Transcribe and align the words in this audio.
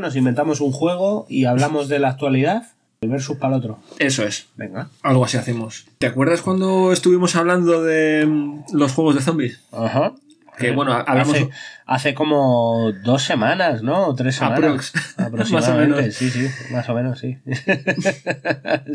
Nos 0.00 0.16
inventamos 0.16 0.60
un 0.60 0.72
juego 0.72 1.26
y 1.28 1.44
hablamos 1.44 1.88
de 1.88 1.98
la 1.98 2.08
actualidad. 2.08 2.64
El 3.02 3.10
versus 3.10 3.36
para 3.38 3.54
el 3.54 3.60
otro. 3.60 3.78
Eso 3.98 4.24
es. 4.24 4.48
Venga. 4.56 4.88
Algo 5.02 5.24
así 5.24 5.36
hacemos. 5.36 5.86
¿Te 5.98 6.06
acuerdas 6.06 6.42
cuando 6.42 6.92
estuvimos 6.92 7.34
hablando 7.36 7.82
de 7.82 8.26
mm, 8.26 8.64
los 8.74 8.92
juegos 8.92 9.14
de 9.14 9.22
zombies? 9.22 9.60
Ajá. 9.72 10.12
Que 10.58 10.72
bueno, 10.72 10.92
hablamos. 10.92 11.34
Hace, 11.34 11.48
hace 11.86 12.14
como 12.14 12.92
dos 13.02 13.22
semanas, 13.22 13.82
¿no? 13.82 14.08
O 14.08 14.14
tres 14.14 14.34
semanas. 14.36 14.58
Aprox. 14.58 14.92
Aproximadamente. 15.16 15.94
Más 15.96 15.98
o 15.98 16.04
menos. 16.04 16.14
Sí, 16.14 16.30
sí, 16.30 16.48
más 16.70 16.88
o 16.90 16.94
menos, 16.94 17.18
sí. 17.18 17.38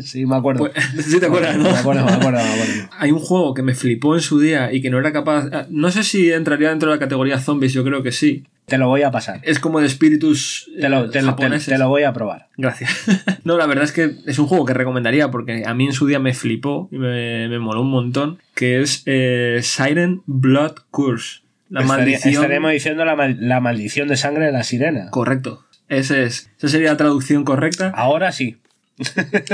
sí, 0.00 0.26
me 0.26 0.36
acuerdo. 0.36 0.70
Pues, 0.70 1.04
sí, 1.04 1.18
te 1.18 1.26
acuerdas, 1.26 1.56
¿no? 1.56 1.64
Me 1.64 1.70
acuerdo, 1.76 2.04
me 2.04 2.12
acuerdo, 2.12 2.38
me 2.38 2.44
acuerdo. 2.52 2.88
Hay 2.98 3.10
un 3.10 3.18
juego 3.18 3.54
que 3.54 3.62
me 3.62 3.74
flipó 3.74 4.14
en 4.14 4.20
su 4.20 4.38
día 4.38 4.72
y 4.72 4.80
que 4.80 4.90
no 4.90 5.00
era 5.00 5.12
capaz. 5.12 5.48
ah, 5.52 5.66
No 5.68 5.90
sé 5.90 6.04
si 6.04 6.30
entraría 6.30 6.68
dentro 6.68 6.90
de 6.90 6.96
la 6.96 7.00
categoría 7.00 7.40
zombies, 7.40 7.72
yo 7.72 7.82
creo 7.82 8.04
que 8.04 8.12
sí. 8.12 8.44
Te 8.66 8.78
lo 8.78 8.88
voy 8.88 9.02
a 9.02 9.10
pasar. 9.12 9.40
Es 9.44 9.58
como 9.60 9.80
de 9.80 9.86
espíritus 9.86 10.68
Te 10.80 10.88
lo, 10.88 11.08
te, 11.10 11.22
lo- 11.22 11.28
te- 11.36 11.42
japoneses. 11.42 11.68
te 11.72 11.78
lo 11.78 11.88
voy 11.88 12.02
a 12.02 12.12
probar. 12.12 12.48
Gracias. 12.56 12.90
no, 13.44 13.56
la 13.56 13.66
verdad 13.66 13.84
es 13.84 13.92
que 13.92 14.16
es 14.26 14.38
un 14.38 14.46
juego 14.48 14.64
que 14.64 14.74
recomendaría 14.74 15.30
porque 15.30 15.62
a 15.64 15.72
mí 15.74 15.86
en 15.86 15.92
su 15.92 16.06
día 16.06 16.18
me 16.18 16.34
flipó 16.34 16.88
y 16.90 16.98
me, 16.98 17.48
me 17.48 17.58
moló 17.60 17.82
un 17.82 17.90
montón, 17.90 18.38
que 18.54 18.80
es 18.82 19.02
eh, 19.06 19.60
Siren 19.62 20.22
Blood 20.26 20.72
Curse. 20.90 21.42
La 21.68 21.80
Estaría- 21.82 22.04
maldición. 22.04 22.34
Estaremos 22.34 22.70
diciendo 22.72 23.04
la, 23.04 23.16
mal- 23.16 23.36
la 23.40 23.60
maldición 23.60 24.08
de 24.08 24.16
sangre 24.16 24.46
de 24.46 24.52
la 24.52 24.62
sirena. 24.64 25.10
Correcto. 25.10 25.64
Ese 25.88 26.24
es. 26.24 26.50
Esa 26.58 26.68
sería 26.68 26.90
la 26.90 26.96
traducción 26.96 27.44
correcta 27.44 27.92
Ahora 27.94 28.32
sí. 28.32 28.56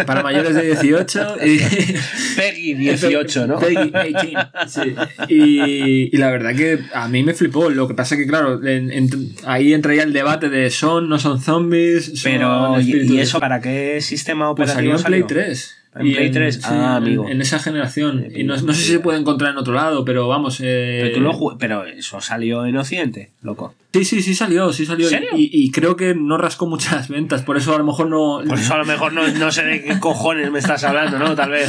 Para 0.07 0.23
mayores 0.23 0.55
de 0.55 0.63
18 0.67 1.37
y... 1.45 1.59
Peggy 2.37 2.75
18, 2.75 3.47
¿no? 3.47 3.59
Peggy 3.59 3.91
18, 3.91 4.49
sí. 4.69 4.95
Y, 5.29 6.15
y 6.15 6.17
la 6.19 6.31
verdad 6.31 6.55
que 6.55 6.79
a 6.95 7.09
mí 7.09 7.23
me 7.23 7.35
flipó. 7.35 7.69
Lo 7.71 7.89
que 7.89 7.95
pasa 7.95 8.17
que, 8.17 8.27
claro, 8.27 8.65
en- 8.67 8.93
en- 8.93 9.35
ahí 9.45 9.73
entraría 9.75 10.05
el 10.05 10.13
debate 10.13 10.49
de 10.49 10.71
son, 10.71 11.09
no 11.09 11.19
son 11.19 11.41
zombies. 11.41 12.07
son 12.21 12.33
Pero, 12.33 12.81
¿y, 12.81 13.19
eso 13.19 13.41
para 13.41 13.61
qué 13.61 14.01
sistema 14.01 14.55
Pues 14.55 14.71
operativo 14.71 14.97
salió 14.99 15.21
en 15.23 15.27
Play 15.27 15.37
salió? 15.39 15.45
3. 15.47 15.77
En 15.95 16.07
Y 16.07 16.15
Play 16.15 16.31
3, 16.31 16.55
sí, 16.55 16.61
ah, 16.65 16.75
en- 16.99 17.05
amigo. 17.05 17.29
En, 17.29 17.41
esa 17.43 17.59
generación. 17.59 18.27
Y 18.35 18.45
no, 18.45 18.57
no 18.57 18.73
sé 18.73 18.83
si 18.83 18.93
se 18.93 19.01
puede 19.01 19.19
encontrar 19.19 19.51
en 19.53 19.59
otro 19.59 19.75
lado, 19.75 20.05
pero 20.05 20.27
vamos. 20.29 20.59
eh, 20.63 21.01
Pero, 21.03 21.15
tú 21.15 21.21
lo 21.21 21.59
pero 21.59 21.85
eso 21.85 22.21
salió 22.21 22.65
en 22.65 22.77
Occidente, 22.77 23.31
loco. 23.43 23.75
Sí, 23.93 24.05
sí, 24.07 24.23
sí 24.23 24.35
salió, 24.35 24.73
sí 24.73 24.87
salió. 24.87 25.07
¿En 25.07 25.11
serio? 25.11 25.29
Y, 25.37 25.51
y 25.53 25.71
creo 25.71 25.97
que 25.97 26.15
no 26.15 26.39
rascó 26.39 26.67
muchas 26.67 27.09
ventas, 27.09 27.43
por 27.43 27.57
eso 27.59 27.75
a 27.75 27.79
lo 27.79 27.85
mejor 27.85 28.09
no. 28.09 28.41
Por 28.49 28.59
eso 28.59 28.75
a 28.75 28.79
lo 28.79 28.85
mejor 28.87 29.13
no, 29.13 29.27
no 29.29 29.53
sé 29.53 29.65
de 29.65 29.83
qué 29.83 29.99
cojones 30.01 30.51
me 30.51 30.59
estás 30.59 30.83
hablando, 30.85 31.19
¿no? 31.19 31.35
Tal 31.35 31.51
vez. 31.51 31.69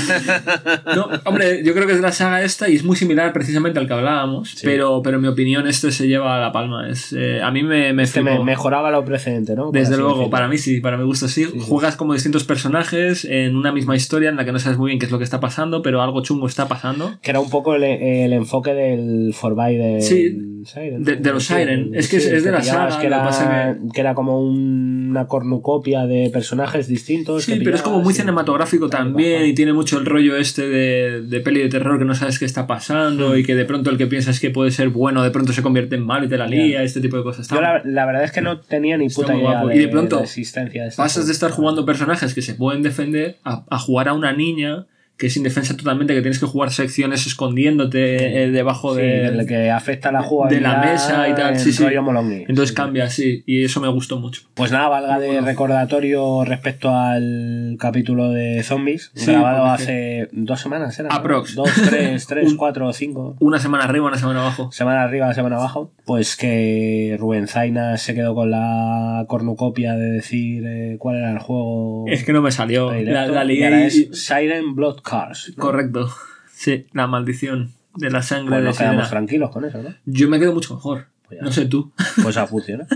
No, 0.96 1.10
hombre, 1.26 1.64
yo 1.64 1.74
creo 1.74 1.86
que 1.88 1.94
es 1.94 2.00
la 2.02 2.12
saga 2.12 2.42
esta 2.44 2.70
y 2.70 2.76
es 2.76 2.84
muy 2.84 2.96
similar 2.96 3.34
precisamente 3.34 3.80
al 3.80 3.88
que 3.88 3.94
hablábamos, 3.94 4.56
pero, 4.64 5.02
pero 5.04 5.18
en 5.18 5.22
mi 5.24 5.28
opinión 5.28 5.68
este 5.68 5.92
se 5.92 6.08
lleva 6.08 6.40
la 6.40 6.52
palma. 6.52 6.88
Es, 6.90 7.14
eh, 7.14 7.42
a 7.42 7.52
mí 7.52 7.64
me, 7.64 7.94
me 7.94 8.04
Este 8.04 8.22
me 8.22 8.40
mejoraba 8.44 8.90
lo 8.92 9.04
precedente, 9.04 9.56
¿no? 9.56 9.66
Por 9.66 9.74
Desde 9.74 9.96
luego, 9.98 10.10
decirlo. 10.12 10.30
para 10.30 10.48
mí 10.48 10.58
sí, 10.58 10.80
para 10.80 10.98
mi 10.98 11.04
gusto 11.04 11.28
sí. 11.28 11.46
Juegas 11.60 11.96
como 11.96 12.14
distintos 12.14 12.44
personajes 12.46 13.26
en 13.26 13.56
una 13.56 13.72
misma 13.72 13.96
historia 13.96 14.30
en 14.30 14.36
la 14.38 14.46
que 14.46 14.52
no 14.52 14.60
sabes 14.60 14.78
muy 14.78 14.90
bien 14.92 15.00
qué 15.00 15.06
es 15.08 15.12
lo 15.12 15.18
que 15.18 15.24
está 15.24 15.40
pasando, 15.40 15.82
pero 15.82 16.02
algo 16.02 16.22
chungo 16.22 16.48
está 16.48 16.68
pasando. 16.68 17.16
Que 17.22 17.32
era 17.32 17.40
un 17.40 17.50
poco 17.50 17.76
el, 17.76 17.84
el 17.84 18.34
enfoque 18.34 18.74
del 18.74 19.34
4 19.40 19.56
de 19.64 20.02
Sí, 20.02 20.38
Siren. 20.66 21.04
de- 21.04 21.16
de 21.18 21.32
los 21.32 21.44
Siren. 21.46 21.92
Es 21.94 22.08
que 22.10 22.13
es- 22.18 22.26
es 22.28 22.44
de 22.44 22.52
la 22.52 22.62
saga, 22.64 23.00
Que 23.00 23.08
era, 23.08 23.78
que 23.94 24.02
era 24.02 24.14
como 24.16 24.42
una 24.42 25.28
cornucopia 25.28 26.06
de 26.06 26.30
personajes 26.32 26.88
distintos. 26.88 27.44
Sí, 27.44 27.60
pero 27.64 27.76
es 27.76 27.82
como 27.82 28.02
muy 28.02 28.14
cinematográfico 28.14 28.90
también 28.90 29.46
y 29.46 29.54
tiene 29.54 29.74
mucho 29.74 29.98
el 30.00 30.06
rollo 30.06 30.36
este 30.38 30.68
de, 30.68 31.22
de 31.22 31.40
peli 31.42 31.62
de 31.62 31.70
terror 31.70 32.00
que 32.00 32.06
no 32.06 32.16
sabes 32.16 32.40
qué 32.40 32.46
está 32.46 32.68
pasando 32.68 33.38
y 33.38 33.44
que 33.44 33.56
de 33.56 33.66
pronto 33.66 33.90
el 33.90 33.98
que 33.98 34.08
piensas 34.08 34.40
que 34.40 34.50
puede 34.50 34.72
ser 34.72 34.90
bueno 34.90 35.24
de 35.24 35.32
pronto 35.32 35.54
se 35.54 35.62
convierte 35.62 35.96
en 35.96 36.06
malo 36.06 36.26
y 36.26 36.30
te 36.30 36.38
la 36.38 36.48
lía, 36.48 36.84
este 36.84 37.02
tipo 37.02 37.18
de 37.18 37.24
cosas. 37.24 37.48
Yo 37.48 37.62
la, 37.62 37.82
la 37.84 38.06
verdad 38.06 38.24
es 38.24 38.32
que 38.32 38.42
no 38.42 38.60
tenía 38.60 38.98
ni 38.98 39.10
puta 39.10 39.36
idea 39.36 39.66
de, 39.66 39.76
Y 39.76 39.80
de 39.80 39.88
pronto 39.88 40.18
la 40.18 40.24
existencia 40.24 40.84
de 40.86 40.92
Pasas 40.96 41.28
de 41.28 41.34
estar 41.34 41.52
jugando 41.52 41.86
personajes 41.86 42.34
que 42.34 42.42
se 42.42 42.54
pueden 42.56 42.82
defender 42.84 43.38
a, 43.44 43.64
a 43.70 43.80
jugar 43.80 44.08
a 44.10 44.14
una 44.14 44.34
niña 44.34 44.86
que 45.18 45.28
es 45.28 45.38
indefensa 45.38 45.78
totalmente, 45.78 46.14
que 46.16 46.22
tienes 46.22 46.40
que 46.40 46.46
jugar 46.48 46.72
secciones 46.72 47.26
escondiéndote 47.28 48.44
eh, 48.44 48.52
debajo 48.52 48.96
Sí, 48.96 49.02
de, 49.02 49.32
del 49.32 49.46
que 49.48 49.70
afecta 49.72 50.12
la 50.12 50.22
jugabilidad 50.24 50.82
de 50.82 50.86
la 50.86 50.92
mesa 50.92 51.30
y 51.30 51.34
tal. 51.36 51.58
Sí, 51.60 51.72
sí. 51.72 51.84
Entonces 51.86 52.70
Sí. 52.70 52.76
cambia, 52.76 53.10
sí, 53.10 53.44
y 53.46 53.64
eso 53.64 53.80
me 53.80 53.88
gustó 53.90 54.20
mucho. 54.20 54.42
Pues 54.54 54.72
nada, 54.72 54.90
valga 54.90 55.20
de 55.20 55.40
recordatorio 55.42 56.44
respecto 56.46 56.90
al 56.96 57.78
capítulo 57.80 58.32
de 58.32 58.64
zombies, 58.64 59.12
grabado 59.16 59.66
hace 59.66 60.28
dos 60.32 60.60
semanas, 60.62 60.98
¿era? 61.00 61.10
no? 61.10 61.16
Aprox. 61.16 61.56
Dos, 61.56 61.70
tres, 61.90 62.26
tres, 62.28 62.52
Un- 62.52 62.58
cuatro, 62.58 62.92
cinco. 62.94 63.36
Una 63.40 63.60
semana 63.60 63.84
arriba, 63.86 64.08
una 64.08 64.18
semana 64.18 64.42
abajo. 64.42 64.72
Semana 64.72 65.04
arriba, 65.04 65.34
semana 65.34 65.58
abajo. 65.58 65.92
Pues 66.06 66.36
que 66.36 67.16
Rubén 67.20 67.48
Zaina 67.48 67.98
se 67.98 68.14
quedó 68.16 68.36
con 68.36 68.52
la 68.52 69.26
cornucopia 69.28 69.94
de 69.96 70.10
decir 70.12 70.64
eh, 70.66 70.96
cuál 71.00 71.18
era 71.18 71.32
el 71.32 71.40
juego. 71.40 72.06
Es 72.08 72.24
que 72.24 72.34
no 72.34 72.42
me 72.42 72.52
salió. 72.52 72.92
La, 72.94 73.28
la 73.28 73.44
y 73.46 73.48
lié 73.48 73.66
ahora 73.66 73.84
y- 73.84 73.88
es 73.88 74.10
Siren 74.14 74.76
Blood 74.76 75.00
Cars. 75.04 75.54
¿no? 75.56 75.62
Correcto. 75.62 76.10
Sí, 76.52 76.88
la 76.94 77.08
maldición 77.08 77.72
de 77.96 78.10
la 78.10 78.22
sangre 78.24 78.50
Pues 78.50 78.62
de 78.62 78.66
nos 78.68 78.78
quedamos 78.78 78.96
sirena. 78.96 79.10
tranquilos 79.10 79.50
con 79.52 79.66
eso, 79.66 79.82
¿no? 79.84 79.94
Yo 80.06 80.30
me 80.30 80.40
quedo 80.40 80.54
mucho 80.54 80.76
mejor. 80.76 81.08
Pues. 81.28 81.42
No 81.42 81.52
sé 81.52 81.66
tú. 81.66 81.92
Pues 82.24 82.38
a 82.38 82.48
funciona. 82.48 82.88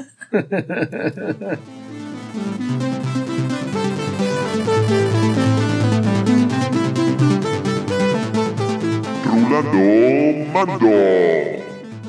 Rulando 9.25 10.51
Mando. 10.53 10.89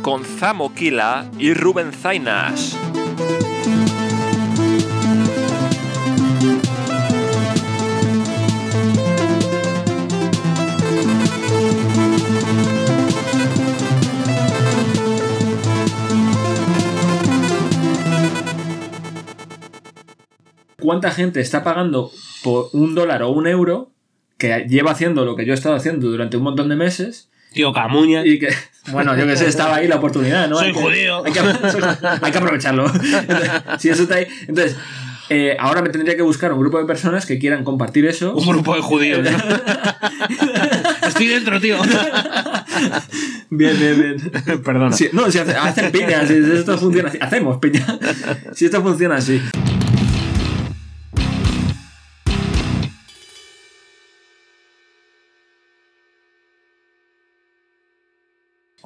Con 0.03 0.25
Zamo 0.25 0.75
Kila 0.75 1.26
y 1.38 1.54
Rubén 1.54 1.92
Zainas. 1.92 2.76
¿Cuánta 20.81 21.11
gente 21.11 21.41
está 21.41 21.65
pagando 21.65 22.12
por 22.44 22.69
un 22.72 22.94
dólar 22.94 23.25
o 23.25 23.31
un 23.31 23.49
euro 23.49 23.91
que 24.39 24.65
lleva 24.69 24.93
haciendo 24.93 25.25
lo 25.25 25.34
que 25.34 25.44
yo 25.44 25.53
he 25.53 25.56
estado 25.56 25.75
haciendo 25.75 26.09
durante 26.09 26.37
un 26.37 26.44
montón 26.44 26.69
de 26.69 26.77
meses? 26.77 27.31
Tío 27.53 27.72
Camuña. 27.72 28.25
Y 28.25 28.39
que, 28.39 28.49
bueno, 28.93 29.16
yo 29.16 29.27
que 29.27 29.37
sé, 29.37 29.49
estaba 29.49 29.75
ahí 29.77 29.89
la 29.89 29.97
oportunidad, 29.97 30.49
¿no? 30.49 30.56
Soy 30.59 30.69
Hay 30.69 30.72
que- 30.75 30.81
judío. 30.81 31.25
Hay 31.25 31.33
que, 31.33 31.41
hay 31.41 32.31
que 32.33 32.39
aprovecharlo. 32.39 32.87
Entonces, 32.87 33.50
si 33.81 33.89
eso 33.89 34.05
está 34.05 34.15
ahí. 34.16 34.28
Entonces, 34.47 34.77
eh, 35.31 35.56
ahora 35.59 35.83
me 35.83 35.89
tendría 35.89 36.15
que 36.15 36.22
buscar 36.22 36.53
un 36.53 36.61
grupo 36.61 36.78
de 36.78 36.84
personas 36.84 37.27
que 37.27 37.41
quieran 37.41 37.65
compartir 37.65 38.06
eso. 38.06 38.33
Un 38.37 38.47
grupo 38.47 38.77
de 38.77 38.81
judíos. 38.81 39.19
¿no? 39.28 39.37
Estoy 41.09 41.27
dentro, 41.27 41.60
tío. 41.60 41.77
Bien, 43.50 43.77
bien, 43.81 44.00
bien. 44.00 44.62
Perdona. 44.62 44.95
No, 45.12 45.28
si 45.33 45.39
hace- 45.41 45.56
hacen 45.56 45.91
piña, 45.91 46.25
si 46.25 46.34
esto 46.34 46.78
funciona 46.78 47.09
así. 47.09 47.19
Hacemos 47.21 47.59
piña. 47.59 47.84
Si 48.55 48.66
esto 48.66 48.81
funciona 48.81 49.16
así. 49.16 49.43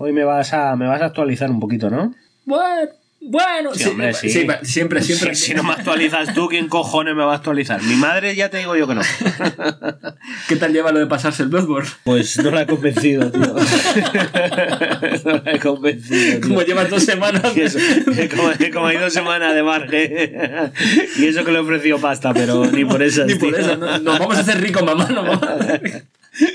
Hoy 0.05 0.13
me 0.13 0.25
vas 0.25 0.53
a 0.53 0.75
me 0.75 0.89
vas 0.89 1.01
a 1.01 1.05
actualizar 1.07 1.49
un 1.49 1.61
poquito, 1.61 1.89
¿no? 1.89 2.13
Bueno, 2.45 2.91
bueno. 3.21 3.73
Sí, 3.73 3.89
hombre, 3.89 4.13
sí. 4.15 4.29
siempre, 4.31 4.59
siempre. 4.65 5.01
Si, 5.01 5.15
si 5.37 5.55
no 5.55 5.63
me 5.63 5.75
actualizas 5.75 6.35
tú, 6.35 6.49
¿quién 6.49 6.67
cojones 6.67 7.15
me 7.15 7.23
va 7.23 7.35
a 7.35 7.37
actualizar? 7.37 7.81
Mi 7.85 7.95
madre 7.95 8.35
ya 8.35 8.51
te 8.51 8.59
digo 8.59 8.75
yo 8.75 8.89
que 8.89 8.97
no. 8.97 9.03
¿Qué 10.49 10.57
tal 10.57 10.73
lleva 10.73 10.91
lo 10.91 10.99
de 10.99 11.07
pasarse 11.07 11.45
el 11.45 11.51
Bloodborne? 11.51 11.89
Pues 12.03 12.37
no 12.43 12.51
la 12.51 12.63
he 12.63 12.67
convencido, 12.67 13.31
tío. 13.31 13.43
no 15.25 15.33
la 15.45 15.53
he 15.53 15.61
convencido. 15.61 16.41
tío. 16.41 16.49
Como 16.49 16.63
llevas 16.63 16.91
dos 16.91 17.05
semanas. 17.05 17.57
Y 17.57 17.61
eso, 17.61 17.79
como, 18.35 18.51
como 18.73 18.87
hay 18.89 18.97
dos 18.97 19.13
semanas 19.13 19.55
de 19.55 19.63
margen. 19.63 20.73
y 21.17 21.27
eso 21.27 21.45
que 21.45 21.53
le 21.53 21.59
he 21.59 21.61
ofrecido 21.61 21.99
pasta, 22.01 22.35
pero 22.35 22.67
ni 22.67 22.85
por 22.85 23.01
eso. 23.05 23.25
Ni 23.25 23.37
por 23.37 23.55
eso. 23.55 23.77
no- 23.77 23.99
Nos 24.01 24.19
vamos 24.19 24.37
a 24.37 24.41
hacer 24.41 24.61
ricos, 24.61 24.83
mamá. 24.83 25.07
Nos 25.09 25.25
vamos 25.29 25.43
a 25.45 25.55
hacer 25.55 25.81
ricos. 25.81 26.03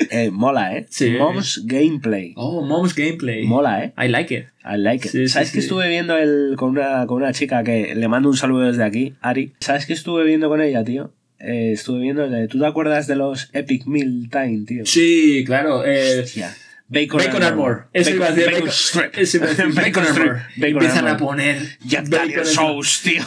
Eh, 0.09 0.31
mola, 0.31 0.75
¿eh? 0.75 0.87
Sí. 0.89 1.11
Mom's 1.11 1.61
Gameplay. 1.65 2.33
Oh, 2.35 2.65
Mom's 2.65 2.95
Gameplay. 2.95 3.45
Mola, 3.45 3.83
¿eh? 3.83 3.93
I 3.97 4.07
like 4.07 4.33
it. 4.35 4.45
I 4.65 4.77
like 4.77 5.07
it. 5.07 5.11
Sí, 5.11 5.27
¿Sabes 5.27 5.49
sí. 5.49 5.53
que 5.53 5.59
estuve 5.59 5.87
viendo 5.87 6.17
el, 6.17 6.55
con, 6.57 6.69
una, 6.69 7.05
con 7.05 7.17
una 7.17 7.31
chica 7.33 7.63
que 7.63 7.93
le 7.95 8.07
mando 8.07 8.29
un 8.29 8.37
saludo 8.37 8.61
desde 8.67 8.83
aquí, 8.83 9.13
Ari? 9.21 9.53
¿Sabes 9.59 9.85
que 9.85 9.93
estuve 9.93 10.23
viendo 10.23 10.49
con 10.49 10.61
ella, 10.61 10.83
tío? 10.83 11.11
Eh, 11.39 11.71
estuve 11.73 11.99
viendo. 12.01 12.27
¿Tú 12.47 12.57
te 12.59 12.65
acuerdas 12.65 13.05
de 13.07 13.15
los 13.15 13.49
Epic 13.53 13.85
Meal 13.85 14.29
Time, 14.31 14.63
tío? 14.65 14.85
Sí, 14.85 15.43
claro. 15.45 15.85
eh, 15.85 16.21
Hostia. 16.23 16.55
Bacon, 16.89 17.19
Bacon 17.19 17.43
Armor. 17.43 17.87
Eso 17.91 18.11
iba 18.11 18.27
a 18.27 18.31
decir. 18.31 18.45
Bacon 18.53 18.65
Bacon, 18.65 18.73
Strip. 19.25 19.73
Bacon. 19.75 20.03
Armor. 20.05 20.41
Bacon 20.55 20.73
Empiezan 20.83 21.07
a 21.07 21.17
poner. 21.17 21.57
Jack 21.85 22.07
bacon 22.07 22.45
Sauce, 22.45 22.99
tío. 23.09 23.23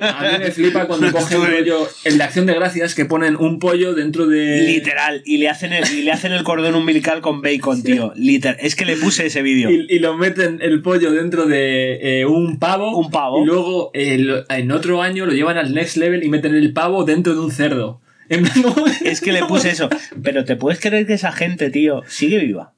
A 0.00 0.22
mí 0.32 0.38
me 0.40 0.50
flipa 0.50 0.86
cuando 0.88 1.12
cogen 1.12 1.38
Estuve- 1.42 1.58
rollo. 1.60 1.88
El 2.04 2.18
de 2.18 2.24
acción 2.24 2.46
de 2.46 2.54
gracias 2.54 2.94
que 2.96 3.04
ponen 3.04 3.36
un 3.36 3.60
pollo 3.60 3.94
dentro 3.94 4.26
de. 4.26 4.62
Literal. 4.66 5.22
Y 5.24 5.36
le 5.38 5.48
hacen 5.48 5.72
el, 5.72 5.84
y 5.92 6.02
le 6.02 6.10
hacen 6.10 6.32
el 6.32 6.42
cordón 6.42 6.74
umbilical 6.74 7.20
con 7.20 7.40
bacon, 7.40 7.82
tío. 7.84 8.12
Literal. 8.16 8.56
Es 8.60 8.74
que 8.74 8.84
le 8.84 8.96
puse 8.96 9.26
ese 9.26 9.42
vídeo. 9.42 9.70
Y, 9.70 9.86
y 9.88 9.98
lo 10.00 10.16
meten 10.16 10.58
el 10.60 10.82
pollo 10.82 11.12
dentro 11.12 11.46
de 11.46 12.20
eh, 12.20 12.26
un 12.26 12.58
pavo. 12.58 12.96
Un 12.98 13.10
pavo. 13.12 13.42
Y 13.42 13.46
luego 13.46 13.90
eh, 13.94 14.18
lo- 14.18 14.44
en 14.50 14.72
otro 14.72 15.02
año 15.02 15.24
lo 15.24 15.32
llevan 15.32 15.56
al 15.56 15.72
next 15.72 15.96
level 15.98 16.24
y 16.24 16.28
meten 16.28 16.54
el 16.56 16.72
pavo 16.72 17.04
dentro 17.04 17.32
de 17.34 17.40
un 17.40 17.52
cerdo. 17.52 18.00
En 18.28 18.42
plan, 18.42 18.62
como- 18.62 18.86
Es 19.04 19.20
que 19.20 19.32
le 19.32 19.44
puse 19.44 19.70
eso. 19.70 19.88
Pero 20.22 20.44
¿te 20.44 20.56
puedes 20.56 20.80
creer 20.80 21.06
que 21.06 21.14
esa 21.14 21.32
gente, 21.32 21.70
tío, 21.70 22.02
sigue 22.06 22.38
viva? 22.38 22.72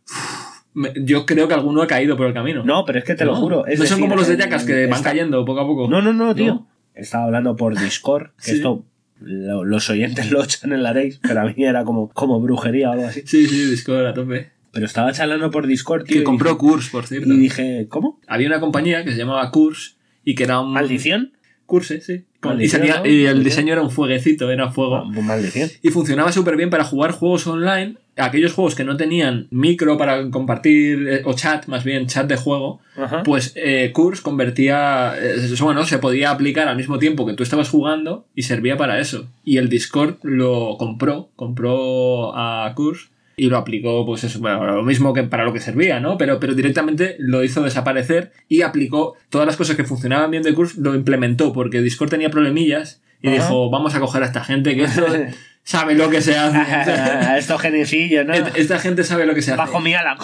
Yo 0.96 1.24
creo 1.24 1.48
que 1.48 1.54
alguno 1.54 1.80
ha 1.82 1.86
caído 1.86 2.16
por 2.16 2.26
el 2.26 2.34
camino. 2.34 2.62
No, 2.62 2.84
pero 2.84 2.98
es 2.98 3.04
que 3.04 3.14
te 3.14 3.24
lo 3.24 3.34
juro. 3.34 3.66
es 3.66 3.78
no 3.78 3.86
son 3.86 3.96
decir, 3.96 4.08
como 4.08 4.16
los 4.20 4.28
de 4.28 4.36
Jackass 4.36 4.64
que 4.64 4.86
van 4.86 5.02
cayendo 5.02 5.44
poco 5.44 5.60
a 5.60 5.66
poco. 5.66 5.88
No, 5.88 6.02
no, 6.02 6.12
no, 6.12 6.34
tío. 6.34 6.46
¿No? 6.54 6.68
Estaba 6.94 7.24
hablando 7.24 7.56
por 7.56 7.78
Discord, 7.78 8.30
que 8.36 8.50
Sí. 8.50 8.56
esto 8.56 8.84
lo- 9.20 9.64
los 9.64 9.88
oyentes 9.88 10.30
lo 10.30 10.42
echan 10.44 10.72
en 10.72 10.82
la 10.82 10.92
raíz, 10.92 11.18
pero 11.22 11.40
a 11.40 11.44
mí 11.44 11.54
era 11.64 11.84
como, 11.84 12.08
como 12.10 12.40
brujería 12.40 12.90
o 12.90 12.92
algo 12.92 13.06
así. 13.06 13.22
Sí, 13.24 13.46
sí, 13.46 13.70
Discord 13.70 14.06
a 14.06 14.12
tope. 14.14 14.50
Pero 14.72 14.84
estaba 14.84 15.12
charlando 15.12 15.50
por 15.50 15.66
Discord, 15.66 16.04
tío. 16.04 16.18
Que 16.18 16.24
compró 16.24 16.50
dije- 16.50 16.58
Curse, 16.58 16.90
por 16.90 17.06
cierto. 17.06 17.32
Y 17.32 17.36
dije, 17.38 17.86
¿cómo? 17.88 18.20
Había 18.26 18.48
una 18.48 18.60
compañía 18.60 19.02
que 19.04 19.12
se 19.12 19.16
llamaba 19.16 19.50
Curse 19.50 19.92
y 20.24 20.34
que 20.34 20.44
era 20.44 20.60
un. 20.60 20.72
¿Maldición? 20.74 21.32
Curse, 21.66 22.00
sí. 22.00 22.24
Y, 22.60 22.68
salía- 22.68 23.00
¿no? 23.00 23.06
y 23.06 23.26
el 23.26 23.42
diseño 23.42 23.72
era 23.72 23.82
un 23.82 23.90
fueguecito, 23.90 24.50
era 24.50 24.70
fuego. 24.70 24.96
Ah, 24.96 25.04
Maldición. 25.20 25.68
Y 25.82 25.88
funcionaba 25.90 26.30
súper 26.30 26.56
bien 26.56 26.70
para 26.70 26.84
jugar 26.84 27.10
juegos 27.10 27.46
online. 27.46 27.96
Aquellos 28.16 28.52
juegos 28.54 28.74
que 28.74 28.84
no 28.84 28.96
tenían 28.96 29.46
micro 29.50 29.98
para 29.98 30.30
compartir, 30.30 31.06
eh, 31.08 31.22
o 31.24 31.34
chat, 31.34 31.66
más 31.66 31.84
bien 31.84 32.06
chat 32.06 32.26
de 32.28 32.36
juego, 32.36 32.80
Ajá. 32.96 33.22
pues 33.24 33.52
eh, 33.56 33.90
Curse 33.92 34.22
convertía. 34.22 35.12
eh, 35.20 35.34
eso, 35.52 35.64
bueno, 35.64 35.84
se 35.84 35.98
podía 35.98 36.30
aplicar 36.30 36.68
al 36.68 36.76
mismo 36.76 36.98
tiempo 36.98 37.26
que 37.26 37.34
tú 37.34 37.42
estabas 37.42 37.68
jugando 37.68 38.26
y 38.34 38.42
servía 38.42 38.76
para 38.76 39.00
eso. 39.00 39.26
Y 39.44 39.58
el 39.58 39.68
Discord 39.68 40.16
lo 40.22 40.76
compró, 40.78 41.30
compró 41.36 42.32
a 42.36 42.72
Curse 42.74 43.08
y 43.38 43.50
lo 43.50 43.58
aplicó, 43.58 44.06
pues 44.06 44.24
eso, 44.24 44.40
bueno, 44.40 44.64
lo 44.64 44.82
mismo 44.82 45.12
que 45.12 45.22
para 45.24 45.44
lo 45.44 45.52
que 45.52 45.60
servía, 45.60 46.00
¿no? 46.00 46.16
Pero, 46.16 46.40
pero 46.40 46.54
directamente 46.54 47.16
lo 47.18 47.44
hizo 47.44 47.62
desaparecer 47.62 48.32
y 48.48 48.62
aplicó 48.62 49.14
todas 49.28 49.46
las 49.46 49.58
cosas 49.58 49.76
que 49.76 49.84
funcionaban 49.84 50.30
bien 50.30 50.42
de 50.42 50.54
Curse, 50.54 50.80
lo 50.80 50.94
implementó, 50.94 51.52
porque 51.52 51.82
Discord 51.82 52.08
tenía 52.08 52.30
problemillas 52.30 53.02
y 53.20 53.28
Ajá. 53.28 53.36
dijo, 53.36 53.68
vamos 53.68 53.94
a 53.94 54.00
coger 54.00 54.22
a 54.22 54.26
esta 54.26 54.42
gente 54.42 54.74
que 54.74 54.84
esto 54.84 55.04
sabe 55.64 55.94
lo 55.94 56.08
que 56.08 56.22
se 56.22 56.34
hace. 56.34 56.56
A 56.56 57.36
estos 57.36 57.60
geniecillos, 57.60 58.24
¿no? 58.24 58.32
esta 58.32 58.78
gente 58.78 59.04
sabe 59.04 59.26
lo 59.26 59.34
que 59.34 59.42
se 59.42 59.52
hace. 59.52 59.58
Bajo 59.58 59.80
mi 59.80 59.92
ala. 59.92 60.16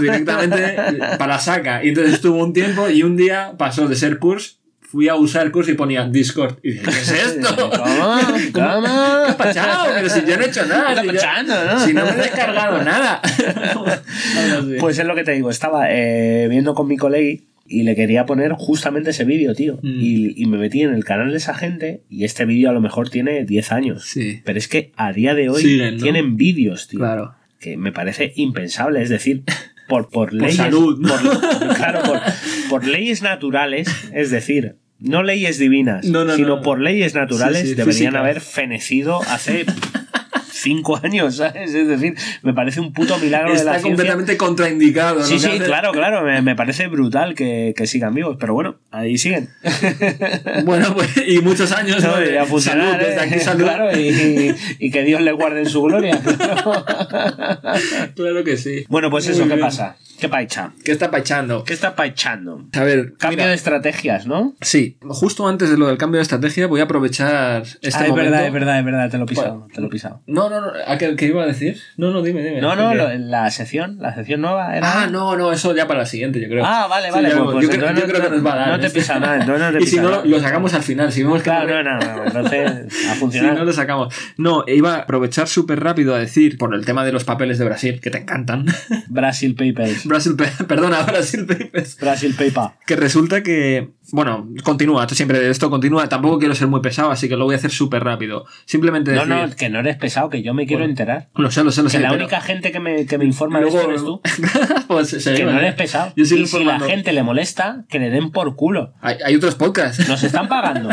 Directamente 0.00 0.76
para 1.18 1.38
saca. 1.38 1.84
Y 1.84 1.90
entonces 1.90 2.14
estuvo 2.14 2.42
un 2.42 2.52
tiempo 2.52 2.88
y 2.88 3.04
un 3.04 3.16
día 3.16 3.52
pasó 3.56 3.86
de 3.86 3.94
ser 3.94 4.18
Curse, 4.18 4.56
fui 4.90 5.06
a 5.08 5.16
usar 5.16 5.50
Curse 5.50 5.72
y 5.72 5.74
ponía 5.74 6.06
Discord. 6.08 6.56
Y 6.62 6.72
dije, 6.72 6.84
¿qué 6.84 6.90
es 6.90 7.10
esto? 7.36 7.70
¿Cómo? 7.70 8.18
¿Qué 8.36 8.52
¿Cómo? 8.52 9.36
pachado? 9.36 9.90
Pero 9.94 10.08
si 10.08 10.20
yo 10.26 10.36
no 10.38 10.42
he 10.44 10.48
hecho 10.48 10.64
nada. 10.66 11.02
¿Qué 11.02 11.10
Si, 11.10 11.14
yo- 11.14 11.42
no? 11.46 11.86
si 11.86 11.92
no 11.92 12.04
me 12.06 12.10
he 12.12 12.16
descargado 12.16 12.82
nada. 12.82 13.20
Pues 14.80 14.98
es 14.98 15.06
lo 15.06 15.14
que 15.14 15.24
te 15.24 15.32
digo, 15.32 15.50
estaba 15.50 15.88
eh, 15.90 16.46
viendo 16.48 16.74
con 16.74 16.86
mi 16.88 16.96
colega 16.96 17.40
y 17.66 17.82
le 17.82 17.94
quería 17.94 18.24
poner 18.26 18.52
justamente 18.52 19.10
ese 19.10 19.24
vídeo, 19.24 19.54
tío. 19.54 19.78
Mm. 19.82 20.00
Y, 20.00 20.42
y 20.42 20.46
me 20.46 20.56
metí 20.58 20.82
en 20.82 20.94
el 20.94 21.04
canal 21.04 21.30
de 21.30 21.36
esa 21.36 21.54
gente 21.54 22.00
y 22.08 22.24
este 22.24 22.44
vídeo 22.46 22.70
a 22.70 22.72
lo 22.72 22.80
mejor 22.80 23.10
tiene 23.10 23.44
10 23.44 23.72
años. 23.72 24.04
Sí. 24.06 24.40
Pero 24.44 24.58
es 24.58 24.68
que 24.68 24.92
a 24.96 25.12
día 25.12 25.34
de 25.34 25.50
hoy 25.50 25.62
Siguen, 25.62 25.96
¿no? 25.96 26.02
tienen 26.02 26.36
vídeos, 26.36 26.88
tío. 26.88 26.98
Claro. 27.00 27.34
Que 27.60 27.76
me 27.76 27.92
parece 27.92 28.32
impensable. 28.36 29.02
Es 29.02 29.08
decir, 29.10 29.42
por, 29.88 30.08
por 30.08 30.32
leyes. 30.32 30.56
por- 30.60 31.74
claro, 31.76 32.02
por, 32.04 32.20
por 32.70 32.86
leyes 32.86 33.22
naturales, 33.22 33.88
es 34.12 34.30
decir. 34.30 34.76
No 35.00 35.22
leyes 35.22 35.58
divinas, 35.58 36.04
No, 36.06 36.24
no, 36.24 36.34
sino 36.34 36.56
no. 36.56 36.62
por 36.62 36.80
leyes 36.80 37.14
naturales 37.14 37.62
Sí, 37.62 37.68
sí, 37.68 37.74
deberían 37.74 38.16
haber 38.16 38.40
fenecido 38.40 39.20
hace 39.28 39.64
cinco 40.60 40.98
años, 41.02 41.36
¿sabes? 41.36 41.74
Es 41.74 41.88
decir, 41.88 42.14
me 42.42 42.52
parece 42.54 42.80
un 42.80 42.92
puto 42.92 43.18
milagro 43.18 43.48
de 43.50 43.54
la 43.56 43.60
Está 43.60 43.72
ciencia. 43.72 43.88
completamente 43.90 44.36
contraindicado. 44.36 45.22
Sí, 45.22 45.34
que 45.34 45.40
sí, 45.40 45.46
hace. 45.48 45.58
claro, 45.64 45.92
claro. 45.92 46.22
Me, 46.22 46.42
me 46.42 46.54
parece 46.56 46.86
brutal 46.88 47.34
que, 47.34 47.74
que 47.76 47.86
sigan 47.86 48.14
vivos, 48.14 48.36
pero 48.40 48.54
bueno, 48.54 48.76
ahí 48.90 49.18
siguen. 49.18 49.48
Bueno, 50.64 50.94
pues, 50.94 51.08
y 51.26 51.40
muchos 51.40 51.72
años. 51.72 52.02
No, 52.02 52.18
¿no? 52.18 52.24
y 52.30 52.36
a 52.36 52.44
funcionar, 52.44 52.92
Salud, 52.92 53.06
desde 53.06 53.14
¿eh? 53.14 53.20
aquí 53.30 53.40
salud. 53.44 53.64
Claro, 53.64 53.98
y, 53.98 54.08
y- 54.08 54.54
y 54.86 54.90
que 54.90 55.02
Dios 55.04 55.20
le 55.20 55.32
guarde 55.32 55.60
en 55.60 55.66
su 55.66 55.82
gloria. 55.82 56.18
Claro 58.14 58.44
que 58.44 58.56
sí. 58.56 58.84
bueno, 58.88 59.10
pues 59.10 59.24
Muy 59.26 59.34
eso, 59.34 59.42
¿qué 59.44 59.48
bien. 59.54 59.60
pasa? 59.60 59.96
¿Qué 60.18 60.28
paicha? 60.28 60.72
¿Qué 60.84 60.90
está 60.92 61.10
pachando? 61.10 61.62
¿Qué 61.64 61.72
está 61.72 61.94
paichando? 61.94 62.64
A 62.72 62.82
ver, 62.82 63.14
Cambio 63.18 63.36
mira, 63.38 63.48
de 63.48 63.54
estrategias, 63.54 64.26
¿no? 64.26 64.54
Sí, 64.60 64.96
justo 65.06 65.46
antes 65.46 65.70
de 65.70 65.78
lo 65.78 65.86
del 65.86 65.96
cambio 65.96 66.18
de 66.18 66.22
estrategia 66.22 66.66
voy 66.66 66.80
a 66.80 66.84
aprovechar 66.84 67.62
este 67.62 67.78
Ah, 67.86 68.02
es 68.02 68.08
momento. 68.08 68.14
verdad, 68.30 68.46
es 68.46 68.52
verdad, 68.52 68.78
es 68.80 68.84
verdad, 68.84 69.10
te 69.10 69.18
lo 69.18 69.24
he 69.24 69.26
pisado, 69.28 69.58
Bueno, 69.60 69.68
te 69.72 69.80
lo 69.80 69.86
he 69.86 69.90
pisado. 69.90 70.20
No, 70.26 70.50
no, 70.50 70.60
no. 70.60 70.72
¿a 70.86 70.98
qué, 70.98 71.14
qué 71.14 71.26
iba 71.26 71.44
a 71.44 71.46
decir? 71.46 71.78
No, 71.96 72.10
no, 72.10 72.22
dime, 72.22 72.42
dime. 72.42 72.60
No, 72.60 72.74
no, 72.74 72.94
lo- 72.94 73.14
la 73.14 73.48
sección, 73.52 73.98
la 74.00 74.12
sección 74.14 74.40
nueva 74.40 74.76
era... 74.76 75.02
Ah, 75.02 75.06
no, 75.06 75.36
no, 75.36 75.52
eso 75.52 75.74
ya 75.76 75.86
para 75.86 76.00
la 76.00 76.06
siguiente, 76.06 76.40
yo 76.40 76.48
creo. 76.48 76.64
Ah, 76.66 76.88
vale, 76.88 77.06
Sí, 77.08 77.12
vale, 77.12 77.28
ya- 77.28 77.36
pues- 77.38 77.50
pues 77.52 77.64
yo, 77.66 77.70
creo, 77.70 77.94
yo 77.94 78.02
creo 78.08 78.22
que 78.22 78.30
nos 78.30 78.44
va 78.46 78.52
a 78.54 78.56
dar. 78.56 78.68
no 78.70 78.80
te 78.80 78.86
¿eh? 78.88 78.90
pisa 78.90 79.20
nada, 79.20 79.36
entonces 79.40 79.60
no 79.72 79.78
te 79.78 79.78
Y 79.84 79.86
si 79.86 79.96
pisa 79.98 80.02
no, 80.02 80.24
lo 80.24 80.40
sacamos 80.40 80.74
al 80.74 80.82
final. 80.82 81.12
Si 81.12 81.22
vemos 81.22 81.38
que 81.42 81.44
Claro, 81.44 81.82
no, 81.84 81.98
no, 81.98 82.16
no, 82.16 82.24
entonces 82.26 82.70
a 83.08 83.14
Si 83.14 83.18
funcionar. 83.20 83.54
no 83.54 83.64
lo 83.64 83.72
sacamos. 83.72 84.12
No, 84.36 84.64
iba 84.66 84.96
a 84.96 84.98
aprovechar 85.00 85.46
súper 85.46 85.78
rápido 85.80 86.14
a 86.14 86.18
decir, 86.18 86.58
por 86.58 86.74
el 86.74 86.84
tema 86.84 87.04
de 87.04 87.12
los 87.12 87.22
papeles 87.22 87.58
de 87.58 87.64
Brasil, 87.64 88.00
que 88.00 88.10
te 88.10 88.18
encantan. 88.18 88.66
Brasil 89.08 89.54
Papers. 89.54 90.07
Brasil, 90.08 90.34
Pe- 90.36 90.64
perdona, 90.66 91.02
Brasil 91.02 91.46
Papers. 91.46 91.96
Brasil 92.00 92.34
Paper. 92.36 92.76
Que 92.86 92.96
resulta 92.96 93.42
que, 93.42 93.90
bueno, 94.12 94.48
continúa, 94.64 95.02
esto 95.02 95.14
siempre 95.14 95.48
esto 95.50 95.70
continúa. 95.70 96.08
Tampoco 96.08 96.38
quiero 96.38 96.54
ser 96.54 96.68
muy 96.68 96.80
pesado, 96.80 97.10
así 97.10 97.28
que 97.28 97.36
lo 97.36 97.44
voy 97.44 97.54
a 97.54 97.58
hacer 97.58 97.70
súper 97.70 98.02
rápido. 98.04 98.44
Simplemente 98.64 99.12
No, 99.12 99.26
decir. 99.26 99.48
no, 99.50 99.56
que 99.56 99.68
no 99.68 99.80
eres 99.80 99.96
pesado, 99.96 100.30
que 100.30 100.42
yo 100.42 100.54
me 100.54 100.66
quiero 100.66 100.80
Bueno, 100.80 100.90
enterar. 100.92 101.28
Lo 101.36 101.50
sé, 101.50 101.62
lo 101.64 101.70
sé, 101.70 101.82
lo 101.82 101.88
sé. 101.90 101.98
Que 101.98 102.02
la 102.02 102.10
pero- 102.10 102.22
única 102.24 102.40
gente 102.40 102.72
que 102.72 102.80
me, 102.80 103.06
que 103.06 103.18
me 103.18 103.24
informa 103.24 103.58
de 103.60 103.66
Luego- 103.70 103.78
esto 103.78 103.90
eres 103.90 104.02
tú. 104.02 104.20
pues, 104.88 105.24
Que 105.24 105.44
no 105.44 105.52
¿eh? 105.52 105.58
eres 105.58 105.74
pesado. 105.74 106.12
Yo 106.16 106.24
sigo 106.24 106.42
y 106.42 106.46
si 106.46 106.64
la 106.64 106.80
gente 106.80 107.12
le 107.12 107.22
molesta, 107.22 107.84
que 107.88 107.98
le 107.98 108.10
den 108.10 108.30
por 108.30 108.56
culo. 108.56 108.94
Hay, 109.00 109.16
hay 109.24 109.34
otros 109.36 109.54
podcasts. 109.54 110.08
Nos 110.08 110.22
están 110.24 110.48
pagando. 110.48 110.90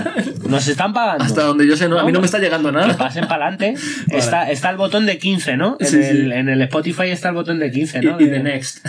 Nos 0.50 0.68
están 0.68 0.94
pagando. 0.94 1.24
Hasta 1.24 1.44
donde 1.44 1.68
yo 1.68 1.76
sé, 1.78 1.88
no, 1.90 2.00
a 2.00 2.04
mí 2.04 2.12
no 2.12 2.20
me 2.20 2.26
está 2.26 2.40
llegando 2.40 2.70
Que 2.70 2.76
nada. 2.78 2.98
pasen 2.98 3.28
para 3.28 3.48
adelante. 3.48 3.76
Está, 4.12 4.50
está 4.52 4.70
el 4.70 4.78
botón 4.78 5.06
de 5.06 5.18
15, 5.18 5.58
¿no? 5.58 5.78
En, 5.80 5.88
Sí, 5.88 6.04
sí. 6.04 6.10
el, 6.10 6.32
en 6.32 6.50
el 6.50 6.62
Spotify 6.64 7.10
está 7.10 7.30
el 7.30 7.36
botón 7.36 7.60
de 7.60 7.72
15, 7.72 8.00
Y, 8.02 8.06
¿no? 8.06 8.20
y 8.20 8.26
De- 8.26 8.32
de 8.32 8.40
Next. 8.44 8.86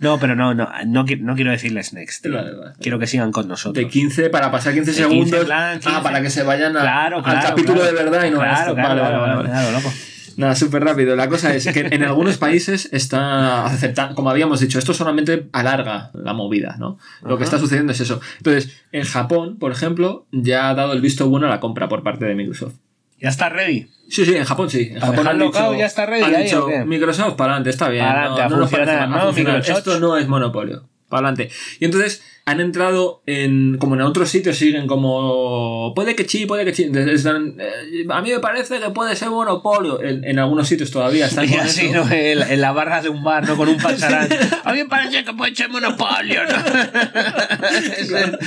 No, 0.00 0.18
pero 0.18 0.34
no, 0.36 0.54
no, 0.54 0.68
no, 0.86 1.04
qui- 1.06 1.20
no 1.20 1.34
quiero 1.34 1.50
decirles 1.50 1.92
next. 1.92 2.22
tío. 2.22 2.32
Vale, 2.34 2.54
vale. 2.54 2.72
Quiero 2.80 2.98
que 2.98 3.06
sigan 3.06 3.32
con 3.32 3.48
nosotros. 3.48 3.82
De 3.84 3.88
15 3.90 4.30
para 4.30 4.50
pasar 4.50 4.72
15 4.74 4.90
De 4.92 4.96
15, 4.96 5.10
segundos. 5.14 5.44
plan, 5.46 5.78
15. 5.80 5.88
Ah, 5.96 6.02
para 6.02 6.22
que 6.22 6.30
se 6.30 6.42
vayan 6.42 6.76
a- 6.76 6.80
Claro, 6.80 7.22
al 7.24 7.40
capítulo 7.42 7.80
claro. 7.80 7.96
de 7.96 8.02
verdad 8.04 8.24
y 8.26 8.30
no 8.30 8.40
a 8.40 8.44
claro, 8.44 8.74
vale, 8.74 9.00
claro, 9.00 9.20
vale, 9.20 9.34
vale, 9.36 9.48
claro, 9.48 9.72
loco. 9.72 9.92
Nada, 10.34 10.56
súper 10.56 10.82
rápido. 10.82 11.14
La 11.14 11.28
cosa 11.28 11.54
es 11.54 11.66
que 11.72 11.80
en 11.90 12.02
algunos 12.04 12.38
países 12.38 12.88
está 12.90 13.66
aceptando, 13.66 14.14
como 14.14 14.30
habíamos 14.30 14.60
dicho, 14.60 14.78
esto 14.78 14.94
solamente 14.94 15.48
alarga 15.52 16.10
la 16.14 16.32
movida, 16.32 16.76
¿no? 16.78 16.96
Lo 17.22 17.36
que 17.36 17.44
está 17.44 17.58
sucediendo 17.58 17.92
es 17.92 18.00
eso. 18.00 18.18
Entonces, 18.38 18.72
en 18.92 19.04
Japón, 19.04 19.58
por 19.58 19.72
ejemplo, 19.72 20.26
ya 20.32 20.70
ha 20.70 20.74
dado 20.74 20.94
el 20.94 21.02
visto 21.02 21.28
bueno 21.28 21.48
a 21.48 21.50
la 21.50 21.60
compra 21.60 21.86
por 21.90 22.02
parte 22.02 22.24
de 22.24 22.34
Microsoft. 22.34 22.76
Ya 23.22 23.28
está 23.28 23.48
ready. 23.48 23.88
Sí, 24.08 24.26
sí, 24.26 24.34
en 24.34 24.44
Japón 24.44 24.68
sí. 24.68 24.90
En 24.92 25.00
Para 25.00 25.12
Japón 25.12 25.28
han 25.28 25.38
dicho, 25.38 25.74
ya 25.74 25.86
está 25.86 26.06
ready 26.06 26.22
han 26.24 26.34
ahí, 26.34 26.44
dicho. 26.44 26.68
Microsoft, 26.84 27.36
para 27.36 27.52
adelante, 27.52 27.70
está 27.70 27.88
bien. 27.88 28.04
Pa'lante, 28.04 28.42
a 28.42 28.48
no, 28.48 28.56
no 28.56 28.68
funcionar, 28.68 29.08
¿no? 29.08 29.26
funcionar. 29.26 29.60
Esto 29.60 30.00
no 30.00 30.16
es 30.16 30.26
monopolio. 30.28 30.88
Para 31.12 31.28
adelante. 31.28 31.54
Y 31.78 31.84
entonces 31.84 32.22
han 32.44 32.60
entrado 32.60 33.22
en. 33.26 33.76
Como 33.78 33.94
en 33.94 34.00
otros 34.00 34.30
sitios 34.30 34.56
siguen 34.56 34.86
como. 34.86 35.92
Puede 35.94 36.16
que 36.16 36.26
sí, 36.26 36.46
puede 36.46 36.64
que 36.64 36.74
sí. 36.74 36.90
Están, 36.92 37.56
eh, 37.60 38.04
a 38.08 38.22
mí 38.22 38.30
me 38.30 38.40
parece 38.40 38.80
que 38.80 38.90
puede 38.90 39.14
ser 39.14 39.28
monopolio. 39.30 40.02
En, 40.02 40.24
en 40.24 40.38
algunos 40.38 40.66
sitios 40.66 40.90
todavía 40.90 41.26
están 41.26 41.44
Y 41.48 41.50
con 41.50 41.60
así, 41.60 41.86
eso. 41.86 42.04
¿no? 42.04 42.10
En, 42.10 42.42
en 42.42 42.60
la 42.60 42.72
barra 42.72 43.02
de 43.02 43.10
un 43.10 43.22
bar, 43.22 43.46
¿no? 43.46 43.56
Con 43.56 43.68
un 43.68 43.76
pacharán. 43.76 44.28
A 44.64 44.72
mí 44.72 44.78
me 44.78 44.86
parece 44.86 45.24
que 45.24 45.32
puede 45.34 45.54
ser 45.54 45.68
monopolio, 45.68 46.40
¿no? 46.44 46.56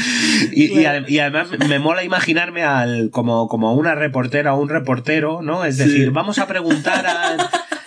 y, 0.51 0.63
y 0.79 0.85
ade- 0.85 1.05
y 1.07 1.19
además 1.19 1.47
me 1.69 1.79
mola 1.79 2.03
imaginarme 2.03 2.63
al 2.63 3.09
como, 3.11 3.47
como 3.47 3.73
una 3.75 3.95
reportera 3.95 4.53
o 4.55 4.61
un 4.61 4.69
reportero, 4.69 5.41
¿no? 5.41 5.63
Es 5.65 5.77
decir, 5.77 6.05
Sí. 6.05 6.09
vamos 6.09 6.37
a 6.39 6.47
preguntar 6.47 7.05
a... 7.07 7.37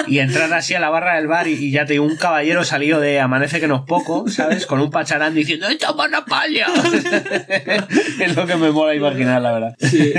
Y 0.07 0.21
entrar 0.21 0.52
así 0.52 0.75
a 0.75 0.81
la 0.81 0.90
barra 0.90 1.17
del 1.17 1.26
bar 1.26 1.49
y, 1.49 1.71
ya 1.71 1.85
te 1.85 1.95
digo, 1.95 2.05
un 2.05 2.17
caballero 2.17 2.64
salido 2.64 3.00
de 3.00 3.21
Amanece 3.21 3.61
que 3.61 3.69
no 3.69 3.76
es 3.76 3.83
poco, 3.83 4.28
¿sabes? 4.28 4.67
Con 4.67 4.81
un 4.81 4.90
pacharán 4.90 5.35
diciendo 5.35 5.67
¡Esto 5.69 5.90
es 5.90 5.97
monopolio! 5.97 6.67
es 8.21 8.37
lo 8.37 8.47
que 8.47 8.57
me 8.57 8.71
mola 8.71 8.95
imaginar, 8.95 9.43
la 9.43 9.52
verdad. 9.52 9.75
Sí. 9.81 10.12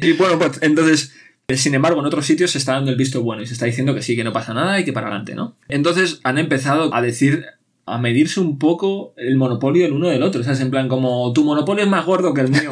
Y 0.00 0.12
bueno, 0.12 0.38
pues 0.38 0.58
entonces. 0.62 1.14
eh, 1.48 1.56
Sin 1.56 1.74
embargo, 1.74 2.00
en 2.00 2.06
otros 2.06 2.26
sitios 2.26 2.50
se 2.50 2.58
está 2.58 2.72
dando 2.72 2.90
el 2.90 2.96
visto 2.96 3.22
bueno 3.22 3.42
y 3.42 3.46
se 3.46 3.54
está 3.54 3.66
diciendo 3.66 3.94
que 3.94 4.02
sí, 4.02 4.16
que 4.16 4.24
no 4.24 4.32
pasa 4.32 4.54
nada 4.54 4.78
y 4.78 4.84
que 4.84 4.92
para 4.92 5.06
adelante, 5.08 5.34
¿no? 5.34 5.56
Entonces 5.68 6.20
han 6.24 6.38
empezado 6.38 6.94
a 6.94 7.02
decir 7.02 7.44
a 7.86 7.98
medirse 7.98 8.40
un 8.40 8.58
poco 8.58 9.12
el 9.16 9.36
monopolio 9.36 9.84
el 9.86 9.92
uno 9.92 10.08
del 10.08 10.22
otro. 10.22 10.40
O 10.40 10.44
sea, 10.44 10.54
es 10.54 10.60
en 10.60 10.70
plan 10.70 10.88
como 10.88 11.32
tu 11.32 11.44
monopolio 11.44 11.84
es 11.84 11.90
más 11.90 12.04
gordo 12.06 12.32
que 12.32 12.40
el 12.42 12.48
mío. 12.48 12.70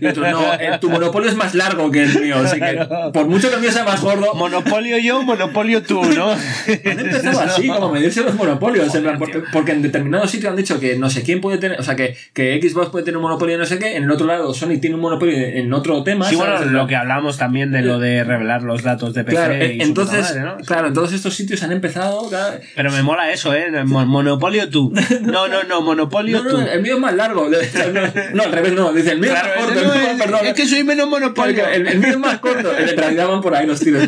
Y, 0.00 0.06
otro, 0.06 0.30
no, 0.30 0.54
eh, 0.54 0.78
tu 0.80 0.88
monopolio 0.90 1.28
es 1.28 1.36
más 1.36 1.54
largo 1.54 1.90
que 1.90 2.04
el 2.04 2.20
mío. 2.20 2.36
Así 2.36 2.58
que 2.58 2.86
por 3.12 3.26
mucho 3.26 3.48
que 3.48 3.56
el 3.56 3.60
mío 3.60 3.70
sea 3.72 3.84
más 3.84 4.00
gordo. 4.00 4.34
Monopolio 4.34 4.98
yo, 4.98 5.22
monopolio 5.22 5.82
tú, 5.82 6.02
¿no? 6.02 6.30
Han 6.32 7.00
empezado 7.00 7.40
así, 7.40 7.68
como 7.68 7.92
medirse 7.92 8.22
los 8.22 8.34
monopolios. 8.34 8.94
En 8.94 9.02
plan, 9.02 9.18
porque, 9.18 9.42
porque 9.52 9.72
en 9.72 9.82
determinados 9.82 10.30
sitios 10.30 10.50
han 10.50 10.56
dicho 10.56 10.80
que 10.80 10.96
no 10.96 11.10
sé 11.10 11.22
quién 11.22 11.40
puede 11.40 11.58
tener, 11.58 11.78
o 11.78 11.82
sea, 11.82 11.96
que, 11.96 12.16
que 12.32 12.60
Xbox 12.62 12.88
puede 12.90 13.04
tener 13.04 13.16
un 13.16 13.22
monopolio 13.24 13.56
de 13.56 13.60
no 13.60 13.66
sé 13.66 13.78
qué, 13.78 13.96
en 13.96 14.04
el 14.04 14.10
otro 14.10 14.26
lado 14.26 14.54
Sony 14.54 14.78
tiene 14.80 14.94
un 14.96 15.02
monopolio 15.02 15.36
en 15.36 15.72
otro 15.72 16.02
tema. 16.02 16.28
Sí, 16.28 16.36
bueno, 16.36 16.64
lo 16.64 16.86
que 16.86 16.96
hablamos 16.96 17.36
también 17.36 17.70
de 17.70 17.82
lo 17.82 17.98
de 17.98 18.24
revelar 18.24 18.62
los 18.62 18.82
datos 18.82 19.14
de 19.14 19.24
PC. 19.24 19.36
Claro, 19.36 19.64
y 19.64 19.82
entonces, 19.82 20.22
madre, 20.22 20.40
¿no? 20.40 20.56
claro, 20.64 20.88
en 20.88 20.94
todos 20.94 21.12
estos 21.12 21.34
sitios 21.34 21.62
han 21.62 21.72
empezado. 21.72 22.28
claro, 22.28 22.58
Pero 22.74 22.90
me 22.90 23.02
mola 23.02 23.30
eso, 23.30 23.54
¿eh? 23.54 23.70
Mo- 23.84 24.06
Monopolio 24.38 24.68
tú. 24.70 24.92
No, 25.22 25.48
no, 25.48 25.62
no, 25.64 25.80
monopolio 25.82 26.42
No, 26.42 26.50
tú. 26.50 26.58
el 26.58 26.82
mío 26.82 26.94
es 26.94 27.00
más 27.00 27.14
largo. 27.14 27.48
No, 28.34 28.42
al 28.44 28.52
revés, 28.52 28.72
no. 28.72 28.92
Dice, 28.92 29.12
el 29.12 29.18
mío 29.20 29.30
Claro, 29.30 29.48
es 29.54 29.60
más 29.60 29.66
corto. 29.74 29.94
el 29.94 30.06
es- 30.16 30.22
perdón. 30.22 30.40
es 30.46 30.54
que 30.54 30.66
soy 30.66 30.84
menos 30.84 31.08
monopolio. 31.08 31.66
El, 31.66 31.86
el 31.86 31.98
mío 31.98 32.08
es 32.10 32.18
más 32.18 32.38
corto. 32.38 32.70
En 32.76 32.96
realidad 32.96 33.28
van 33.28 33.40
por 33.40 33.54
ahí 33.54 33.66
los 33.66 33.80
tiros. 33.80 34.04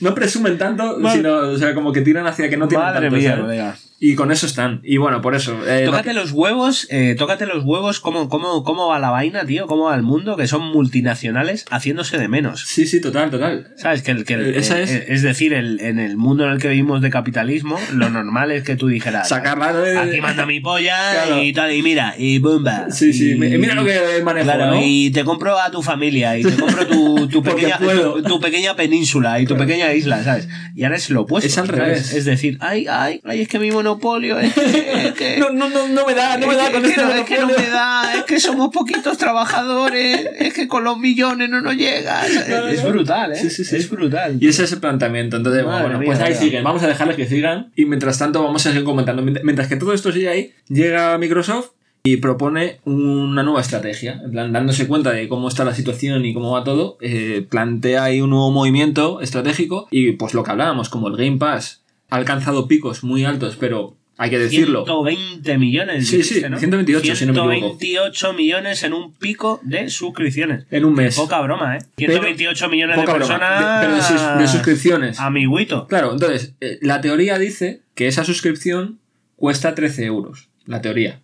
No, 0.00 0.14
presumen 0.14 0.58
tanto, 0.58 0.98
sino, 1.12 1.36
o 1.36 1.56
sea, 1.58 1.74
como 1.74 1.92
que 1.92 2.00
tiran 2.02 2.26
hacia 2.26 2.48
que 2.48 2.56
no 2.56 2.68
tienen 2.68 2.86
Madre 2.86 3.10
tanto, 3.10 3.46
mía. 3.46 3.76
Y 4.02 4.14
con 4.14 4.32
eso 4.32 4.46
están. 4.46 4.80
Y 4.82 4.96
bueno, 4.96 5.20
por 5.20 5.34
eso. 5.34 5.58
eh, 5.68 5.82
Tócate 5.84 6.14
los 6.14 6.32
huevos, 6.32 6.86
eh, 6.90 7.14
tócate 7.18 7.44
los 7.44 7.64
huevos, 7.64 8.00
¿cómo, 8.00 8.30
cómo, 8.30 8.64
cómo 8.64 8.88
va 8.88 8.98
la 8.98 9.10
vaina, 9.10 9.44
tío? 9.44 9.66
¿Cómo 9.66 9.84
va 9.84 9.94
el 9.94 10.02
mundo? 10.02 10.38
Que 10.38 10.46
son 10.46 10.62
multinacionales 10.72 11.66
haciéndose 11.70 12.16
de 12.18 12.26
menos. 12.28 12.64
Sí, 12.66 12.86
sí, 12.86 13.00
total, 13.02 13.30
total. 13.30 13.68
¿Sabes? 13.76 14.02
Que, 14.02 14.12
el, 14.12 14.24
que 14.24 14.34
el- 14.34 14.54
Eh, 14.54 14.58
esa 14.58 14.78
eh, 14.80 14.84
es- 14.84 14.90
eh, 14.90 15.04
es 15.08 15.22
decir, 15.22 15.52
el- 15.52 15.80
en 15.80 15.98
el 15.98 16.16
mundo 16.16 16.44
en 16.46 16.52
el 16.52 16.58
que 16.60 16.68
vivimos 16.68 17.02
de 17.02 17.10
capitalismo, 17.10 17.78
lo 17.92 18.08
normal 18.08 18.50
es 18.52 18.62
que 18.64 18.74
tú 18.74 18.86
dijeras. 18.88 19.28
Sacarla 19.28 19.72
de. 19.74 19.98
Aquí 19.98 20.20
manda 20.22 20.46
mi 20.46 20.60
polla 20.60 20.96
Claro. 21.26 21.42
y 21.42 21.52
tal, 21.52 21.70
y 21.74 21.82
mira, 21.82 22.14
y 22.16 22.38
bomba. 22.38 22.90
Sí, 22.90 23.12
sí. 23.12 23.32
Y- 23.32 23.34
mi- 23.34 23.58
Mira 23.58 23.74
lo 23.74 23.84
que 23.84 24.22
manejo, 24.24 24.44
Claro, 24.46 24.66
¿no? 24.66 24.80
y 24.82 25.10
te 25.10 25.24
compro 25.24 25.58
a 25.58 25.70
tu 25.70 25.82
familia, 25.82 26.38
y 26.38 26.42
te 26.42 26.56
compro 26.56 26.86
tu, 26.86 27.28
tu, 27.28 27.42
pequeña, 27.42 27.78
tu, 27.78 28.22
tu 28.26 28.40
pequeña 28.40 28.74
península 28.76 29.40
y 29.40 29.44
tu 29.46 29.58
pequeña 29.58 29.92
isla, 29.92 30.24
¿sabes? 30.24 30.48
Y 30.74 30.84
ahora 30.84 30.96
es 30.96 31.10
lo 31.10 31.22
opuesto. 31.22 31.46
Es 31.46 31.58
al 31.58 31.66
¿sabes? 31.66 31.80
revés. 31.82 32.14
Es 32.14 32.24
decir, 32.24 32.56
ay, 32.60 32.86
ay, 32.88 33.20
ay, 33.24 33.42
es 33.42 33.48
que 33.48 33.58
mi 33.58 33.70
monopolio 33.90 34.38
es 34.38 34.54
que. 34.54 35.06
es 35.06 35.12
que- 35.14 35.36
No, 35.40 35.50
no, 35.50 35.68
no, 35.68 35.88
no 35.88 36.06
me 36.06 36.14
da, 36.14 36.36
no 36.38 36.46
me 36.46 36.56
da 36.56 36.70
con 36.70 36.84
este 36.84 37.00
no, 37.02 37.10
es 37.12 37.24
que 37.24 37.38
no 37.38 37.46
me 37.46 37.54
da, 37.70 38.14
es 38.16 38.24
que 38.24 38.38
somos 38.40 38.70
poquitos 38.72 39.16
trabajadores, 39.18 40.28
es 40.38 40.52
que 40.54 40.68
con 40.68 40.84
los 40.84 40.98
millones 40.98 41.48
no 41.48 41.60
nos 41.60 41.74
llega. 41.76 42.26
Es, 42.26 42.82
brutal, 42.84 43.32
¿eh? 43.32 43.36
Sí, 43.36 43.50
sí, 43.50 43.64
sí. 43.64 43.76
Es 43.76 43.90
brutal. 43.90 44.36
Y 44.40 44.48
ese 44.48 44.64
es 44.64 44.72
el 44.72 44.80
planteamiento. 44.80 45.36
Entonces, 45.36 45.64
Madre 45.64 45.82
bueno, 45.84 45.98
mía, 45.98 46.06
pues 46.06 46.20
ahí 46.20 46.34
siguen. 46.34 46.64
Vamos 46.64 46.82
a 46.82 46.88
dejarles 46.88 47.16
que 47.16 47.26
sigan. 47.26 47.72
Y 47.76 47.84
mientras 47.86 48.18
tanto, 48.18 48.42
vamos 48.42 48.64
a 48.66 48.70
seguir 48.70 48.84
comentando. 48.84 49.22
Mient- 49.22 49.40
Mientras 49.44 49.68
que 49.68 49.76
todo 49.76 49.92
esto 49.92 50.12
sigue 50.12 50.28
ahí, 50.28 50.52
llega 50.68 51.16
Microsoft 51.18 51.70
y 52.02 52.16
propone 52.18 52.80
una 52.84 53.42
nueva 53.42 53.60
estrategia. 53.60 54.20
En 54.24 54.30
plan, 54.30 54.52
dándose 54.52 54.86
cuenta 54.86 55.10
de 55.12 55.28
cómo 55.28 55.48
está 55.48 55.64
la 55.64 55.74
situación 55.74 56.24
y 56.24 56.32
cómo 56.32 56.52
va 56.52 56.64
todo, 56.64 56.96
eh, 57.00 57.46
plantea 57.48 58.04
ahí 58.04 58.20
un 58.20 58.30
nuevo 58.30 58.50
movimiento 58.50 59.20
estratégico. 59.20 59.86
Y 59.90 60.12
pues 60.12 60.32
lo 60.34 60.42
que 60.42 60.50
hablábamos, 60.50 60.88
como 60.88 61.08
el 61.08 61.16
Game 61.16 61.36
Pass 61.38 61.82
ha 62.10 62.16
alcanzado 62.16 62.68
picos 62.68 63.02
muy 63.04 63.24
altos, 63.24 63.56
pero 63.58 63.96
hay 64.18 64.28
que 64.30 64.38
decirlo. 64.38 64.84
120 64.84 65.56
millones. 65.58 66.06
Sí, 66.08 66.18
dijiste, 66.18 66.40
sí, 66.42 66.50
¿no? 66.50 66.58
128, 66.58 67.16
si 67.16 67.24
no 67.26 67.32
me 67.46 67.54
equivoco. 67.56 67.78
128 67.78 68.32
millones 68.34 68.82
en 68.82 68.92
un 68.92 69.14
pico 69.14 69.60
de 69.62 69.88
suscripciones. 69.88 70.66
En 70.70 70.84
un 70.84 70.94
mes. 70.94 71.16
Poca 71.16 71.40
broma, 71.40 71.76
¿eh? 71.78 71.80
128 71.96 72.68
millones 72.68 72.96
de 72.96 73.04
personas. 73.04 73.80
De- 73.80 73.86
pero 73.86 73.96
de, 73.96 74.02
sus- 74.02 74.38
de 74.38 74.48
suscripciones. 74.48 75.18
Amiguito. 75.20 75.86
Claro, 75.86 76.12
entonces, 76.12 76.54
eh, 76.60 76.78
la 76.82 77.00
teoría 77.00 77.38
dice 77.38 77.80
que 77.94 78.08
esa 78.08 78.24
suscripción 78.24 78.98
cuesta 79.36 79.74
13 79.74 80.04
euros. 80.04 80.48
La 80.66 80.82
teoría. 80.82 81.20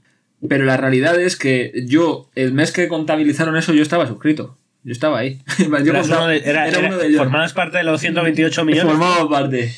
Pero 0.48 0.64
la 0.64 0.76
realidad 0.76 1.20
es 1.20 1.36
que 1.36 1.72
yo, 1.86 2.30
el 2.34 2.52
mes 2.52 2.72
que 2.72 2.88
contabilizaron 2.88 3.56
eso, 3.56 3.72
yo 3.74 3.82
estaba 3.82 4.06
suscrito. 4.06 4.56
Yo 4.86 4.92
estaba 4.92 5.18
ahí. 5.18 5.40
yo 5.58 5.92
uno 6.04 6.26
de, 6.28 6.38
era- 6.44 6.68
uno 6.78 6.96
de 6.96 7.08
ellos. 7.08 7.18
formabas 7.18 7.52
parte 7.52 7.78
de 7.78 7.82
los 7.82 8.00
128 8.00 8.64
millones. 8.64 8.92
Formaba 8.92 9.28
parte. 9.28 9.74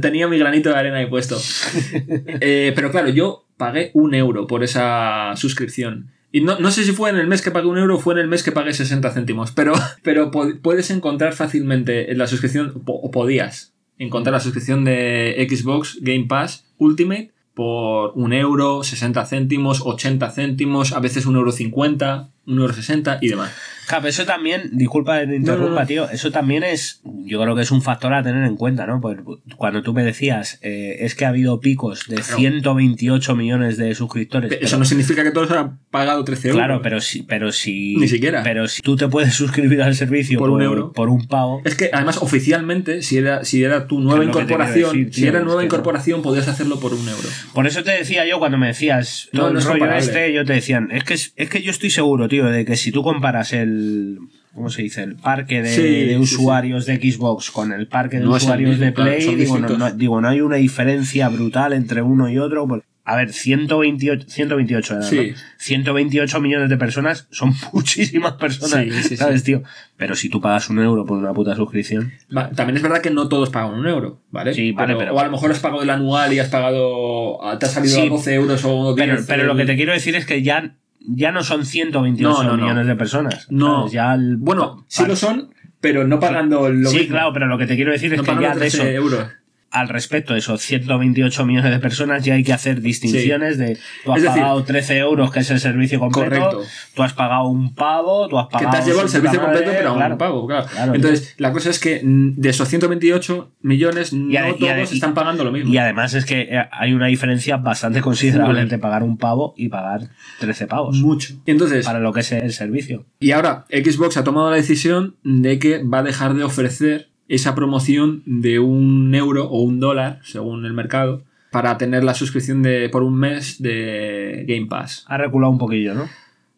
Tenía 0.00 0.28
mi 0.28 0.38
granito 0.38 0.68
de 0.68 0.76
arena 0.76 0.98
ahí 0.98 1.06
puesto. 1.06 1.36
Eh, 2.40 2.72
pero 2.76 2.92
claro, 2.92 3.08
yo 3.08 3.44
pagué 3.56 3.90
un 3.94 4.14
euro 4.14 4.46
por 4.46 4.62
esa 4.62 5.32
suscripción. 5.34 6.12
Y 6.30 6.42
no, 6.42 6.60
no 6.60 6.70
sé 6.70 6.84
si 6.84 6.92
fue 6.92 7.10
en 7.10 7.16
el 7.16 7.26
mes 7.26 7.42
que 7.42 7.50
pagué 7.50 7.66
un 7.66 7.76
euro 7.76 7.96
o 7.96 7.98
fue 7.98 8.14
en 8.14 8.20
el 8.20 8.28
mes 8.28 8.44
que 8.44 8.52
pagué 8.52 8.72
60 8.72 9.10
céntimos. 9.10 9.50
Pero, 9.50 9.72
pero 10.04 10.30
puedes 10.30 10.90
encontrar 10.90 11.32
fácilmente 11.32 12.12
en 12.12 12.18
la 12.18 12.28
suscripción, 12.28 12.82
o 12.86 13.10
podías 13.10 13.74
encontrar 13.98 14.32
la 14.32 14.40
suscripción 14.40 14.84
de 14.84 15.44
Xbox 15.50 15.98
Game 16.02 16.26
Pass 16.28 16.66
Ultimate 16.78 17.32
por 17.54 18.12
un 18.14 18.32
euro, 18.32 18.82
60 18.84 19.26
céntimos, 19.26 19.82
80 19.84 20.30
céntimos, 20.30 20.92
a 20.92 21.00
veces 21.00 21.26
un 21.26 21.36
euro 21.36 21.52
50, 21.52 22.30
un 22.46 22.58
euro 22.58 22.72
60 22.72 23.18
y 23.20 23.28
demás. 23.28 23.52
Claro, 23.88 24.06
eso 24.08 24.24
también, 24.24 24.70
disculpa 24.72 25.20
que 25.20 25.26
te 25.26 25.36
interrumpa, 25.36 25.68
No, 25.68 25.74
no, 25.74 25.80
no. 25.80 25.86
tío, 25.86 26.08
eso 26.10 26.30
también 26.30 26.62
es, 26.62 27.02
yo 27.04 27.42
creo 27.42 27.54
que 27.56 27.62
es 27.62 27.70
un 27.72 27.82
factor 27.82 28.14
a 28.14 28.22
tener 28.22 28.44
en 28.44 28.56
cuenta, 28.56 28.86
¿no? 28.86 29.00
Pues 29.00 29.18
cuando 29.56 29.82
tú 29.82 29.92
me 29.92 30.02
decías, 30.04 30.58
eh, 30.62 30.98
es 31.00 31.14
que 31.16 31.24
ha 31.24 31.28
habido 31.28 31.60
picos 31.60 32.06
de 32.08 32.16
Claro. 32.16 32.36
128 32.38 33.34
millones 33.36 33.76
de 33.76 33.94
suscriptores. 33.94 34.50
Eso 34.52 34.60
pero- 34.62 34.78
no 34.78 34.84
significa 34.84 35.24
que 35.24 35.30
todos 35.32 35.50
hayan 35.50 35.78
pagado 35.90 36.24
13 36.24 36.48
euros. 36.48 36.58
Claro, 36.60 36.80
pero 36.80 37.00
si, 37.00 37.22
pero 37.24 37.50
si. 37.52 37.96
Ni 37.96 38.08
siquiera. 38.08 38.42
Pero 38.44 38.68
si 38.68 38.80
tú 38.82 38.96
te 38.96 39.08
puedes 39.08 39.34
suscribir 39.42 39.82
al 39.82 39.94
servicio 39.94 40.38
Por 40.38 40.50
un 40.50 40.62
euro. 40.62 40.92
Por 40.92 41.08
un 41.08 41.26
pavo. 41.26 41.60
Es 41.64 41.74
que 41.74 41.90
además 41.92 42.18
oficialmente, 42.22 43.02
si 43.02 43.18
era, 43.18 43.44
si 43.44 43.64
era 43.64 43.86
tu 43.88 44.00
nueva 44.00 44.24
incorporación, 44.24 44.92
decir, 44.96 45.14
si 45.14 45.26
era 45.26 45.40
nueva 45.40 45.64
incorporación, 45.64 46.22
podías 46.22 46.48
hacerlo 46.48 46.78
por 46.80 46.94
un 46.94 47.08
euro. 47.08 47.28
Por 47.52 47.66
eso 47.66 47.82
te 47.82 47.90
decía 47.90 48.26
yo 48.26 48.38
cuando 48.38 48.58
me 48.58 48.68
decías 48.68 49.28
todo 49.32 49.52
no 49.52 49.58
el 49.58 49.64
rollo 49.64 49.92
este, 49.92 50.32
yo 50.32 50.44
te 50.44 50.52
decían, 50.54 50.90
es 50.92 51.04
que, 51.04 51.14
es 51.14 51.50
que 51.50 51.62
yo 51.62 51.70
estoy 51.70 51.90
seguro, 51.90 52.28
tío, 52.32 52.46
de 52.46 52.64
que 52.64 52.76
si 52.76 52.90
tú 52.92 53.02
comparas 53.02 53.52
el. 53.52 54.18
¿Cómo 54.54 54.68
se 54.68 54.82
dice? 54.82 55.02
El 55.02 55.16
parque 55.16 55.62
de, 55.62 55.68
Sí, 55.74 55.82
de 55.82 56.08
sí, 56.10 56.16
usuarios 56.16 56.84
de 56.86 56.96
Xbox 56.96 57.50
con 57.50 57.72
el 57.72 57.86
parque 57.88 58.18
de 58.18 58.24
No 58.24 58.32
usuarios 58.32 58.70
mismo, 58.70 58.84
de 58.84 58.92
Play, 58.92 59.34
digo 59.34 59.58
no, 59.58 59.90
digo, 59.92 60.20
no 60.20 60.28
hay 60.28 60.40
una 60.42 60.56
diferencia 60.56 61.28
brutal 61.30 61.72
entre 61.72 62.02
uno 62.02 62.28
y 62.28 62.36
otro. 62.38 62.68
a 63.04 63.16
ver, 63.16 63.32
128, 63.32 64.26
128 64.28 64.92
eran, 64.94 65.04
Sí. 65.08 65.16
¿no? 65.30 65.36
128 65.58 66.40
millones 66.40 66.68
de 66.68 66.76
personas 66.76 67.26
son 67.30 67.54
muchísimas 67.72 68.34
personas, 68.34 68.86
¿sabes, 69.16 69.42
tío? 69.42 69.62
Pero 69.96 70.14
si 70.16 70.28
tú 70.28 70.40
pagas 70.42 70.68
un 70.68 70.78
euro 70.80 71.06
por 71.06 71.16
una 71.16 71.32
puta 71.32 71.56
suscripción, 71.56 72.12
Va, 72.36 72.50
También 72.50 72.76
es 72.76 72.82
verdad 72.82 73.00
que 73.00 73.10
no 73.10 73.28
todos 73.28 73.48
pagan 73.48 73.72
un 73.72 73.86
euro, 73.86 74.20
¿vale? 74.30 74.52
Sí, 74.52 74.72
vale, 74.72 74.96
pero- 74.96 75.14
O 75.14 75.18
a 75.18 75.24
lo 75.24 75.30
mejor 75.30 75.50
has 75.50 75.60
pagado 75.60 75.82
el 75.82 75.88
anual 75.90 76.30
y 76.34 76.38
has 76.40 76.48
pagado. 76.48 77.38
Te 77.58 77.64
ha 77.64 77.68
salido 77.70 78.02
a 78.02 78.06
12 78.06 78.34
euros 78.34 78.62
o 78.66 78.94
10. 78.94 79.08
Pero, 79.08 79.22
pero 79.26 79.44
lo 79.44 79.56
que 79.56 79.64
te 79.64 79.76
quiero 79.76 79.92
decir 79.94 80.14
es 80.14 80.26
que 80.26 80.42
ya, 80.42 80.76
ya 81.08 81.32
no 81.32 81.42
son 81.42 81.64
128 81.66 82.42
No, 82.42 82.42
no, 82.42 82.56
no. 82.56 82.62
millones 82.62 82.86
de 82.86 82.96
personas. 82.96 83.46
No. 83.50 83.78
¿sabes? 83.80 83.92
Ya 83.92 84.14
el- 84.14 84.36
Bueno, 84.36 84.84
sí 84.88 85.04
lo 85.06 85.16
son, 85.16 85.50
pero 85.80 86.06
no 86.06 86.20
pagando 86.20 86.68
lo 86.68 86.88
Sí, 86.90 86.98
mismo. 87.00 87.14
claro, 87.16 87.32
pero 87.32 87.46
lo 87.46 87.58
que 87.58 87.66
te 87.66 87.76
quiero 87.76 87.92
decir 87.92 88.12
es 88.14 88.20
que 88.22 88.26
ya 88.40 88.50
de 88.54 88.58
13 88.60 88.76
eso, 88.78 88.86
euros. 88.86 89.26
Al 89.72 89.88
respecto 89.88 90.32
de 90.34 90.40
esos 90.40 90.60
128 90.60 91.44
millones 91.46 91.70
de 91.72 91.78
personas, 91.78 92.24
ya 92.24 92.34
hay 92.34 92.44
que 92.44 92.52
hacer 92.52 92.80
distinciones 92.80 93.58
de 93.58 93.78
tú 94.04 94.12
has 94.12 94.18
Es 94.18 94.24
decir- 94.24 94.40
pagado 94.42 94.62
13 94.64 94.98
euros, 94.98 95.30
que 95.32 95.40
es 95.40 95.50
el 95.50 95.60
servicio 95.60 95.98
completo, 95.98 96.28
Correcto. 96.28 96.62
tú 96.94 97.02
has 97.02 97.12
pagado 97.14 97.48
un 97.48 97.74
pavo, 97.74 98.28
tú 98.28 98.38
has 98.38 98.48
Que 98.48 98.52
pagado. 98.52 98.70
te 98.72 98.76
has 98.78 98.86
llevado 98.86 99.04
el 99.04 99.08
servicio 99.10 99.40
madre, 99.40 99.52
completo, 99.54 99.76
pero 99.78 99.88
a 99.88 99.92
un 99.92 99.98
claro. 99.98 100.18
pago, 100.18 100.46
claro. 100.46 100.66
Claro, 100.72 100.94
Entonces, 100.94 101.34
la 101.38 101.52
cosa 101.52 101.70
es 101.70 101.78
que 101.80 102.00
mm, 102.04 102.34
de 102.36 102.48
esos 102.50 102.68
128 102.68 103.50
millones, 103.62 104.12
no 104.12 104.54
todos 104.56 104.92
están 104.92 105.14
pagando 105.14 105.44
lo 105.44 105.52
mismo. 105.52 105.72
Y 105.72 105.78
además 105.78 106.14
es 106.14 106.24
que 106.24 106.42
eh, 106.42 106.64
hay 106.70 106.92
una 106.92 107.06
diferencia 107.06 107.56
bastante 107.56 108.00
considerable 108.00 108.60
entre 108.60 108.78
pagar 108.78 109.02
un 109.02 109.16
pavo 109.16 109.54
y 109.56 109.68
pagar 109.68 110.08
13 110.40 110.66
pavos. 110.66 110.98
Mucho. 110.98 111.34
Entonces, 111.46 111.84
Para 111.86 111.98
lo 112.00 112.12
que 112.12 112.20
es 112.20 112.32
el 112.32 112.52
servicio. 112.52 113.06
Y 113.20 113.30
ahora 113.32 113.64
Xbox 113.70 114.16
ha 114.16 114.24
tomado 114.24 114.50
la 114.50 114.56
decisión 114.56 115.16
de 115.22 115.58
que 115.58 115.82
va 115.82 115.98
a 115.98 116.02
dejar 116.02 116.34
de 116.34 116.44
ofrecer 116.44 117.08
esa 117.28 117.54
promoción 117.54 118.22
de 118.26 118.58
un 118.58 119.14
euro 119.14 119.46
o 119.48 119.62
un 119.62 119.80
dólar, 119.80 120.20
según 120.24 120.64
el 120.66 120.72
mercado, 120.72 121.22
para 121.50 121.76
tener 121.78 122.02
la 122.04 122.14
suscripción 122.14 122.62
de 122.62 122.88
por 122.88 123.02
un 123.02 123.18
mes 123.18 123.60
de 123.60 124.44
Game 124.48 124.66
Pass. 124.66 125.04
Ha 125.08 125.18
reculado 125.18 125.52
un 125.52 125.58
poquillo, 125.58 125.94
¿no? 125.94 126.08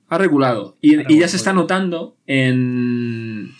Ha 0.08 0.18
regulado. 0.18 0.76
Y, 0.80 0.90
Ha 0.90 0.92
y 0.92 0.96
ya 0.96 1.02
regulado. 1.02 1.28
se 1.28 1.36
está 1.36 1.52
notando 1.52 2.16
en, 2.26 3.50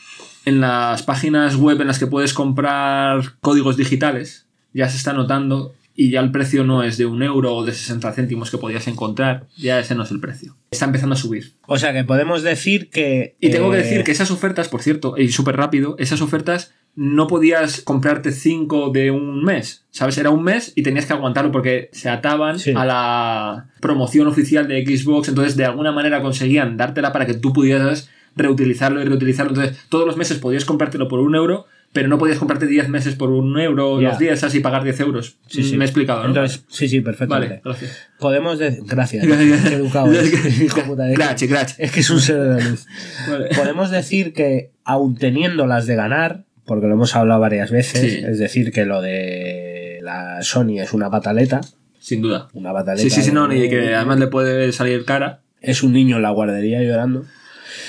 en 0.45 0.61
las 0.61 1.03
páginas 1.03 1.57
web 1.57 1.81
en 1.81 1.89
las 1.89 1.99
que 1.99 2.07
puedes 2.07 2.35
comprar 2.35 3.21
códigos 3.41 3.77
digitales. 3.77 4.47
Ya 4.73 4.89
se 4.89 4.97
está 4.97 5.13
notando 5.13 5.75
y 5.97 6.11
ya 6.11 6.21
el 6.21 6.33
precio 6.33 6.65
no 6.65 6.83
es 6.83 6.99
de 6.99 7.07
un 7.07 7.23
euro 7.23 7.55
o 7.55 7.65
de 7.65 7.73
60 7.73 8.13
céntimos 8.13 8.51
que 8.51 8.59
podías 8.59 8.87
encontrar. 8.89 9.47
Ya 9.57 9.79
ese 9.79 9.95
no 9.95 10.03
es 10.03 10.11
el 10.11 10.21
precio. 10.21 10.57
Está 10.71 10.87
empezando 10.87 11.15
a 11.15 11.19
subir. 11.19 11.53
O 11.67 11.79
sea 11.79 11.93
que 11.93 12.05
podemos 12.05 12.43
decir 12.43 12.91
que. 12.91 13.37
Y 13.41 13.51
tengo 13.51 13.71
que 13.71 13.79
eh, 13.79 13.83
decir 13.83 14.05
que 14.05 14.13
esas 14.13 14.31
ofertas, 14.31 14.69
por 14.69 14.83
cierto, 14.83 15.15
y 15.17 15.29
súper 15.29 15.57
rápido, 15.57 15.95
esas 15.99 16.21
ofertas 16.21 16.75
no 16.97 17.27
podías 17.27 17.81
comprarte 17.81 18.31
cinco 18.33 18.91
de 18.91 19.11
un 19.11 19.43
mes. 19.45 19.85
¿Sabes? 19.91 20.17
Era 20.19 20.31
un 20.31 20.43
mes 20.45 20.73
y 20.77 20.83
tenías 20.83 21.07
que 21.07 21.13
aguantarlo 21.13 21.51
porque 21.53 21.89
se 21.93 22.09
ataban 22.09 22.59
Sí. 22.59 22.73
a 22.77 22.85
la 22.85 23.67
promoción 23.81 24.27
oficial 24.29 24.69
de 24.69 24.85
Xbox. 24.85 25.29
Entonces, 25.29 25.57
de 25.57 25.65
alguna 25.65 25.93
manera 25.93 26.23
conseguían 26.23 26.77
dártela 26.77 27.13
para 27.13 27.27
que 27.27 27.35
tú 27.35 27.53
pudieras 27.53 28.09
reutilizarlo 28.37 29.01
y 29.01 29.05
reutilizarlo. 29.05 29.53
Entonces, 29.55 29.79
todos 29.89 30.07
los 30.07 30.17
meses 30.17 30.39
podías 30.39 30.65
comprártelo 30.65 31.09
por 31.09 31.21
un 31.21 31.35
euro, 31.37 31.67
pero 31.93 32.09
no 32.09 32.19
podías 32.19 32.39
comprarte 32.41 32.67
10 32.67 32.89
meses 32.89 33.15
por 33.15 33.31
un 33.31 33.57
euro, 33.61 34.01
Ya. 34.01 34.09
los 34.09 34.19
10 34.19 34.43
así 34.43 34.59
pagar 34.59 34.83
10 34.83 34.99
euros. 35.01 35.37
Sí, 35.47 35.63
sí. 35.63 35.77
Me 35.77 35.85
he 35.85 35.87
explicado, 35.87 36.23
¿no? 36.23 36.29
Entonces, 36.29 36.65
sí, 36.69 36.89
sí, 36.89 36.99
vale, 36.99 37.05
perfectamente. 37.05 37.61
gracias. 37.65 38.09
Podemos 38.19 38.59
decir. 38.59 38.83
Gracias. 38.87 39.25
Qué 39.27 39.75
educado 39.75 40.13
es, 40.13 40.61
hijo 40.63 40.81
puta, 40.83 41.09
es 41.09 41.17
que-. 41.19 41.85
Es 41.85 41.93
que 41.93 42.01
es 42.01 42.11
un 42.11 42.21
ser 42.21 42.41
de 42.41 42.49
la 42.63 42.69
luz. 42.71 42.87
Vale. 43.31 43.49
Podemos 43.55 43.91
decir 43.93 44.33
que, 44.33 44.73
aun 44.85 45.15
teniendo 45.15 45.69
las 45.69 45.87
de 45.87 45.95
ganar, 45.95 46.45
porque 46.67 46.87
lo 46.87 46.95
hemos 46.95 47.15
hablado 47.17 47.41
varias 47.41 47.71
veces, 47.71 48.01
Sí. 48.01 48.23
es 48.25 48.39
decir, 48.39 48.73
que 48.73 48.85
lo 48.85 49.01
de 49.03 49.99
la 50.03 50.43
Sony 50.43 50.81
es 50.81 50.93
una 50.93 51.11
pataleta. 51.11 51.61
Sin 51.99 52.21
duda. 52.23 52.49
Una 52.53 52.73
pataleta. 52.73 53.03
Sí, 53.03 53.11
sí, 53.11 53.23
sí, 53.23 53.33
no, 53.33 53.49
ni 53.49 53.69
que 53.69 53.95
además 53.95 54.19
le 54.19 54.27
puede 54.27 54.71
salir 54.73 55.05
cara. 55.05 55.41
es 55.61 55.83
un 55.83 55.95
niño 55.95 56.17
en 56.17 56.23
la 56.23 56.31
guardería 56.31 56.83
llorando. 56.83 57.25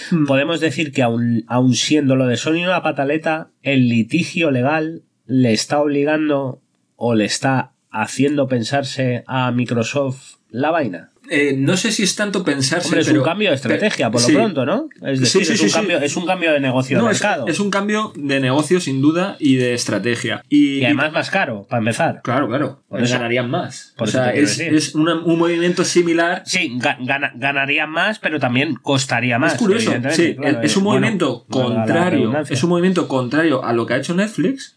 Hmm. 0.10 0.25
Podemos 0.25 0.62
decir 0.62 0.94
que 0.94 1.03
aun, 1.03 1.44
aun 1.48 1.74
siendo 1.74 2.15
lo 2.15 2.25
de 2.25 2.38
Sony 2.38 2.63
una 2.63 2.82
pataleta, 2.82 3.50
el 3.63 3.89
litigio 3.89 4.50
legal 4.51 5.03
le 5.25 5.51
está 5.51 5.79
obligando 5.82 6.62
o 6.96 7.15
le 7.15 7.25
está 7.25 7.74
haciendo 7.91 8.48
pensarse 8.48 9.24
a 9.27 9.51
Microsoft 9.51 10.36
la 10.50 10.72
vaina. 10.72 11.10
Eh, 11.29 11.55
no 11.58 11.75
sé 11.77 11.91
si 11.91 12.03
es 12.03 12.15
tanto 12.15 12.44
pensarse. 12.44 12.88
Hombre, 12.88 13.01
es 13.01 13.08
pero- 13.08 13.20
un 13.22 13.25
cambio 13.25 13.50
de 13.50 13.55
estrategia, 13.55 14.12
por 14.12 14.22
lo 14.22 14.27
sí. 14.27 14.34
pronto, 14.34 14.65
¿no? 14.65 14.89
Es 15.01 15.20
decir, 15.20 15.46
Sí, 15.46 15.55
sí, 15.58 15.65
es, 15.65 15.74
un 15.75 15.79
cambio, 15.82 15.98
es 16.00 16.15
un 16.17 16.25
cambio 16.25 16.51
de 16.53 16.60
negocio 16.60 16.98
No, 16.98 17.05
de 17.08 17.12
es, 17.13 17.22
mercado. 17.22 17.48
es 17.48 17.60
un 17.60 17.70
cambio 17.72 18.13
de 18.15 18.39
negocio 18.39 18.79
sin 18.79 19.01
duda 19.01 19.36
y 19.39 19.55
de 19.55 19.74
estrategia. 19.74 20.44
Y, 20.50 20.79
Y 20.79 20.86
además 20.86 21.12
más 21.13 21.29
caro, 21.29 21.65
para 21.70 21.79
empezar. 21.79 22.22
Claro, 22.24 22.48
claro. 22.48 22.84
Por 22.89 23.01
eso- 23.01 23.13
ganarían 23.15 23.50
más. 23.50 23.94
por 23.98 24.08
o 24.08 24.12
sea, 24.12 24.34
es, 24.34 24.60
es 24.60 24.96
una- 24.96 25.15
un 25.15 25.38
movimiento 25.39 25.84
similar. 25.84 26.44
Sí, 26.46 26.77
ga- 26.79 26.98
gana- 27.05 27.32
ganaría 27.36 27.88
más, 27.88 28.20
pero 28.20 28.39
también 28.39 28.75
costaría 28.75 29.39
más. 29.39 29.53
es 29.53 29.60
curioso, 29.60 29.91
sí. 30.12 30.36
claro, 30.36 30.62
es 30.62 30.77
un 30.77 30.84
movimiento 30.84 31.46
contrario. 31.50 32.34
Es 32.50 32.63
un 32.63 32.70
movimiento 32.70 33.08
contrario 33.08 33.63
a 33.63 33.74
lo 33.74 33.86
que 33.86 33.94
ha 33.94 33.98
hecho 33.98 34.13
Netflix. 34.13 34.75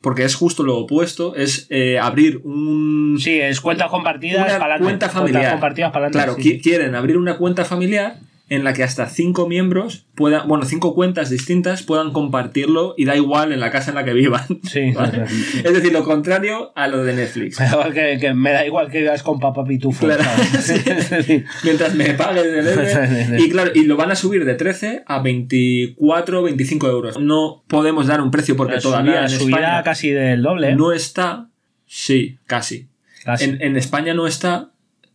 Porque 0.00 0.24
es 0.24 0.34
justo 0.34 0.62
lo 0.62 0.78
opuesto. 0.78 1.34
Es 1.36 1.66
eh, 1.70 1.98
abrir 1.98 2.40
un. 2.44 3.18
Sí, 3.20 3.38
es 3.38 3.60
cuentas 3.60 3.88
compartidas 3.90 4.44
para 4.58 4.78
cuenta 4.78 5.08
Cuentas 5.08 5.12
familiar. 5.12 5.50
compartidas 5.52 5.92
para 5.92 6.10
Claro, 6.10 6.36
sí, 6.36 6.42
qui- 6.58 6.62
quieren 6.62 6.94
abrir 6.94 7.18
una 7.18 7.36
cuenta 7.36 7.64
familiar 7.66 8.16
en 8.50 8.64
la 8.64 8.72
que 8.72 8.82
hasta 8.82 9.06
cinco 9.06 9.48
miembros 9.48 10.06
puedan, 10.16 10.48
bueno, 10.48 10.64
cinco 10.64 10.92
cuentas 10.92 11.30
distintas 11.30 11.84
puedan 11.84 12.12
compartirlo 12.12 12.94
y 12.98 13.04
da 13.04 13.14
igual 13.14 13.52
en 13.52 13.60
la 13.60 13.70
casa 13.70 13.92
en 13.92 13.94
la 13.94 14.04
que 14.04 14.12
vivan. 14.12 14.44
Sí, 14.64 14.90
¿Vale? 14.94 15.24
Es 15.64 15.72
decir, 15.72 15.92
lo 15.92 16.04
contrario 16.04 16.72
a 16.74 16.88
lo 16.88 17.04
de 17.04 17.14
Netflix. 17.14 17.60
Me 17.60 17.66
da 17.66 17.72
igual 17.72 17.94
que, 17.94 18.18
que 18.20 18.34
me 18.34 18.50
da 18.50 18.66
igual 18.66 18.90
que 18.90 19.02
vivas 19.02 19.22
con 19.22 19.38
papá 19.38 19.64
pitufo. 19.64 20.04
Claro. 20.04 20.24
Mientras 21.64 21.94
me 21.94 22.12
paguen 22.14 22.46
el 22.46 22.66
ERE. 22.66 23.40
Y 23.40 23.50
claro, 23.50 23.70
y 23.72 23.84
lo 23.84 23.96
van 23.96 24.10
a 24.10 24.16
subir 24.16 24.44
de 24.44 24.54
13 24.54 25.04
a 25.06 25.22
24 25.22 26.42
25 26.42 26.88
euros. 26.88 27.20
No 27.20 27.62
podemos 27.68 28.08
dar 28.08 28.20
un 28.20 28.32
precio 28.32 28.56
porque 28.56 28.76
Es 28.76 28.82
todavía 28.82 29.26
España 29.26 29.82
casi 29.84 30.10
del 30.10 30.42
doble. 30.42 30.70
¿eh? 30.70 30.74
no 30.74 30.92
está. 30.92 31.48
Sí, 31.86 32.38
casi. 32.46 32.88
Casi. 33.24 33.44
En, 33.44 33.62
en 33.62 33.76
España 33.76 34.12
no 34.12 34.26
está, 34.26 34.72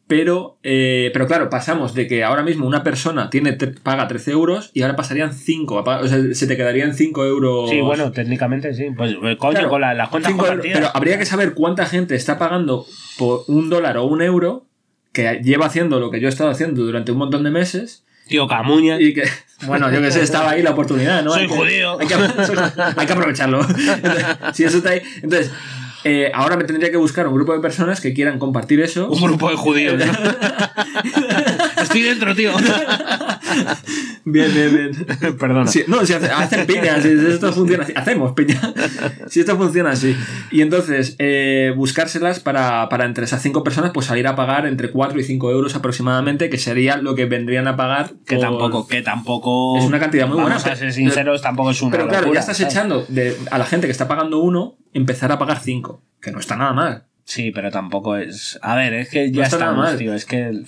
pero, 0.08 0.58
eh, 0.64 1.10
pero 1.14 1.26
claro, 1.28 1.50
pasamos 1.50 1.94
de 1.96 2.08
que 2.08 2.24
ahora 2.24 2.44
mismo 2.44 2.68
una 2.68 2.84
persona 2.84 3.30
tiene 3.32 3.54
paga 3.54 4.08
13 4.08 4.32
euros 4.32 4.70
y 4.74 4.84
ahora 4.84 4.96
pasarían 4.96 5.34
5. 5.34 5.84
O 5.84 6.08
sea, 6.08 6.20
se 6.34 6.46
te 6.48 6.56
quedarían 6.56 6.94
5 6.94 7.26
euros. 7.26 7.70
Sí, 7.72 7.82
bueno, 7.82 8.12
técnicamente 8.12 8.74
sí. 8.76 8.88
Pues 8.96 9.14
eh, 9.14 9.38
coño, 9.38 9.54
Claro, 9.54 9.70
con 9.70 9.82
la- 9.82 9.94
las 9.96 10.10
cuentas 10.10 10.32
5 10.32 10.44
euros, 10.46 10.56
compartidas. 10.58 10.80
pero 10.80 10.92
habría 10.98 11.18
que 11.18 11.26
saber 11.26 11.54
cuánta 11.56 11.86
gente 11.88 12.16
está 12.16 12.38
pagando 12.38 12.86
por 13.18 13.42
un 13.48 13.70
dólar 13.70 13.98
o 13.98 14.06
un 14.06 14.22
euro 14.22 14.66
que 15.12 15.42
lleva 15.44 15.66
haciendo 15.66 16.00
lo 16.00 16.12
que 16.12 16.20
yo 16.20 16.28
he 16.28 16.30
estado 16.30 16.50
haciendo 16.52 16.84
durante 16.84 17.12
un 17.12 17.18
montón 17.18 17.44
de 17.44 17.50
meses 17.52 18.04
Tío 18.28 18.48
Camuña. 18.48 19.00
y 19.00 19.14
que, 19.14 19.24
bueno, 19.68 19.92
yo 19.92 20.02
que 20.02 20.12
sé, 20.12 20.22
estaba 20.24 20.52
ahí 20.52 20.62
la 20.64 20.72
oportunidad, 20.72 21.24
¿no? 21.24 21.32
Soy 21.32 21.44
Hay 21.44 21.48
que- 21.48 21.56
judío. 21.56 22.00
Hay 22.00 22.08
que, 22.08 22.14
hay 22.98 23.06
que 23.08 23.14
aprovecharlo. 23.14 23.62
Si 24.54 24.64
eso 24.64 24.78
está 24.78 24.90
ahí. 24.92 25.02
Entonces, 25.24 25.52
eh, 26.08 26.32
ahora 26.36 26.56
me 26.56 26.66
tendría 26.66 26.92
que 26.92 26.98
buscar 26.98 27.28
un 27.28 27.34
grupo 27.34 27.52
de 27.52 27.60
personas 27.60 28.00
que 28.00 28.14
quieran 28.14 28.38
compartir 28.38 28.80
eso. 28.80 29.10
Un 29.10 29.20
grupo 29.24 29.50
de 29.50 29.56
judíos. 29.56 29.96
¿no? 29.98 30.06
Estoy 31.82 32.04
dentro, 32.04 32.36
tío. 32.36 32.54
Bien, 34.28 34.52
bien, 34.54 34.74
bien. 34.75 35.38
Perdona. 35.38 35.68
Sí, 35.68 35.84
no, 35.88 36.04
si 36.06 36.14
hace- 36.14 36.32
hacen 36.32 36.66
piña, 36.66 37.00
si 37.00 37.10
esto 37.10 37.54
funciona 37.54 37.84
así. 37.84 37.94
Hacemos 37.96 38.34
piña. 38.34 38.60
Si 39.30 39.40
esto 39.40 39.56
funciona 39.58 39.92
así. 39.92 40.16
Y 40.52 40.62
entonces, 40.62 41.16
eh, 41.20 41.74
buscárselas 41.75 42.40
para, 42.40 42.90
para 42.90 43.06
entre 43.06 43.25
esas 43.25 43.42
cinco 43.42 43.64
personas, 43.64 43.92
pues 43.94 44.08
salir 44.08 44.28
a 44.28 44.36
pagar 44.36 44.66
entre 44.66 44.90
4 44.92 45.20
y 45.20 45.24
5 45.24 45.52
euros 45.52 45.75
aproximadamente, 45.75 46.50
que 46.50 46.58
sería 46.58 46.98
lo 46.98 47.14
que 47.16 47.25
vendrían 47.25 47.68
a 47.68 47.75
pagar. 47.75 48.12
Que 48.25 48.36
por- 48.38 48.46
tampoco, 48.46 48.88
que 48.88 49.02
tampoco. 49.02 49.78
Es 49.78 49.84
una 49.86 50.00
cantidad 50.00 50.25
muy 50.28 50.38
Vamos 50.38 50.52
buena, 50.52 50.56
a 50.58 50.75
ser 50.75 50.78
pero- 50.80 50.92
sinceros, 50.92 51.42
tampoco 51.42 51.72
es 51.72 51.82
una. 51.82 51.92
Pero 51.92 52.08
claro, 52.08 52.34
ya 52.34 52.40
estás 52.40 52.58
¿sabes? 52.58 52.74
echando 52.74 53.06
de, 53.10 53.38
a 53.52 53.58
la 53.58 53.66
gente 53.66 53.88
que 53.88 53.92
está 53.92 54.08
pagando 54.08 54.40
uno, 54.40 54.75
empezar 54.94 55.32
a 55.32 55.38
pagar 55.38 55.60
cinco. 55.60 56.02
Que 56.22 56.32
no 56.32 56.40
está 56.40 56.56
nada 56.56 56.74
mal. 56.74 57.04
Sí, 57.25 57.52
pero 57.52 57.70
tampoco 57.72 58.18
es. 58.18 58.58
A 58.62 58.75
ver, 58.75 58.94
es 58.94 59.10
que 59.10 59.28
No 59.30 59.38
ya 59.38 59.44
está 59.44 59.58
nada 59.60 59.72
estamos, 59.72 59.90
mal. 59.92 59.98
tío. 59.98 60.14
Es 60.14 60.25
que. 60.25 60.64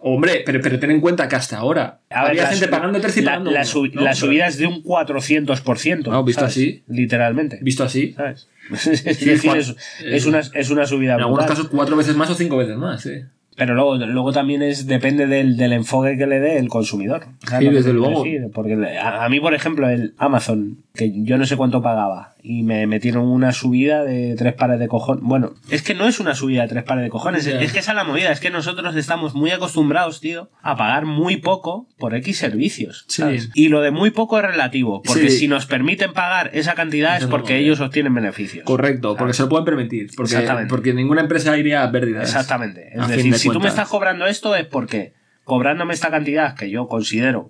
Hombre, 0.00 0.42
pero, 0.44 0.60
pero 0.60 0.78
ten 0.78 0.90
en 0.90 1.00
cuenta 1.00 1.26
que 1.28 1.36
hasta 1.36 1.58
ahora 1.58 2.00
A 2.10 2.26
había 2.26 2.46
gente 2.46 2.68
pagando 2.68 3.00
13 3.00 3.20
y 3.20 3.22
la, 3.24 3.30
pagando 3.32 3.50
la, 3.50 3.60
uno, 3.60 3.66
sub- 3.66 3.94
¿no? 3.94 4.02
la 4.02 4.14
subida 4.14 4.46
es 4.46 4.58
de 4.58 4.66
un 4.66 4.82
400%. 4.82 6.06
No, 6.10 6.24
visto 6.24 6.40
¿sabes? 6.40 6.52
así. 6.54 6.82
Literalmente. 6.88 7.58
Visto 7.62 7.84
así, 7.84 8.12
¿Sabes? 8.12 8.48
Es 8.72 9.04
decir, 9.24 9.56
es, 9.56 9.74
es 10.04 10.26
una, 10.26 10.40
es 10.40 10.70
una 10.70 10.86
subida 10.86 11.14
en 11.14 11.20
algunos 11.20 11.46
casos 11.46 11.68
cuatro 11.68 11.96
veces 11.96 12.16
más 12.16 12.30
o 12.30 12.34
cinco 12.34 12.56
veces 12.56 12.76
más. 12.76 13.02
sí. 13.02 13.22
Pero 13.58 13.74
luego, 13.74 13.96
luego 13.96 14.32
también 14.34 14.60
es 14.62 14.86
depende 14.86 15.26
del, 15.26 15.56
del 15.56 15.72
enfoque 15.72 16.18
que 16.18 16.26
le 16.26 16.40
dé 16.40 16.58
el 16.58 16.68
consumidor. 16.68 17.24
¿Sabes 17.48 17.66
Sí, 17.70 17.74
desde 17.74 17.92
luego. 17.94 18.22
decir? 18.22 18.50
Porque 18.52 18.74
a, 19.00 19.24
a 19.24 19.28
mí, 19.30 19.40
por 19.40 19.54
ejemplo, 19.54 19.88
el 19.88 20.12
Amazon, 20.18 20.82
que 20.94 21.10
yo 21.24 21.38
no 21.38 21.46
sé 21.46 21.56
cuánto 21.56 21.80
pagaba, 21.80 22.34
y 22.48 22.62
me 22.62 22.86
metieron 22.86 23.26
una 23.26 23.50
subida 23.50 24.04
de 24.04 24.36
tres 24.36 24.54
pares 24.54 24.78
de 24.78 24.86
cojones. 24.86 25.22
Bueno, 25.24 25.54
es 25.68 25.82
que 25.82 25.94
no 25.94 26.06
es 26.06 26.20
una 26.20 26.36
subida 26.36 26.62
de 26.62 26.68
tres 26.68 26.84
pares 26.84 27.02
de 27.02 27.10
cojones, 27.10 27.44
es 27.46 27.72
que 27.72 27.80
esa 27.80 27.90
es 27.90 27.96
la 27.96 28.04
movida, 28.04 28.30
es 28.30 28.38
que 28.38 28.50
nosotros 28.50 28.94
estamos 28.94 29.34
muy 29.34 29.50
acostumbrados, 29.50 30.20
tío, 30.20 30.48
a 30.62 30.76
pagar 30.76 31.06
muy 31.06 31.38
poco 31.38 31.88
por 31.98 32.14
X 32.14 32.38
servicios. 32.38 33.04
Sí. 33.08 33.22
¿sabes? 33.22 33.50
Y 33.54 33.68
lo 33.68 33.80
de 33.80 33.90
muy 33.90 34.10
poco 34.12 34.38
es 34.38 34.44
relativo, 34.44 35.02
porque 35.02 35.28
Sí. 35.28 35.38
si 35.40 35.48
nos 35.48 35.66
permiten 35.66 36.12
pagar 36.12 36.50
esa 36.54 36.74
cantidad 36.74 37.16
es 37.18 37.26
porque 37.26 37.58
ellos 37.58 37.80
obtienen 37.80 38.14
beneficios. 38.14 38.64
Correcto, 38.64 39.16
porque 39.16 39.32
se 39.34 39.42
lo 39.42 39.48
pueden 39.48 39.64
permitir. 39.64 40.10
Porque, 40.16 40.34
Exactamente. 40.34 40.68
porque 40.70 40.94
ninguna 40.94 41.22
empresa 41.22 41.56
iría 41.58 41.82
a 41.82 41.90
pérdidas. 41.90 42.22
Exactamente. 42.28 42.90
Es 42.94 43.08
decir, 43.08 43.32
de 43.32 43.38
si 43.38 43.48
tú 43.50 43.58
me 43.58 43.68
estás 43.68 43.88
cobrando 43.88 44.26
esto 44.26 44.54
es 44.54 44.66
porque 44.66 45.14
cobrándome 45.42 45.94
esta 45.94 46.10
cantidad 46.10 46.54
que 46.54 46.70
yo 46.70 46.86
considero 46.86 47.48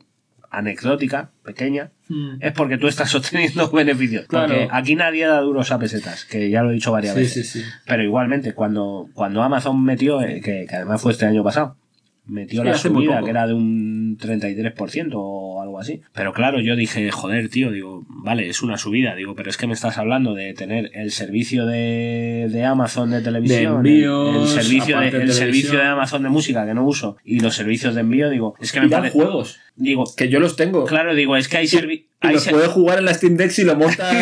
anecdótica, 0.51 1.31
pequeña, 1.45 1.91
Mm. 2.09 2.37
es 2.41 2.53
porque 2.53 2.79
tú 2.79 2.87
estás 2.87 3.13
obteniendo 3.17 3.69
beneficios. 3.71 4.27
Claro. 4.27 4.47
Porque 4.55 4.69
aquí 4.71 4.95
nadie 4.95 5.27
da 5.27 5.41
duros 5.41 5.73
a 5.73 5.79
pesetas, 5.81 6.25
que 6.25 6.49
ya 6.51 6.63
lo 6.63 6.71
he 6.71 6.75
dicho 6.75 6.93
varias 6.93 7.15
Sí, 7.15 7.21
veces. 7.21 7.51
sí, 7.51 7.61
sí. 7.63 7.67
Pero 7.85 8.03
igualmente, 8.05 8.53
cuando, 8.55 9.09
cuando 9.13 9.43
Amazon 9.43 9.83
metió, 9.83 10.23
eh, 10.23 10.41
que, 10.41 10.67
que 10.69 10.77
además 10.77 11.03
fue 11.03 11.11
este 11.13 11.27
año 11.27 11.43
pasado, 11.43 11.77
metió 12.27 12.63
Sí, 12.63 12.69
la 12.69 12.77
subida, 12.77 13.23
que 13.23 13.31
era 13.31 13.47
de 13.47 13.55
un 13.55 14.19
33% 14.19 15.13
o 15.15 15.63
algo 15.63 15.79
así. 15.79 16.01
Pero 16.13 16.33
claro, 16.33 16.61
yo 16.61 16.77
dije, 16.77 17.11
joder, 17.11 17.49
tío, 17.49 17.71
digo, 17.71 18.05
vale, 18.09 18.49
es 18.49 18.63
una 18.63 18.79
subida, 18.79 19.15
digo, 19.15 19.35
pero 19.35 19.51
es 19.51 19.57
que 19.57 19.67
me 19.67 19.73
estás 19.75 19.99
hablando 19.99 20.35
de 20.35 20.53
tener 20.55 20.91
el 20.95 21.11
servicio 21.11 21.67
de, 21.67 22.49
de 22.51 22.65
Amazon 22.65 23.11
de 23.11 23.21
televisión, 23.21 23.83
De 23.83 23.91
el- 23.91 23.95
envíos, 23.97 24.57
el, 24.57 24.63
servicio, 24.63 25.01
de, 25.01 25.09
el 25.09 25.33
servicio 25.33 25.79
de 25.79 25.85
Amazon 25.85 26.23
de 26.23 26.29
música 26.29 26.67
que 26.67 26.75
no 26.75 26.85
uso 26.85 27.17
y 27.25 27.41
los 27.41 27.55
servicios 27.55 27.95
de 27.95 28.01
envío, 28.03 28.29
digo, 28.31 28.55
es 28.61 28.73
que 28.73 28.81
me 28.81 28.89
parece. 28.89 29.13
juegos, 29.15 29.61
Digo, 29.79 30.05
que 30.17 30.29
yo 30.31 30.41
los 30.41 30.57
tengo. 30.57 30.85
claro, 30.87 31.15
digo, 31.15 31.37
es 31.37 31.49
que 31.49 31.59
hay 31.59 31.67
servicios. 31.67 32.09
Y 32.31 32.35
los 32.35 32.49
puedes 32.49 32.69
jugar 32.69 32.99
en 32.99 33.05
la 33.05 33.15
Steam 33.15 33.37
Deck 33.37 33.51
si 33.51 33.65
lo 33.65 33.77
montas. 33.77 34.15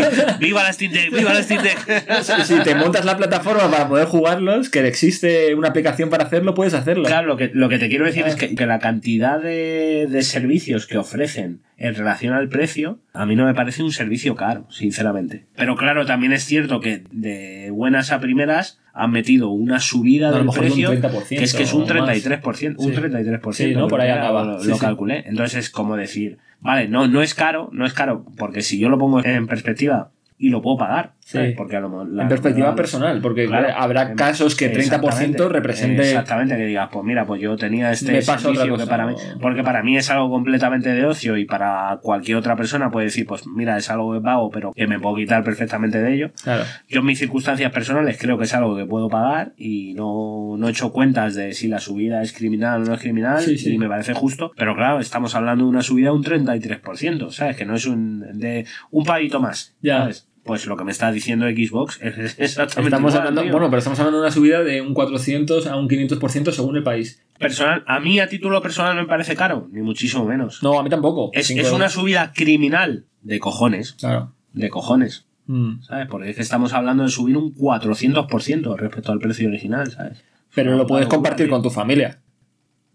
viva 0.40 0.62
la 0.62 0.72
Steam 0.72 0.92
Deck, 0.92 1.10
viva 1.12 1.32
la 1.34 1.42
Steam 1.42 1.62
Deck. 1.62 2.22
si 2.22 2.54
si 2.56 2.62
te 2.62 2.74
montas 2.74 3.04
la 3.04 3.16
plataforma 3.16 3.70
para 3.70 3.88
poder 3.88 4.06
jugarlos, 4.06 4.70
que 4.70 4.86
existe 4.86 5.54
una 5.54 5.68
aplicación 5.68 6.10
para 6.10 6.24
hacerlo, 6.24 6.54
puedes 6.54 6.74
hacerlo. 6.74 7.04
Claro, 7.04 7.26
lo 7.26 7.36
que, 7.36 7.50
lo 7.52 7.68
que 7.68 7.78
te 7.78 7.88
quiero 7.88 8.04
decir 8.04 8.24
Ah. 8.24 8.28
es 8.28 8.36
que, 8.36 8.54
que 8.54 8.66
la 8.66 8.78
cantidad 8.78 9.40
de, 9.40 10.06
de 10.08 10.22
servicios 10.22 10.86
que 10.86 10.98
ofrecen 10.98 11.60
en 11.78 11.94
relación 11.94 12.32
al 12.32 12.48
precio, 12.48 13.00
a 13.12 13.26
mí 13.26 13.36
no 13.36 13.44
me 13.44 13.54
parece 13.54 13.82
un 13.82 13.92
servicio 13.92 14.34
caro, 14.34 14.66
sinceramente. 14.70 15.44
Pero 15.56 15.76
claro, 15.76 16.06
también 16.06 16.32
es 16.32 16.44
cierto 16.44 16.80
que 16.80 17.04
de 17.10 17.70
buenas 17.70 18.12
a 18.12 18.20
primeras 18.20 18.80
han 18.94 19.10
metido 19.10 19.50
una 19.50 19.78
subida 19.78 20.30
del 20.32 20.44
de 20.44 20.48
un 20.48 20.54
precio 20.54 20.90
30% 20.92 21.28
que 21.28 21.44
es 21.44 21.52
que 21.52 21.64
es 21.64 21.74
un 21.74 21.82
o 21.82 21.86
más. 21.86 22.16
33%, 22.16 22.76
un 22.78 22.94
Sí. 22.94 22.98
33%. 22.98 23.52
Sí, 23.52 23.74
¿no? 23.74 23.88
Por 23.88 24.00
ahí 24.00 24.08
acaba. 24.08 24.42
Lo, 24.42 24.60
Sí, 24.60 24.68
lo 24.68 24.78
calculé. 24.78 25.24
Entonces 25.26 25.66
es 25.66 25.70
como 25.70 25.96
decir, 25.96 26.38
vale, 26.60 26.88
no, 26.88 27.08
no 27.08 27.22
es 27.22 27.34
caro, 27.34 27.68
no 27.72 27.86
es 27.86 27.92
caro, 27.92 28.24
porque 28.36 28.62
si 28.62 28.78
yo 28.78 28.88
lo 28.88 28.98
pongo 28.98 29.24
en 29.24 29.46
perspectiva 29.46 30.10
y 30.38 30.50
lo 30.50 30.62
puedo 30.62 30.78
pagar, 30.78 31.15
¿sabes? 31.26 31.50
Sí. 31.50 31.54
Porque 31.56 31.74
a 31.76 31.80
lo 31.80 32.04
la- 32.04 32.22
en 32.22 32.28
perspectiva 32.28 32.68
la- 32.68 32.74
personal, 32.76 33.20
porque 33.20 33.46
Claro, 33.46 33.68
habrá 33.76 34.14
casos 34.14 34.54
que 34.54 34.68
30% 34.68 34.78
exactamente, 34.78 35.48
represente. 35.48 36.02
Exactamente, 36.02 36.56
que 36.56 36.66
digas, 36.66 36.88
pues 36.92 37.04
mira, 37.04 37.26
pues 37.26 37.40
yo 37.42 37.56
tenía 37.56 37.90
este 37.90 38.12
Me 38.12 38.18
que 38.20 38.86
para 38.86 39.06
mí. 39.06 39.14
Porque 39.40 39.62
para 39.64 39.82
mí 39.82 39.96
es 39.96 40.08
algo 40.10 40.30
completamente 40.30 40.90
de 40.90 41.04
ocio 41.04 41.36
y 41.36 41.44
para 41.44 41.98
cualquier 42.00 42.36
otra 42.36 42.54
persona 42.54 42.90
puede 42.92 43.06
decir, 43.06 43.26
pues 43.26 43.44
mira, 43.46 43.76
es 43.76 43.90
algo 43.90 44.14
que 44.14 44.20
pago, 44.20 44.50
pero 44.50 44.72
que 44.72 44.86
me 44.86 45.00
puedo 45.00 45.16
quitar 45.16 45.42
perfectamente 45.42 46.00
de 46.00 46.14
ello. 46.14 46.30
Claro. 46.44 46.62
Yo 46.88 47.00
en 47.00 47.06
mis 47.06 47.18
circunstancias 47.18 47.72
personales 47.72 48.18
creo 48.20 48.38
que 48.38 48.44
es 48.44 48.54
algo 48.54 48.76
que 48.76 48.84
puedo 48.86 49.08
pagar 49.08 49.52
y 49.56 49.94
no, 49.94 50.54
no 50.56 50.68
he 50.68 50.70
hecho 50.70 50.92
cuentas 50.92 51.34
de 51.34 51.52
si 51.54 51.66
la 51.66 51.80
subida 51.80 52.22
es 52.22 52.32
criminal 52.32 52.82
o 52.82 52.84
no 52.84 52.94
es 52.94 53.00
criminal 53.00 53.40
Sí, 53.42 53.58
sí. 53.58 53.72
y 53.74 53.78
me 53.78 53.88
parece 53.88 54.14
justo. 54.14 54.52
Pero 54.56 54.76
claro, 54.76 55.00
estamos 55.00 55.34
hablando 55.34 55.64
de 55.64 55.70
una 55.70 55.82
subida 55.82 56.10
de 56.10 56.14
un 56.14 56.22
33%, 56.22 57.30
¿sabes? 57.32 57.56
Que 57.56 57.64
no 57.64 57.74
es 57.74 57.86
un, 57.86 58.20
de 58.38 58.64
un 58.92 59.04
pavito 59.04 59.40
más, 59.40 59.74
Ya. 59.82 59.98
¿sabes? 60.02 60.28
Pues 60.46 60.66
lo 60.66 60.76
que 60.76 60.84
me 60.84 60.92
está 60.92 61.10
diciendo 61.12 61.46
Xbox 61.46 61.98
es 62.02 62.16
exactamente 62.38 62.88
Estamos 62.88 63.12
igual, 63.12 63.16
hablando, 63.28 63.42
tío. 63.42 63.52
bueno, 63.52 63.68
pero 63.68 63.78
estamos 63.78 63.98
hablando 63.98 64.18
de 64.20 64.24
una 64.26 64.32
subida 64.32 64.62
de 64.62 64.80
un 64.80 64.94
400 64.94 65.66
a 65.66 65.76
un 65.76 65.88
500% 65.88 66.52
según 66.52 66.76
el 66.76 66.82
país. 66.82 67.22
Personal, 67.38 67.82
a 67.86 68.00
mí 68.00 68.18
a 68.20 68.28
título 68.28 68.62
personal 68.62 68.96
me 68.96 69.04
parece 69.06 69.36
caro, 69.36 69.68
ni 69.70 69.82
muchísimo 69.82 70.24
menos. 70.24 70.62
No, 70.62 70.78
a 70.78 70.82
mí 70.82 70.88
tampoco. 70.90 71.30
es, 71.34 71.50
una 71.72 71.88
subida 71.88 72.32
criminal 72.34 73.04
de 73.22 73.38
cojones, 73.40 73.92
Claro. 73.94 74.32
de 74.52 74.70
cojones, 74.70 75.26
Mm. 75.48 75.82
¿sabes? 75.82 76.06
Porque 76.08 76.30
es 76.30 76.36
que 76.36 76.42
estamos 76.42 76.72
hablando 76.72 77.02
de 77.04 77.08
subir 77.10 77.36
un 77.36 77.54
400% 77.54 78.76
respecto 78.76 79.12
al 79.12 79.18
precio 79.20 79.48
original, 79.48 79.90
¿sabes? 79.90 80.24
Pero 80.54 80.76
lo 80.76 80.86
puedes 80.86 81.06
compartir 81.06 81.48
con 81.48 81.62
tu 81.62 81.70
familia. 81.70 82.20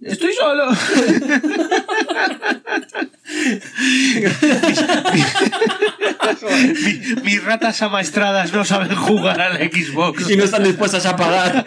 Estoy 0.02 0.34
solo. 0.34 0.72
Mi- 6.84 7.22
mis 7.24 7.44
ratas 7.44 7.82
amaestradas 7.82 8.52
no 8.54 8.64
saben 8.66 8.96
jugar 8.96 9.40
al 9.42 9.58
Xbox. 9.58 10.30
Y 10.30 10.36
no 10.36 10.44
están 10.44 10.64
dispuestas 10.64 11.06
a 11.06 11.16
pagar 11.16 11.66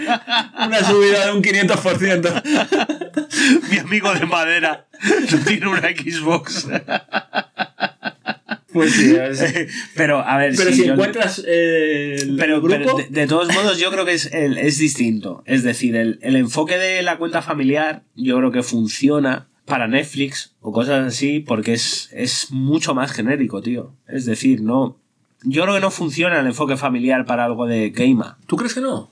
una 0.67 0.85
subida 0.85 1.27
de 1.27 1.33
un 1.33 1.43
500%. 1.43 2.43
Mi 3.71 3.79
amigo 3.79 4.13
de 4.15 4.27
madera 4.27 4.87
no 5.31 5.39
tiene 5.45 5.69
una 5.69 5.89
Xbox. 5.89 6.67
Pues 8.75 8.93
sí, 8.93 9.15
es- 9.17 9.69
Pero, 9.95 10.19
a 10.19 10.37
ver, 10.37 10.53
Pero 10.57 10.71
si 10.73 10.85
yo- 10.85 10.93
encuentras 10.93 11.43
eh, 11.47 12.17
el 12.21 12.37
Pero, 12.37 12.61
grupo, 12.61 12.77
pero 12.77 12.97
de, 12.97 13.07
de 13.09 13.27
todos 13.27 13.49
modos, 13.55 13.79
yo 13.79 13.91
creo 13.91 14.05
que 14.05 14.13
es, 14.13 14.27
el- 14.35 14.59
es 14.59 14.77
distinto. 14.79 15.43
Es 15.47 15.63
decir, 15.63 15.97
el, 15.97 16.19
el 16.23 16.35
enfoque 16.37 16.77
de 16.77 17.01
la 17.03 17.17
cuenta 17.17 17.41
familiar, 17.41 18.03
yo 18.17 18.37
creo 18.37 18.51
que 18.51 18.63
funciona 18.63 19.47
para 19.65 19.87
Netflix 19.89 20.53
o 20.61 20.73
cosas 20.73 21.07
así, 21.07 21.41
porque 21.41 21.73
es, 21.73 22.11
es 22.13 22.51
mucho 22.51 22.95
más 22.95 23.13
genérico, 23.13 23.63
tío. 23.63 23.95
Es 24.09 24.27
decir, 24.27 24.61
no. 24.61 24.99
Yo 25.45 25.63
creo 25.63 25.75
que 25.75 25.81
no 25.81 25.91
funciona 25.91 26.41
el 26.41 26.47
enfoque 26.47 26.77
familiar 26.77 27.25
para 27.27 27.45
algo 27.45 27.67
de 27.67 27.91
gamer. 27.91 28.33
¿tú 28.47 28.57
crees 28.57 28.75
que 28.75 28.81
no? 28.81 29.11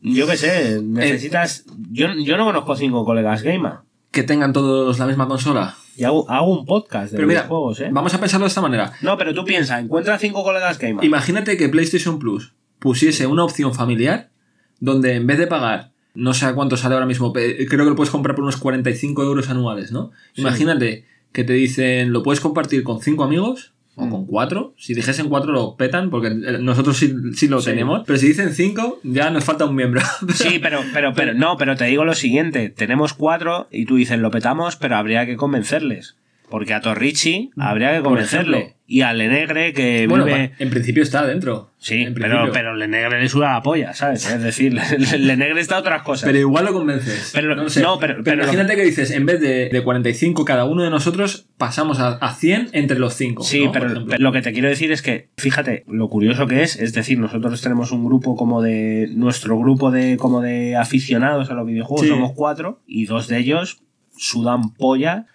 Yo 0.00 0.26
qué 0.26 0.36
sé, 0.36 0.80
necesitas. 0.82 1.64
Yo, 1.90 2.12
yo 2.14 2.36
no 2.36 2.44
conozco 2.44 2.76
cinco 2.76 3.04
colegas 3.06 3.42
gamer. 3.42 3.72
Que 4.14 4.22
tengan 4.22 4.52
todos 4.52 4.98
la 4.98 5.06
misma 5.06 5.26
consola. 5.26 5.76
Y 5.96 6.04
hago, 6.04 6.30
hago 6.30 6.58
un 6.60 6.64
podcast 6.64 7.10
de 7.10 7.16
Pero 7.16 7.28
mira, 7.28 7.42
videojuegos, 7.42 7.80
¿eh? 7.80 7.88
vamos 7.90 8.14
a 8.14 8.20
pensarlo 8.20 8.44
de 8.44 8.48
esta 8.48 8.60
manera. 8.60 8.92
No, 9.02 9.18
pero 9.18 9.34
tú 9.34 9.44
piensa, 9.44 9.78
encuentra 9.80 10.18
cinco 10.18 10.44
colegas 10.44 10.78
gamer. 10.78 11.04
Imagínate 11.04 11.56
que 11.56 11.68
PlayStation 11.68 12.18
Plus 12.20 12.54
pusiese 12.78 13.26
una 13.26 13.44
opción 13.44 13.74
familiar 13.74 14.30
donde 14.78 15.14
en 15.14 15.26
vez 15.26 15.38
de 15.38 15.46
pagar, 15.46 15.92
no 16.14 16.32
sé 16.32 16.46
a 16.46 16.54
cuánto 16.54 16.76
sale 16.76 16.94
ahora 16.94 17.06
mismo, 17.06 17.32
creo 17.32 17.66
que 17.66 17.76
lo 17.76 17.96
puedes 17.96 18.10
comprar 18.10 18.36
por 18.36 18.44
unos 18.44 18.56
45 18.56 19.22
euros 19.22 19.50
anuales, 19.50 19.90
¿no? 19.90 20.12
Sí. 20.32 20.42
Imagínate 20.42 21.06
que 21.32 21.42
te 21.42 21.52
dicen, 21.52 22.12
lo 22.12 22.22
puedes 22.22 22.40
compartir 22.40 22.84
con 22.84 23.00
cinco 23.00 23.24
amigos 23.24 23.73
o 23.96 24.06
Mm. 24.06 24.10
con 24.10 24.26
cuatro. 24.26 24.74
Si 24.76 24.94
dijesen 24.94 25.28
cuatro 25.28 25.52
lo 25.52 25.76
petan, 25.76 26.10
porque 26.10 26.28
eh, 26.28 26.58
nosotros 26.60 26.96
sí, 26.96 27.14
sí 27.34 27.48
lo 27.48 27.60
Sí. 27.60 27.70
tenemos. 27.70 28.02
Pero 28.06 28.18
si 28.18 28.28
dicen 28.28 28.52
cinco, 28.54 28.98
ya 29.02 29.30
nos 29.30 29.44
falta 29.44 29.64
un 29.64 29.74
miembro. 29.76 30.00
Sí, 30.34 30.58
pero, 30.60 30.80
pero, 30.92 31.12
pero, 31.14 31.34
no, 31.34 31.56
pero 31.56 31.76
te 31.76 31.84
digo 31.84 32.04
lo 32.04 32.14
siguiente, 32.14 32.68
tenemos 32.70 33.14
cuatro 33.14 33.68
y 33.70 33.86
tú 33.86 33.96
dices 33.96 34.18
lo 34.18 34.30
petamos, 34.30 34.76
pero 34.76 34.96
habría 34.96 35.26
que 35.26 35.36
convencerles. 35.36 36.16
Porque 36.54 36.72
a 36.72 36.80
Torrichi 36.80 37.50
habría 37.56 37.96
que 37.96 38.02
convencerle. 38.02 38.76
Y 38.86 39.00
a 39.00 39.12
Lenegre 39.12 39.72
que 39.72 40.06
bueno, 40.06 40.24
vive. 40.26 40.52
en 40.60 40.70
principio 40.70 41.02
está 41.02 41.26
dentro. 41.26 41.72
Sí, 41.78 42.06
pero, 42.14 42.52
pero 42.52 42.76
Lenegre 42.76 43.20
le 43.20 43.28
suda 43.28 43.54
la 43.54 43.62
polla, 43.62 43.92
¿sabes? 43.92 44.30
Es 44.30 44.40
decir, 44.40 44.72
Lenegre 45.18 45.60
está 45.60 45.76
a 45.76 45.78
otras 45.80 46.02
cosas. 46.02 46.26
Pero 46.28 46.38
igual 46.38 46.66
lo 46.66 46.72
convences. 46.72 47.32
Pero- 47.34 47.56
no, 47.56 47.68
sé. 47.68 47.82
no, 47.82 47.98
pero- 47.98 48.22
pero 48.22 48.36
lo- 48.36 48.42
imagínate 48.44 48.76
que 48.76 48.84
dices, 48.84 49.10
en 49.10 49.26
vez 49.26 49.40
de, 49.40 49.68
de 49.68 49.82
45 49.82 50.44
cada 50.44 50.64
uno 50.64 50.84
de 50.84 50.90
nosotros, 50.90 51.48
pasamos 51.58 51.98
a, 51.98 52.18
a 52.18 52.34
100 52.34 52.68
entre 52.72 53.00
los 53.00 53.14
5. 53.14 53.42
Sí, 53.42 53.68
pero, 53.72 54.04
pero 54.06 54.22
lo 54.22 54.30
que 54.30 54.42
te 54.42 54.52
quiero 54.52 54.68
decir 54.68 54.92
es 54.92 55.02
que, 55.02 55.28
fíjate, 55.38 55.82
lo 55.88 56.08
curioso 56.08 56.46
que 56.46 56.62
es, 56.62 56.76
es 56.76 56.92
decir, 56.92 57.18
nosotros 57.18 57.60
tenemos 57.62 57.90
un 57.90 58.04
grupo 58.04 58.36
como 58.36 58.62
de, 58.62 59.08
nuestro 59.12 59.58
grupo 59.58 59.90
de, 59.90 60.16
como 60.18 60.40
de 60.40 60.76
aficionados 60.76 61.50
a 61.50 61.54
los 61.54 61.66
videojuegos, 61.66 62.02
Sí. 62.06 62.08
somos 62.12 62.30
cuatro, 62.36 62.80
y 62.86 63.06
dos 63.06 63.26
de 63.26 63.38
ellos 63.38 63.80
sudan 64.16 64.74
polla 64.74 65.26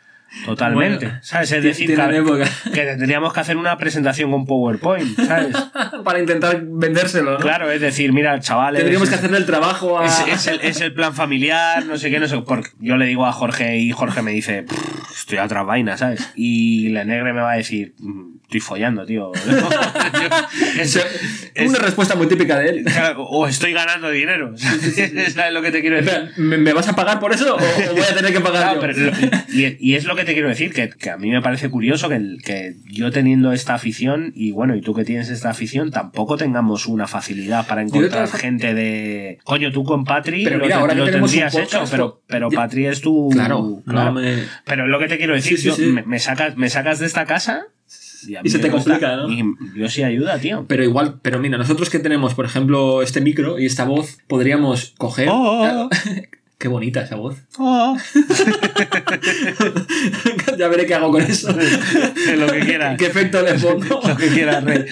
totalmente, 0.46 1.06
Bueno, 1.08 1.20
¿sabes? 1.22 1.52
Es 1.52 1.64
decir, 1.64 1.88
que, 1.96 2.16
época. 2.18 2.46
que 2.74 2.82
tendríamos 2.86 3.34
que 3.34 3.40
hacer 3.40 3.58
una 3.58 3.78
presentación 3.78 4.32
con 4.32 4.46
PowerPoint, 4.46 5.16
¿sabes? 5.20 5.56
para 6.04 6.20
intentar 6.20 6.62
vendérselo, 6.64 7.32
¿no? 7.34 7.38
Claro, 7.40 7.70
es 7.72 7.82
decir, 7.82 8.14
mira, 8.14 8.40
chavales... 8.40 8.80
Tendríamos 8.80 9.10
que 9.10 9.16
hacerle 9.16 9.38
el 9.38 9.46
trabajo 9.46 10.00
a... 10.00 10.06
es, 10.06 10.24
es 10.28 10.48
el, 10.48 10.60
es 10.62 10.82
el 10.82 10.94
plan 10.94 11.14
familiar, 11.14 11.86
no 11.86 11.98
sé 11.98 12.10
qué, 12.10 12.20
no 12.20 12.28
sé. 12.28 12.38
Porque 12.42 12.70
yo 12.80 12.98
le 12.98 13.06
digo 13.06 13.26
a 13.26 13.32
Jorge 13.32 13.78
y 13.78 13.92
Jorge 13.92 14.22
me 14.22 14.32
dice, 14.32 14.64
"Pff, 14.64 15.12
estoy 15.18 15.38
a 15.40 15.46
otras 15.46 15.66
vainas, 15.66 16.00
¿sabes? 16.00 16.32
Y 16.36 16.90
la 16.90 17.04
negre 17.04 17.34
me 17.34 17.42
va 17.42 17.54
a 17.54 17.56
decir, 17.58 17.94
"Mm, 18.00 18.38
estoy 18.44 18.60
follando, 18.62 19.06
tío. 19.06 19.32
Es- 20.80 20.96
es- 21.54 21.70
Una 21.70 21.80
respuesta 21.80 22.16
muy 22.16 22.28
típica 22.28 22.58
de 22.58 22.70
él. 22.70 22.86
o 23.18 23.48
estoy 23.48 23.74
ganando 23.74 24.10
dinero. 24.10 24.54
¿Sabes 24.58 25.54
lo 25.54 25.62
que 25.62 25.72
te 25.72 25.82
quiero 25.82 25.98
decir? 25.98 26.10
Espera, 26.14 26.32
¿me, 26.38 26.58
me 26.58 26.74
vas 26.74 26.88
a 26.88 26.96
pagar 26.96 27.20
por 27.20 27.34
eso 27.34 27.56
o, 27.56 27.60
voy 27.94 28.02
a 28.02 28.16
tener 28.16 28.32
que 28.34 28.40
pagar 28.40 28.78
Claro, 28.80 28.92
yo? 28.94 29.12
pero 29.12 29.34
y, 29.52 29.78
y 29.80 29.96
es 29.96 30.06
lo 30.06 30.16
que 30.16 30.19
te 30.26 30.34
quiero 30.34 30.48
decir, 30.50 30.74
que, 30.74 30.90
que 30.90 31.10
a 31.10 31.18
mí 31.18 31.30
me 31.30 31.42
parece 31.42 31.70
curioso 31.70 32.10
que, 32.10 32.16
el- 32.16 32.42
que 32.44 32.76
yo 32.90 33.12
teniendo 33.12 33.52
esta 33.52 33.74
afición, 33.74 34.32
y 34.36 34.52
bueno, 34.52 34.76
y 34.76 34.82
tú 34.82 34.94
que 34.94 35.04
tienes 35.06 35.30
esta 35.30 35.50
afición, 35.50 35.92
tampoco 35.92 36.38
tengamos 36.38 36.86
una 36.88 37.08
facilidad 37.08 37.68
para 37.68 37.82
encontrar 37.82 38.28
gente 38.30 38.74
de... 38.74 39.40
Coño, 39.44 39.72
tú 39.72 39.84
con 39.84 40.04
Patri 40.04 40.44
Pero 40.44 40.58
lo, 40.58 40.64
mira, 40.66 40.76
te- 40.76 40.82
ahora 40.82 40.94
que 40.94 41.00
lo 41.00 41.06
tendrías 41.12 41.54
podcast, 41.54 41.74
hecho, 41.74 41.92
pero, 41.92 42.22
pero 42.28 42.50
ya- 42.52 42.58
Patri 42.58 42.86
es 42.86 43.02
tu... 43.02 43.30
Claro, 43.32 43.82
no 43.86 44.12
me- 44.14 44.44
Pero 44.66 44.84
es 44.86 44.90
lo 44.90 45.00
que 45.00 45.08
te 45.08 45.18
quiero 45.18 45.34
decir, 45.34 45.58
Sí, 45.58 45.64
sí, 45.64 45.68
yo- 45.70 45.76
sí. 45.76 45.86
Me, 45.88 46.04
me 46.04 46.20
sacas, 46.20 46.56
me 46.58 46.70
sacas 46.70 47.00
de 47.00 47.06
esta 47.06 47.26
casa... 47.26 47.64
Y 48.44 48.50
se 48.50 48.60
te 48.60 48.70
complica, 48.70 49.16
¿no? 49.16 49.30
Y 49.32 49.42
yo 49.78 49.88
sí 49.88 50.04
ayuda, 50.04 50.38
tío. 50.40 50.66
Pero 50.68 50.84
igual, 50.84 51.20
pero 51.22 51.40
mira, 51.40 51.58
nosotros 51.58 51.90
que 51.90 52.00
tenemos, 52.00 52.34
por 52.34 52.44
ejemplo, 52.46 53.02
este 53.02 53.22
micro 53.22 53.58
y 53.60 53.66
esta 53.66 53.86
voz, 53.86 54.18
podríamos 54.28 54.94
coger... 54.98 55.30
Oh. 55.32 55.90
Qué 56.60 56.68
bonita 56.68 57.02
esa 57.02 57.16
voz. 57.16 57.38
Oh. 57.62 57.98
ya 60.58 60.70
veré 60.70 60.86
qué 60.86 60.96
hago 60.96 61.12
con 61.12 61.22
eso. 61.22 61.50
lo 62.38 62.48
que 62.48 62.62
quieras. 62.62 62.98
¿Qué 62.98 63.08
efecto 63.08 63.42
le 63.42 63.56
pongo? 63.56 64.00
Lo 64.08 64.16
que 64.16 64.28
quieras, 64.28 64.64
Rey. 64.64 64.86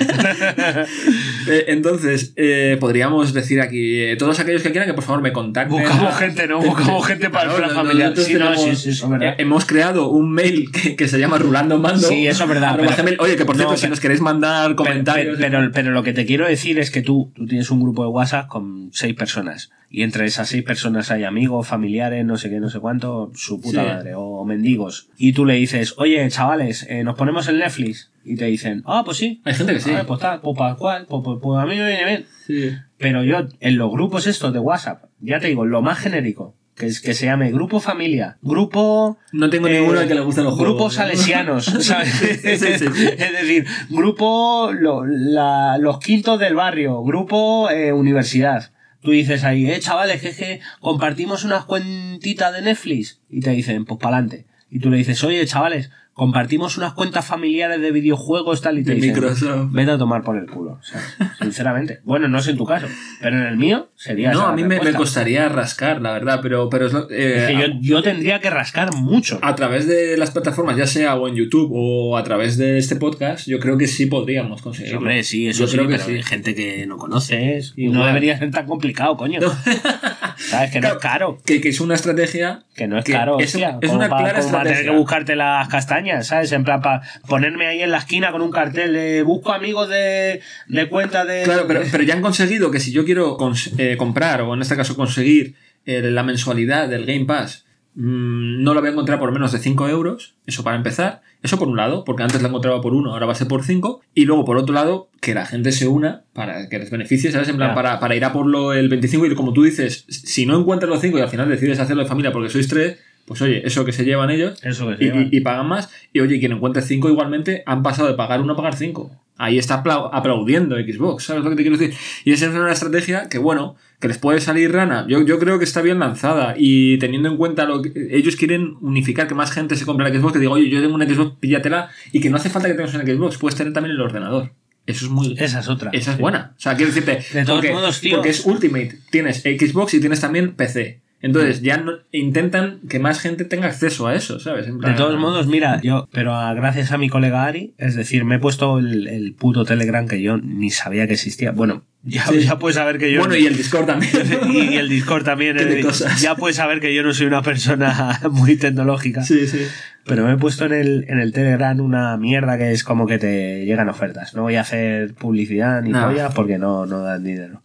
Eh, 1.47 1.63
entonces, 1.69 2.33
eh, 2.35 2.75
podríamos 2.77 3.33
decir 3.33 3.61
aquí, 3.61 4.01
eh, 4.01 4.17
todos 4.17 4.37
aquellos 4.41 4.63
que 4.63 4.71
quieran 4.71 4.89
que 4.89 4.93
por 4.93 5.05
favor 5.05 5.21
me 5.21 5.31
contacten. 5.31 5.79
Buscamos 5.79 6.17
gente, 6.17 6.45
¿no? 6.47 6.59
Buscamos 6.59 7.07
gente 7.07 7.29
para 7.29 7.51
el 7.51 7.57
plan 7.57 7.71
familiar. 7.71 8.13
Sí, 8.17 8.33
no, 8.33 8.53
sí, 8.57 8.75
sí, 8.75 8.89
eh, 9.21 9.35
hemos 9.37 9.63
creado 9.65 10.09
un 10.09 10.33
mail 10.33 10.69
que, 10.71 10.97
que 10.97 11.07
se 11.07 11.19
llama 11.19 11.37
Rulando 11.37 11.79
Mando. 11.79 12.05
Sí, 12.05 12.27
eso 12.27 12.43
es 12.43 12.49
verdad, 12.49 12.77
pero-. 12.77 13.23
Oye, 13.23 13.37
que 13.37 13.45
por 13.45 13.55
no, 13.55 13.61
cierto, 13.61 13.77
si 13.77 13.87
nos 13.87 14.01
queréis 14.01 14.19
mandar 14.19 14.75
comentarios. 14.75 15.37
Pero, 15.39 15.59
pero, 15.59 15.71
pero 15.71 15.91
lo 15.91 16.03
que 16.03 16.11
te 16.11 16.25
quiero 16.25 16.45
decir 16.45 16.79
es 16.79 16.91
que 16.91 17.01
tú, 17.01 17.31
tú 17.33 17.45
tienes 17.45 17.71
un 17.71 17.79
grupo 17.79 18.03
de 18.03 18.09
WhatsApp 18.09 18.47
con 18.47 18.89
seis 18.91 19.15
personas. 19.15 19.69
Y 19.97 20.03
entre 20.03 20.25
esas 20.25 20.47
seis 20.49 20.61
personas 20.63 21.09
hay 21.09 21.23
amigos, 21.23 21.67
familiares, 21.67 22.23
no 22.23 22.37
sé 22.37 22.51
qué, 22.51 22.59
no 22.59 22.69
sé 22.69 22.79
cuánto, 22.79 23.31
su 23.33 23.59
puta 23.59 23.81
Sí. 23.81 23.87
madre, 23.87 24.11
o 24.15 24.45
mendigos. 24.45 25.09
Y 25.17 25.33
tú 25.33 25.43
le 25.43 25.55
dices, 25.55 25.95
oye, 25.97 26.29
chavales, 26.29 26.85
eh, 26.87 27.03
nos 27.03 27.15
ponemos 27.15 27.47
el 27.47 27.57
Netflix. 27.57 28.11
Y 28.23 28.35
te 28.35 28.45
dicen, 28.45 28.83
ah, 28.85 29.01
pues 29.03 29.17
sí. 29.17 29.41
Hay 29.43 29.55
gente 29.55 29.73
que 29.73 29.79
sí. 29.79 29.89
Ah, 29.97 30.03
pues 30.05 30.19
tal, 30.19 30.39
pues 30.41 30.55
para 30.55 30.75
cuál, 30.75 31.07
pues, 31.07 31.21
pues- 31.25 31.39
pues 31.41 31.59
a 31.59 31.65
mí 31.65 31.75
me 31.77 31.87
viene 31.87 32.05
bien. 32.05 32.25
Sí. 32.45 32.69
Pero 32.99 33.23
yo, 33.23 33.47
en 33.59 33.77
los 33.79 33.89
grupos 33.91 34.27
estos 34.27 34.53
de 34.53 34.59
WhatsApp, 34.59 35.05
ya 35.19 35.39
te 35.39 35.47
digo, 35.47 35.65
lo 35.65 35.81
más 35.81 35.97
genérico, 35.97 36.55
que 36.75 36.85
es 36.85 37.01
que 37.01 37.15
se 37.15 37.25
llame 37.25 37.49
grupo 37.51 37.79
familia, 37.79 38.37
grupo 38.43 39.17
No 39.31 39.49
tengo 39.49 39.67
eh, 39.67 39.79
ninguno 39.79 39.99
al 40.01 40.07
que 40.07 40.13
le 40.13 40.21
gusten 40.21 40.43
los. 40.43 40.59
Grupos 40.59 40.93
¿no? 40.95 41.01
salesianos, 41.01 41.65
¿sabes? 41.79 42.09
Sí, 42.09 42.55
sí, 42.55 42.67
sí. 42.77 42.85
Es 43.17 43.31
decir, 43.31 43.65
grupo 43.89 44.71
lo- 44.79 45.05
la- 45.07 45.79
los 45.79 45.97
quintos 45.99 46.39
del 46.39 46.53
barrio, 46.53 47.01
grupo 47.01 47.67
eh, 47.71 47.91
universidad. 47.91 48.71
Tú 49.01 49.11
dices 49.11 49.43
ahí, 49.43 49.69
eh, 49.69 49.79
chavales, 49.79 50.21
que 50.21 50.29
es 50.29 50.37
que 50.37 50.59
compartimos 50.79 51.43
unas 51.43 51.65
cuentitas 51.65 52.53
de 52.53 52.61
Netflix. 52.61 53.19
Y 53.29 53.41
te 53.41 53.51
dicen, 53.51 53.85
pues 53.85 53.99
pa'lante. 53.99 54.45
Y 54.69 54.79
tú 54.79 54.89
le 54.89 54.97
dices, 54.97 55.23
oye, 55.23 55.45
chavales, 55.45 55.91
compartimos 56.17 56.77
unas 56.79 56.93
cuentas 56.93 57.23
familiares 57.25 57.79
de 57.79 57.91
videojuegos 57.91 58.61
tal 58.61 58.79
y 58.79 58.83
dicen, 58.83 58.99
Microsoft. 58.99 59.69
Vete 59.71 59.91
a 59.91 59.97
tomar 59.99 60.23
por 60.23 60.35
el 60.35 60.47
culo. 60.47 60.79
o 60.79 60.83
sea, 60.83 60.99
sinceramente. 61.39 62.01
Bueno, 62.05 62.27
no 62.27 62.39
es 62.39 62.47
en 62.47 62.57
tu 62.57 62.65
caso, 62.65 62.87
pero 63.21 63.37
en 63.37 63.43
el 63.43 63.55
mío 63.55 63.89
sería. 63.95 64.31
No, 64.31 64.39
esa 64.39 64.49
a 64.49 64.55
mí 64.55 64.63
me, 64.63 64.79
me 64.79 64.93
costaría 64.93 65.47
rascar, 65.47 66.01
la 66.01 66.13
verdad, 66.13 66.39
pero, 66.41 66.69
pero 66.69 66.87
es 66.87 66.93
eh, 67.11 67.37
Es 67.37 67.47
que 67.47 67.53
yo, 67.53 67.67
yo 67.81 68.01
tendría 68.01 68.39
que 68.39 68.49
rascar 68.49 68.95
mucho. 68.95 69.37
a 69.43 69.53
través 69.53 69.87
de 69.87 70.17
las 70.17 70.31
plataformas, 70.31 70.75
ya 70.75 70.87
sea 70.87 71.13
o 71.15 71.27
en 71.27 71.35
YouTube 71.35 71.69
o 71.71 72.17
a 72.17 72.23
través 72.23 72.57
de 72.57 72.79
este 72.79 72.95
podcast, 72.95 73.47
yo 73.47 73.59
creo 73.59 73.77
que 73.77 73.85
sí 73.85 74.07
podríamos 74.07 74.63
conseguirlo. 74.63 74.97
Hombre, 74.97 75.23
sí, 75.23 75.47
eso 75.47 75.65
Yo 75.65 75.67
sí, 75.67 75.77
creo 75.77 75.87
que 75.87 75.93
pero 75.97 76.05
sí. 76.07 76.13
hay 76.13 76.23
gente 76.23 76.55
que 76.55 76.87
no 76.87 76.97
conoces. 76.97 77.73
Y 77.75 77.83
Igual. 77.83 77.99
no 77.99 78.05
debería 78.07 78.39
ser 78.39 78.49
tan 78.49 78.65
complicado, 78.65 79.15
coño. 79.17 79.39
¿Sabes? 80.37 80.71
Que 80.71 80.79
no 80.81 80.87
es 80.89 80.93
caro. 80.95 81.37
Que, 81.45 81.59
que 81.61 81.69
es 81.69 81.79
una 81.81 81.95
estrategia 81.95 82.63
Que 82.75 82.87
no 82.87 82.97
es 82.97 83.05
que 83.05 83.11
caro, 83.13 83.39
es, 83.39 83.53
hostia. 83.53 83.77
es 83.81 83.89
como 83.89 83.99
una 83.99 84.09
pa- 84.09 84.17
clara 84.19 84.39
como 84.39 84.51
para 84.51 84.63
tener 84.63 84.73
estrategia. 84.73 84.91
que 84.91 84.97
buscarte 84.97 85.35
las 85.35 85.67
castañas, 85.67 86.27
¿sabes? 86.27 86.51
En 86.51 86.63
plan, 86.63 86.81
para 86.81 87.01
ponerme 87.27 87.67
ahí 87.67 87.81
en 87.81 87.91
la 87.91 87.97
esquina 87.97 88.31
con 88.31 88.41
un 88.41 88.51
cartel 88.51 88.93
de 88.93 89.23
busco 89.23 89.51
amigos 89.53 89.89
de, 89.89 90.41
de 90.67 90.89
cuenta 90.89 91.25
de. 91.25 91.43
Claro, 91.43 91.65
pero, 91.67 91.81
pero 91.91 92.03
ya 92.03 92.13
han 92.13 92.21
conseguido 92.21 92.71
que 92.71 92.79
si 92.79 92.91
yo 92.91 93.03
quiero 93.05 93.37
eh, 93.77 93.97
comprar, 93.97 94.41
o 94.41 94.53
en 94.53 94.61
este 94.61 94.75
caso 94.75 94.95
conseguir 94.95 95.55
eh, 95.85 96.01
la 96.01 96.23
mensualidad 96.23 96.87
del 96.89 97.05
Game 97.05 97.25
Pass, 97.25 97.65
mm, 97.97 98.63
no 98.63 98.73
la 98.73 98.79
voy 98.79 98.89
a 98.89 98.91
encontrar 98.93 99.19
por 99.19 99.31
menos 99.31 99.51
de 99.51 99.59
5 99.59 99.87
euros. 99.89 100.35
Eso 100.45 100.63
para 100.63 100.77
empezar. 100.77 101.21
Eso 101.43 101.59
por 101.59 101.67
un 101.67 101.77
lado, 101.77 102.03
porque 102.05 102.23
antes 102.23 102.41
la 102.41 102.47
encontraba 102.47 102.81
por 102.81 102.93
1, 102.93 103.11
ahora 103.11 103.25
va 103.25 103.31
a 103.33 103.35
ser 103.35 103.47
por 103.47 103.63
5. 103.63 104.01
Y 104.15 104.25
luego 104.25 104.45
por 104.45 104.57
otro 104.57 104.73
lado, 104.73 105.09
que 105.21 105.33
la 105.33 105.45
gente 105.45 105.71
se 105.71 105.87
una 105.87 106.21
para 106.33 106.69
que 106.69 106.79
les 106.79 106.89
beneficie, 106.89 107.31
¿sabes? 107.31 107.49
En 107.49 107.57
plan, 107.57 107.75
para, 107.75 107.99
para 107.99 108.15
ir 108.15 108.23
a 108.25 108.31
por 108.33 108.45
lo, 108.47 108.73
el 108.73 108.87
25 108.89 109.25
y 109.25 109.35
como 109.35 109.53
tú 109.53 109.63
dices, 109.63 110.05
si 110.07 110.45
no 110.45 110.59
encuentras 110.59 110.89
los 110.89 111.01
5 111.01 111.17
y 111.17 111.21
al 111.21 111.29
final 111.29 111.49
decides 111.49 111.79
hacerlo 111.79 112.03
de 112.03 112.09
familia 112.09 112.31
porque 112.31 112.49
sois 112.49 112.67
3, 112.67 112.97
pues 113.25 113.41
oye, 113.41 113.61
eso 113.67 113.83
que 113.83 113.91
se 113.91 114.05
llevan 114.05 114.29
ellos 114.29 114.57
Eso 114.63 114.87
que 114.89 114.97
se 114.97 115.03
y, 115.03 115.07
lleva. 115.07 115.21
y- 115.21 115.29
y 115.31 115.41
pagan 115.41 115.67
más. 115.67 115.89
Y 116.13 116.21
oye, 116.21 116.39
quien 116.39 116.53
encuentre 116.53 116.81
5 116.81 117.09
igualmente 117.09 117.61
han 117.65 117.83
pasado 117.83 118.07
de 118.07 118.13
pagar 118.15 118.41
1 118.41 118.53
a 118.53 118.55
pagar 118.55 118.75
5. 118.75 119.11
Ahí 119.37 119.57
está 119.59 119.83
apla- 119.83 120.09
aplaudiendo 120.11 120.75
Xbox, 120.77 121.25
¿sabes 121.25 121.43
lo 121.43 121.49
que 121.51 121.55
te 121.55 121.61
quiero 121.63 121.77
decir? 121.77 121.95
Y 122.25 122.31
esa 122.31 122.47
es 122.47 122.51
una 122.55 122.71
estrategia 122.71 123.29
que, 123.29 123.37
bueno, 123.37 123.75
que 123.99 124.07
les 124.07 124.17
puede 124.17 124.41
salir 124.41 124.71
rana. 124.71 125.05
Yo, 125.07 125.23
yo 125.23 125.37
creo 125.39 125.59
que 125.59 125.65
está 125.65 125.81
bien 125.81 125.99
lanzada 125.99 126.55
y 126.57 126.97
teniendo 126.97 127.29
en 127.29 127.37
cuenta 127.37 127.65
lo 127.65 127.81
que 127.81 127.91
ellos 128.11 128.35
quieren 128.35 128.75
unificar, 128.81 129.27
que 129.27 129.35
más 129.35 129.51
gente 129.51 129.75
se 129.75 129.85
compre 129.85 130.09
la 130.09 130.19
Xbox, 130.19 130.33
que 130.33 130.39
diga, 130.39 130.51
oye, 130.51 130.69
yo 130.69 130.81
tengo 130.81 130.95
una 130.95 131.05
Xbox, 131.07 131.35
píllatela 131.39 131.89
y 132.11 132.19
que 132.19 132.29
no 132.29 132.37
hace 132.37 132.49
falta 132.49 132.67
que 132.67 132.73
tengas 132.73 132.93
una 132.95 133.03
Xbox, 133.05 133.37
puedes 133.37 133.55
tener 133.55 133.73
también 133.73 133.93
el 133.95 134.01
ordenador. 134.01 134.51
Eso 134.87 135.05
es 135.05 135.11
muy... 135.11 135.35
Esa 135.37 135.59
es 135.59 135.67
otra. 135.67 135.89
Esa 135.93 136.11
es 136.11 136.15
Sí. 136.17 136.21
buena. 136.21 136.53
O 136.57 136.59
sea, 136.61 136.75
quiero 136.75 136.93
decirte. 136.93 137.19
De 137.37 137.43
todos 137.43 137.57
porque, 137.59 137.73
modos, 137.73 137.99
tío. 137.99 138.15
Porque 138.15 138.29
es 138.29 138.45
Ultimate. 138.45 138.97
Tienes 139.11 139.41
Xbox 139.41 139.93
y 139.95 139.99
tienes 139.99 140.21
también 140.21 140.53
PC. 140.55 141.01
Entonces, 141.21 141.61
ya 141.61 141.77
no- 141.77 141.93
intentan 142.11 142.79
que 142.87 142.99
más 142.99 143.19
gente 143.19 143.43
tenga 143.43 143.67
acceso 143.67 144.05
a 144.07 144.13
eso, 144.15 144.39
¿sabes? 144.39 144.67
En 144.67 144.79
De 144.79 144.93
todos 144.93 145.19
modos, 145.19 145.47
mira, 145.47 145.81
yo, 145.81 146.07
pero 146.11 146.33
a- 146.35 146.53
gracias 146.53 146.91
a 146.91 146.97
mi 146.97 147.09
colega 147.09 147.45
Ari, 147.45 147.73
es 147.77 147.95
decir, 147.95 148.23
me 148.23 148.35
he 148.35 148.39
puesto 148.39 148.77
el, 148.79 149.07
el 149.07 149.33
puto 149.33 149.65
Telegram 149.65 150.07
que 150.07 150.21
yo 150.21 150.37
ni 150.37 150.69
sabía 150.69 151.07
que 151.07 151.13
existía. 151.13 151.51
Bueno, 151.51 151.83
ya, 152.03 152.25
Sí. 152.27 152.41
ya 152.41 152.57
puedes 152.59 152.75
saber 152.75 152.97
que 152.97 153.11
yo. 153.11 153.19
Bueno, 153.19 153.35
y 153.35 153.45
el 153.45 153.55
Discord 153.57 153.85
también. 153.85 154.11
y 154.53 154.75
el 154.75 154.89
Discord 154.89 155.23
también. 155.23 155.57
Eh. 155.59 155.83
Ya 156.21 156.35
puedes 156.35 156.55
saber 156.57 156.79
que 156.79 156.93
yo 156.93 157.03
no 157.03 157.13
soy 157.13 157.25
una 157.27 157.41
persona 157.41 158.19
muy 158.31 158.55
tecnológica. 158.55 159.23
sí, 159.23 159.47
sí. 159.47 159.59
Pero 160.05 160.25
me 160.25 160.31
he 160.35 160.37
puesto 160.37 160.63
en 160.65 160.71
el, 160.71 161.05
en 161.09 161.19
el 161.19 161.33
Telegram 161.33 161.77
una 161.81 162.15
mierda 162.15 162.57
que 162.57 162.71
es 162.71 162.85
como 162.85 163.07
que 163.07 163.17
te 163.17 163.65
llegan 163.65 163.89
ofertas. 163.89 164.33
No 164.35 164.43
voy 164.43 164.55
a 164.55 164.61
hacer 164.61 165.13
publicidad 165.15 165.81
ni 165.81 165.89
No. 165.91 166.07
pollas 166.07 166.33
porque 166.33 166.57
no, 166.57 166.85
no 166.85 167.01
dan 167.01 167.25
dinero. 167.25 167.61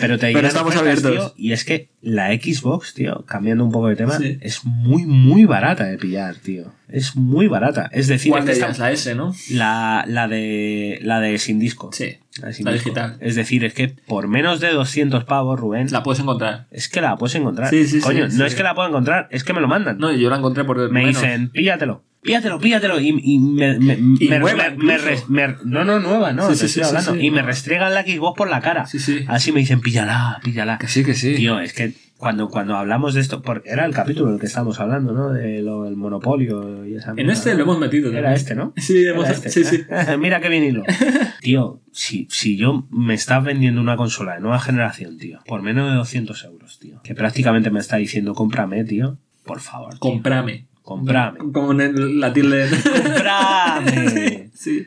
Pero 0.00 0.18
te 0.18 0.32
Pero 0.32 0.48
estamos 0.48 0.74
ofertas, 0.74 1.04
abiertos. 1.04 1.34
tío, 1.36 1.44
y 1.44 1.52
es 1.52 1.64
que 1.64 1.90
la 2.02 2.32
Xbox, 2.32 2.94
tío, 2.94 3.24
cambiando 3.26 3.64
un 3.64 3.70
poco 3.70 3.86
de 3.88 3.94
tema, 3.96 4.18
Sí. 4.18 4.38
es 4.40 4.64
muy, 4.64 5.06
muy 5.06 5.44
barata 5.44 5.84
de 5.84 5.98
pillar, 5.98 6.34
tío. 6.34 6.72
Es 6.88 7.14
muy 7.14 7.46
barata. 7.46 7.88
Es 7.92 8.08
decir, 8.08 8.30
¿Cuál 8.32 8.42
es 8.42 8.46
de 8.46 8.52
que 8.54 8.58
ellas? 8.58 8.70
está- 8.72 8.84
La 8.86 8.90
S, 8.92 9.14
¿no? 9.14 9.32
la, 9.52 10.04
la 10.08 10.26
de 10.26 10.98
la 11.02 11.20
de 11.20 11.38
sin 11.38 11.60
disco. 11.60 11.90
Sí. 11.92 12.16
La, 12.40 12.72
digital. 12.72 13.16
Es 13.20 13.34
decir, 13.34 13.64
es 13.64 13.74
que 13.74 13.88
por 13.88 14.28
menos 14.28 14.60
de 14.60 14.70
200 14.72 15.24
pavos, 15.24 15.58
Rubén, 15.58 15.88
La 15.90 16.02
puedes 16.02 16.20
encontrar. 16.20 16.66
es 16.70 16.88
que 16.88 17.00
la 17.00 17.16
puedes 17.16 17.34
encontrar. 17.34 17.68
Sí, 17.70 17.84
sí, 17.86 18.00
sí, 18.00 18.06
Coño, 18.06 18.28
no 18.28 18.44
es 18.46 18.54
que 18.54 18.62
la 18.62 18.74
puedo 18.74 18.88
encontrar, 18.88 19.26
es 19.32 19.42
que 19.44 19.52
me 19.52 19.60
lo 19.60 19.66
mandan. 19.68 19.98
No, 19.98 20.12
yo 20.12 20.30
la 20.30 20.36
encontré 20.36 20.64
por 20.64 20.78
me 20.90 21.00
menos. 21.00 21.20
dicen, 21.20 21.50
píllatelo. 21.50 22.04
Píllatelo, 22.22 22.60
píllatelo. 22.60 23.00
Y, 23.00 23.18
y 23.22 23.38
me, 23.38 23.78
me- 23.78 23.94
Y 23.94 24.28
me- 24.28 24.38
nueva 24.38 24.70
me- 24.76 24.98
me 25.28 25.56
no, 25.64 25.84
no, 25.84 25.98
nueva, 26.00 26.32
no. 26.32 26.46
Te 26.48 26.52
estoy 26.66 26.82
hablando. 26.82 27.16
y 27.16 27.30
me 27.30 27.40
restregan 27.42 27.94
la 27.94 28.02
Xbox 28.02 28.36
por 28.36 28.48
la 28.50 28.60
cara. 28.60 28.86
Sí, 28.86 28.98
sí. 28.98 29.24
Así 29.26 29.52
me 29.52 29.60
dicen, 29.60 29.80
píllala, 29.80 30.38
píllala. 30.44 30.78
Que 30.78 30.86
sí, 30.86 31.02
que 31.02 31.14
sí. 31.14 31.34
Tío, 31.34 31.58
es 31.60 31.72
que 31.72 31.94
cuando, 32.20 32.48
cuando 32.50 32.76
hablamos 32.76 33.14
de 33.14 33.22
esto, 33.22 33.40
porque 33.40 33.70
era 33.70 33.86
el 33.86 33.94
capítulo 33.94 34.28
en 34.28 34.34
el 34.34 34.40
que 34.40 34.44
estábamos 34.44 34.78
hablando, 34.78 35.14
¿no? 35.14 35.30
De 35.30 35.62
lo 35.62 35.84
del 35.84 35.96
monopolio 35.96 36.84
y 36.86 36.94
esa 36.94 37.14
en 37.16 37.30
este 37.30 37.54
lo 37.54 37.62
hemos 37.62 37.78
metido. 37.78 38.10
Era 38.10 38.20
también. 38.20 38.34
este, 38.34 38.54
¿no? 38.54 38.74
Sí, 38.76 39.04
Era 39.04 39.14
hemos... 39.14 39.30
este. 39.30 39.48
sí, 39.48 39.64
sí. 39.64 39.84
Mira 40.18 40.38
qué 40.42 40.50
bien 40.50 40.62
hilo. 40.64 40.82
Tío, 41.40 41.80
si, 41.92 42.28
si 42.30 42.58
yo 42.58 42.86
me 42.90 43.14
estás 43.14 43.42
vendiendo 43.42 43.80
una 43.80 43.96
consola 43.96 44.34
de 44.34 44.40
nueva 44.40 44.60
generación, 44.60 45.16
tío, 45.16 45.40
por 45.46 45.62
menos 45.62 45.88
de 45.90 45.96
200 45.96 46.44
euros, 46.44 46.78
tío, 46.78 47.00
que 47.02 47.14
prácticamente 47.14 47.70
me 47.70 47.80
está 47.80 47.96
diciendo 47.96 48.34
cómprame, 48.34 48.84
tío, 48.84 49.16
por 49.46 49.60
favor. 49.60 49.92
tío. 49.92 50.00
Comprame. 50.00 50.66
Comprame. 50.82 51.38
Como 51.52 51.72
en 51.72 52.20
la 52.20 52.34
tilde. 52.34 52.68
¡Comprame! 53.02 54.50
sí. 54.52 54.86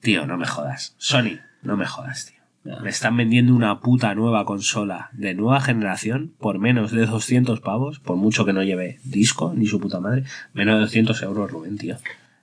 Tío, 0.00 0.26
no 0.26 0.36
me 0.36 0.46
jodas. 0.46 0.94
Sony, 0.98 1.38
no 1.62 1.78
me 1.78 1.86
jodas, 1.86 2.26
tío. 2.26 2.33
Me 2.82 2.88
están 2.88 3.16
vendiendo 3.16 3.54
una 3.54 3.80
puta 3.80 4.14
nueva 4.14 4.44
consola 4.46 5.10
de 5.12 5.34
nueva 5.34 5.60
generación 5.60 6.32
por 6.38 6.58
menos 6.58 6.92
de 6.92 7.04
200 7.04 7.60
pavos, 7.60 7.98
por 8.00 8.16
mucho 8.16 8.46
que 8.46 8.54
no 8.54 8.62
lleve 8.62 8.98
disco 9.04 9.52
ni 9.54 9.66
su 9.66 9.78
puta 9.78 10.00
madre, 10.00 10.24
menos 10.54 10.76
de 10.76 10.80
200 10.82 11.22
euros, 11.22 11.50
Rubén, 11.50 11.76
tío. 11.76 11.96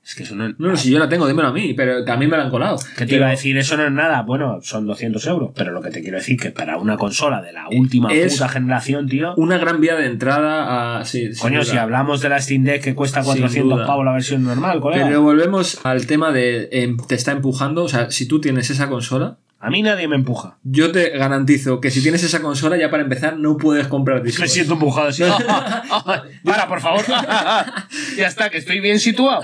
Es 0.03 0.15
que 0.15 0.23
eso 0.23 0.36
no, 0.36 0.49
No, 0.49 0.55
no, 0.57 0.75
si 0.75 0.89
yo 0.89 0.97
la 0.97 1.07
tengo, 1.07 1.27
dímelo 1.27 1.49
a 1.49 1.53
mí, 1.53 1.75
pero 1.75 2.03
también 2.03 2.31
me 2.31 2.36
la 2.38 2.43
han 2.43 2.49
colado. 2.49 2.77
¿Qué 2.97 3.05
te 3.05 3.15
iba 3.17 3.27
a 3.27 3.31
decir? 3.31 3.55
Eso 3.57 3.77
no 3.77 3.86
es 3.86 3.91
nada. 3.91 4.23
Bueno, 4.23 4.60
son 4.63 4.88
200 4.88 5.25
euros, 5.27 5.51
pero 5.55 5.71
lo 5.71 5.81
que 5.81 5.91
te 5.91 6.01
quiero 6.01 6.17
decir 6.17 6.39
que 6.39 6.49
para 6.49 6.77
una 6.77 6.97
consola 6.97 7.39
de 7.41 7.53
la 7.53 7.67
última 7.69 8.12
Es 8.12 8.34
puta 8.34 8.49
generación, 8.49 9.07
tío. 9.07 9.36
Una 9.36 9.60
gran 9.60 9.79
vía 9.79 9.95
de 9.95 10.07
entrada 10.07 10.99
a. 10.99 11.05
Sí, 11.05 11.29
Coño, 11.39 11.63
si 11.63 11.77
hablamos 11.77 12.21
de 12.21 12.29
la 12.29 12.41
Steam 12.41 12.63
Deck 12.63 12.84
que 12.84 12.95
cuesta 12.95 13.21
Sin 13.21 13.34
400 13.34 13.77
duda. 13.77 13.88
pavos 13.88 14.03
la 14.03 14.13
versión 14.13 14.43
normal, 14.43 14.81
colega. 14.81 15.05
Pero 15.05 15.21
volvemos 15.21 15.79
al 15.86 16.07
tema 16.07 16.31
de. 16.31 16.69
em, 16.71 16.97
te 16.97 17.13
está 17.13 17.31
empujando. 17.31 17.84
O 17.84 17.88
sea, 17.88 18.10
si 18.10 18.27
tú 18.27 18.41
tienes 18.41 18.71
esa 18.71 18.89
consola, 18.89 19.38
A 19.63 19.69
mí 19.69 19.84
nadie 19.84 20.08
me 20.08 20.15
empuja. 20.15 20.58
yo 20.63 20.91
te 20.91 21.12
garantizo 21.12 21.80
que 21.80 21.91
si 21.91 22.02
tienes 22.02 22.24
esa 22.24 22.41
consola, 22.41 22.78
ya 22.78 22.89
para 22.89 23.04
empezar, 23.04 23.38
no 23.38 23.58
puedes 23.58 23.86
comprar 23.88 24.24
discos. 24.24 24.41
Me 24.41 24.47
siento 24.47 24.74
empujado 24.74 25.10
así. 25.10 25.21
Para, 26.43 26.67
por 26.67 26.82
favor. 26.82 27.06
ya 28.17 28.28
está, 28.28 28.50
que 28.50 28.58
estoy 28.58 28.80
bien 28.80 29.00
situado. 29.00 29.41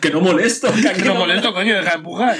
que 0.00 0.10
no 0.10 0.20
molesto. 0.20 0.68
Que 1.00 1.04
no 1.04 1.14
molesto, 1.14 1.52
coño, 1.52 1.74
deja 1.74 1.90
de 1.90 1.96
empujar. 1.96 2.36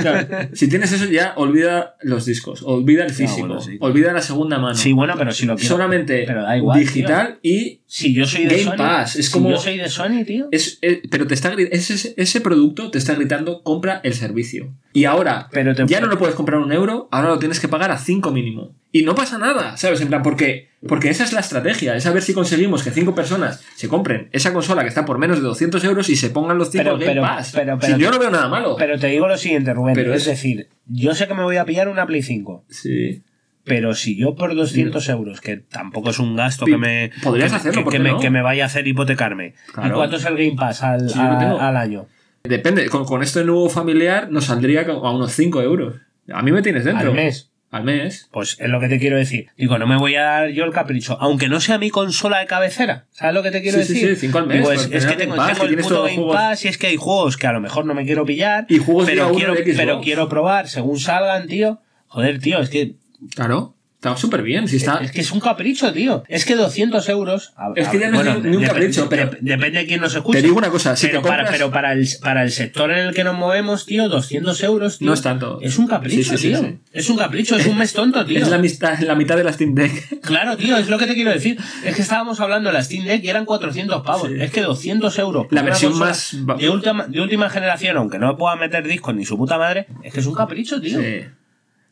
Claro, 0.00 0.48
si 0.52 0.68
tienes 0.68 0.92
eso, 0.92 1.04
ya 1.06 1.34
olvida 1.36 1.96
los 2.02 2.24
discos, 2.24 2.62
olvida 2.62 3.04
el 3.04 3.10
físico, 3.12 3.46
bueno, 3.46 3.60
sí. 3.60 3.76
olvida 3.80 4.12
la 4.12 4.22
segunda 4.22 4.58
mano. 4.58 4.74
Sí, 4.74 4.92
bueno, 4.92 5.14
pero 5.18 5.32
si 5.32 5.46
lo 5.46 5.56
quiero. 5.56 5.68
Solamente 5.68 6.24
Pero 6.26 6.42
da 6.42 6.56
igual, 6.56 6.78
digital 6.78 7.38
y 7.42 7.79
Si 7.92 8.14
yo 8.14 8.24
soy 8.24 8.44
de 8.44 8.50
Game 8.50 8.62
Sony. 8.62 8.76
Pass, 8.76 9.16
es 9.16 9.26
si 9.26 9.32
como- 9.32 9.50
yo 9.50 9.56
soy 9.56 9.76
de 9.76 9.88
Sony, 9.88 10.24
tío. 10.24 10.46
es, 10.52 10.78
es- 10.80 11.00
pero 11.10 11.26
te 11.26 11.34
está 11.34 11.52
ese, 11.54 12.14
ese 12.16 12.40
producto 12.40 12.88
te 12.92 12.98
está 12.98 13.14
gritando 13.16 13.64
compra 13.64 14.00
el 14.04 14.14
servicio. 14.14 14.72
Y 14.92 15.06
ahora 15.06 15.48
Pero 15.50 15.74
te- 15.74 15.86
ya 15.88 16.00
no 16.00 16.06
lo 16.06 16.16
puedes 16.16 16.36
comprar 16.36 16.60
un 16.60 16.70
euro, 16.70 17.08
ahora 17.10 17.30
lo 17.30 17.40
tienes 17.40 17.58
que 17.58 17.66
pagar 17.66 17.90
a 17.90 17.98
5 17.98 18.30
mínimo. 18.30 18.76
Y 18.92 19.02
no 19.02 19.16
pasa 19.16 19.38
nada, 19.38 19.76
¿sabes? 19.76 20.00
En 20.00 20.08
plan, 20.08 20.22
porque, 20.22 20.68
porque 20.86 21.10
esa 21.10 21.24
es 21.24 21.32
la 21.32 21.40
estrategia, 21.40 21.96
es 21.96 22.06
a 22.06 22.12
ver 22.12 22.22
si 22.22 22.32
conseguimos 22.32 22.84
que 22.84 22.90
cinco 22.92 23.12
personas 23.14 23.60
se 23.74 23.88
compren 23.88 24.28
esa 24.32 24.52
consola 24.52 24.82
que 24.82 24.88
está 24.88 25.04
por 25.04 25.18
menos 25.18 25.38
de 25.38 25.42
200 25.42 25.82
euros 25.84 26.08
y 26.10 26.16
se 26.16 26.30
pongan 26.30 26.58
los 26.58 26.70
5 26.70 26.84
Pero- 26.84 26.94
Game 26.98 27.06
pero- 27.06 27.22
Pass. 27.22 27.52
pero- 27.54 27.80
Si 27.82 27.96
yo 27.98 28.10
no 28.12 28.18
veo 28.20 28.30
nada 28.30 28.48
malo. 28.48 28.76
Pero 28.78 28.98
te 29.00 29.08
digo 29.08 29.26
lo 29.26 29.36
siguiente, 29.36 29.74
Rubén. 29.74 29.98
Es- 29.98 30.26
decir, 30.26 30.68
yo 30.86 31.12
sé 31.16 31.26
que 31.26 31.34
me 31.34 31.42
voy 31.42 31.56
a 31.56 31.64
pillar 31.64 31.88
una 31.88 32.06
Play 32.06 32.22
5. 32.22 32.64
sí. 32.68 33.22
Pero 33.70 33.94
si 33.94 34.16
yo 34.16 34.34
por 34.34 34.54
200 34.54 35.08
euros, 35.08 35.40
que 35.40 35.56
tampoco 35.56 36.10
es 36.10 36.18
un 36.18 36.36
gasto 36.36 36.66
que 36.66 36.76
me. 36.76 37.10
podrías 37.22 37.50
que- 37.50 37.56
hacerlo, 37.56 37.80
que, 37.80 37.84
¿por 37.84 37.92
que 37.92 37.98
qué 37.98 38.02
me, 38.04 38.10
no? 38.10 38.20
que 38.20 38.30
me 38.30 38.42
vaya 38.42 38.64
a 38.64 38.66
hacer 38.66 38.86
hipotecarme. 38.86 39.54
Claro. 39.72 39.88
¿Y 39.88 39.92
cuánto 39.92 40.16
es 40.16 40.24
el 40.24 40.36
Game 40.36 40.56
Pass 40.56 40.82
al, 40.82 41.08
Sí, 41.08 41.18
a- 41.18 41.68
año? 41.80 42.06
Depende, 42.42 42.88
con, 42.88 43.04
con 43.04 43.22
este 43.22 43.44
nuevo 43.44 43.68
familiar 43.70 44.30
nos 44.30 44.46
saldría 44.46 44.82
a 44.82 45.10
unos 45.10 45.32
5 45.32 45.62
euros. 45.62 45.96
A 46.32 46.42
mí 46.42 46.52
me 46.52 46.62
tienes 46.62 46.84
dentro. 46.84 47.08
Al 47.10 47.14
mes. 47.16 47.46
Al 47.70 47.84
mes. 47.84 48.28
Pues 48.32 48.56
es 48.58 48.68
lo 48.68 48.80
que 48.80 48.88
te 48.88 48.98
quiero 48.98 49.16
decir. 49.16 49.46
Digo, 49.56 49.78
no 49.78 49.86
me 49.86 49.96
voy 49.96 50.16
a 50.16 50.22
dar 50.24 50.48
yo 50.48 50.64
el 50.64 50.72
capricho, 50.72 51.16
aunque 51.20 51.48
no 51.48 51.60
sea 51.60 51.78
mi 51.78 51.90
consola 51.90 52.40
de 52.40 52.46
cabecera. 52.46 53.06
¿Sabes 53.12 53.34
lo 53.34 53.42
que 53.44 53.52
te 53.52 53.62
quiero 53.62 53.78
Sí, 53.78 53.84
sí, 53.84 53.92
decir? 53.94 54.08
sí, 54.16 54.20
cinco 54.26 54.38
al 54.38 54.46
mes, 54.48 54.56
Digo, 54.56 54.68
pues, 54.70 54.80
es, 54.80 54.86
es 54.86 54.90
tener 54.90 55.02
que 55.06 55.12
Game 55.12 55.24
tengo, 55.26 55.36
Pass, 55.36 55.52
tengo 55.52 55.68
que 55.68 55.74
el 55.74 55.80
puto 55.82 56.02
Game. 56.02 56.32
Pass 56.32 56.64
y 56.64 56.68
es 56.68 56.78
que 56.78 56.86
hay 56.88 56.96
juegos 56.96 57.36
que 57.36 57.46
a 57.46 57.52
lo 57.52 57.60
mejor 57.60 57.84
no 57.84 57.94
me 57.94 58.04
quiero 58.04 58.24
pillar. 58.24 58.66
Y 58.68 58.78
juegos 58.78 59.04
pero 59.06 59.30
quiero, 59.32 59.54
pero 59.76 60.00
quiero 60.00 60.28
probar 60.28 60.66
según 60.68 60.98
salgan, 60.98 61.46
tío. 61.46 61.80
Joder, 62.08 62.40
tío, 62.40 62.58
es 62.60 62.70
que 62.70 62.94
Claro. 63.34 63.74
Está 63.96 64.16
súper 64.16 64.42
bien. 64.42 64.66
Si 64.66 64.76
está... 64.76 64.96
Es 65.02 65.12
que 65.12 65.20
es 65.20 65.30
un 65.30 65.40
capricho, 65.40 65.92
tío. 65.92 66.24
Es 66.26 66.46
que 66.46 66.56
200 66.56 67.06
euros. 67.10 67.52
a- 67.58 67.70
Es 67.76 67.86
que 67.88 67.98
ya 67.98 68.08
no 68.10 68.22
es 68.22 68.42
ni 68.42 68.56
un 68.56 68.64
capricho, 68.64 69.10
pero- 69.10 69.30
Depende 69.42 69.80
de 69.80 69.86
quién 69.86 70.00
nos 70.00 70.14
escuche. 70.14 70.38
Te 70.40 70.46
digo 70.46 70.56
una 70.56 70.70
cosa, 70.70 70.96
si 70.96 71.08
pero, 71.08 71.20
te 71.20 71.28
para, 71.28 71.42
compras- 71.42 71.52
pero 71.58 71.70
para, 71.70 71.92
el, 71.92 72.08
para 72.22 72.42
el 72.44 72.50
sector 72.50 72.90
en 72.92 73.08
el 73.08 73.14
que 73.14 73.24
nos 73.24 73.36
movemos, 73.36 73.84
tío, 73.84 74.08
200 74.08 74.62
euros, 74.62 74.96
tío. 74.96 75.06
No 75.06 75.12
es 75.12 75.20
tanto. 75.20 75.58
Es 75.60 75.76
un 75.76 75.86
capricho, 75.86 76.16
Sí, 76.16 76.24
sí, 76.24 76.36
sí, 76.38 76.48
tío. 76.48 76.60
sí. 76.60 76.78
Es 76.94 77.10
un 77.10 77.18
capricho, 77.18 77.56
es 77.58 77.66
un 77.66 77.76
mes 77.76 77.92
tonto, 77.92 78.24
tío. 78.24 78.38
Es 78.40 78.48
la 78.48 78.56
mitad, 78.56 78.98
la 79.00 79.14
mitad 79.14 79.36
de 79.36 79.44
la 79.44 79.52
Steam 79.52 79.74
Deck. 79.74 80.20
Claro, 80.22 80.56
tío, 80.56 80.78
es 80.78 80.88
lo 80.88 80.96
que 80.96 81.06
te 81.06 81.12
quiero 81.12 81.30
decir. 81.30 81.58
Es 81.84 81.94
que 81.94 82.00
estábamos 82.00 82.40
hablando 82.40 82.70
de 82.70 82.72
la 82.72 82.82
Steam 82.82 83.04
Deck 83.04 83.22
y 83.22 83.28
eran 83.28 83.44
400 83.44 84.02
pavos. 84.02 84.28
Sí. 84.28 84.36
Es 84.40 84.50
que 84.50 84.62
200 84.62 85.18
euros. 85.18 85.46
La 85.50 85.60
versión 85.60 85.98
más 85.98 86.34
De 86.58 86.70
última, 86.70 87.06
de 87.06 87.20
última 87.20 87.50
generación, 87.50 87.98
aunque 87.98 88.18
no 88.18 88.34
pueda 88.38 88.56
meter 88.56 88.88
discos 88.88 89.14
ni 89.14 89.26
su 89.26 89.36
puta 89.36 89.58
madre, 89.58 89.88
es 90.02 90.14
que 90.14 90.20
es 90.20 90.26
un 90.26 90.34
capricho, 90.34 90.80
tío. 90.80 90.98
Sí. 90.98 91.26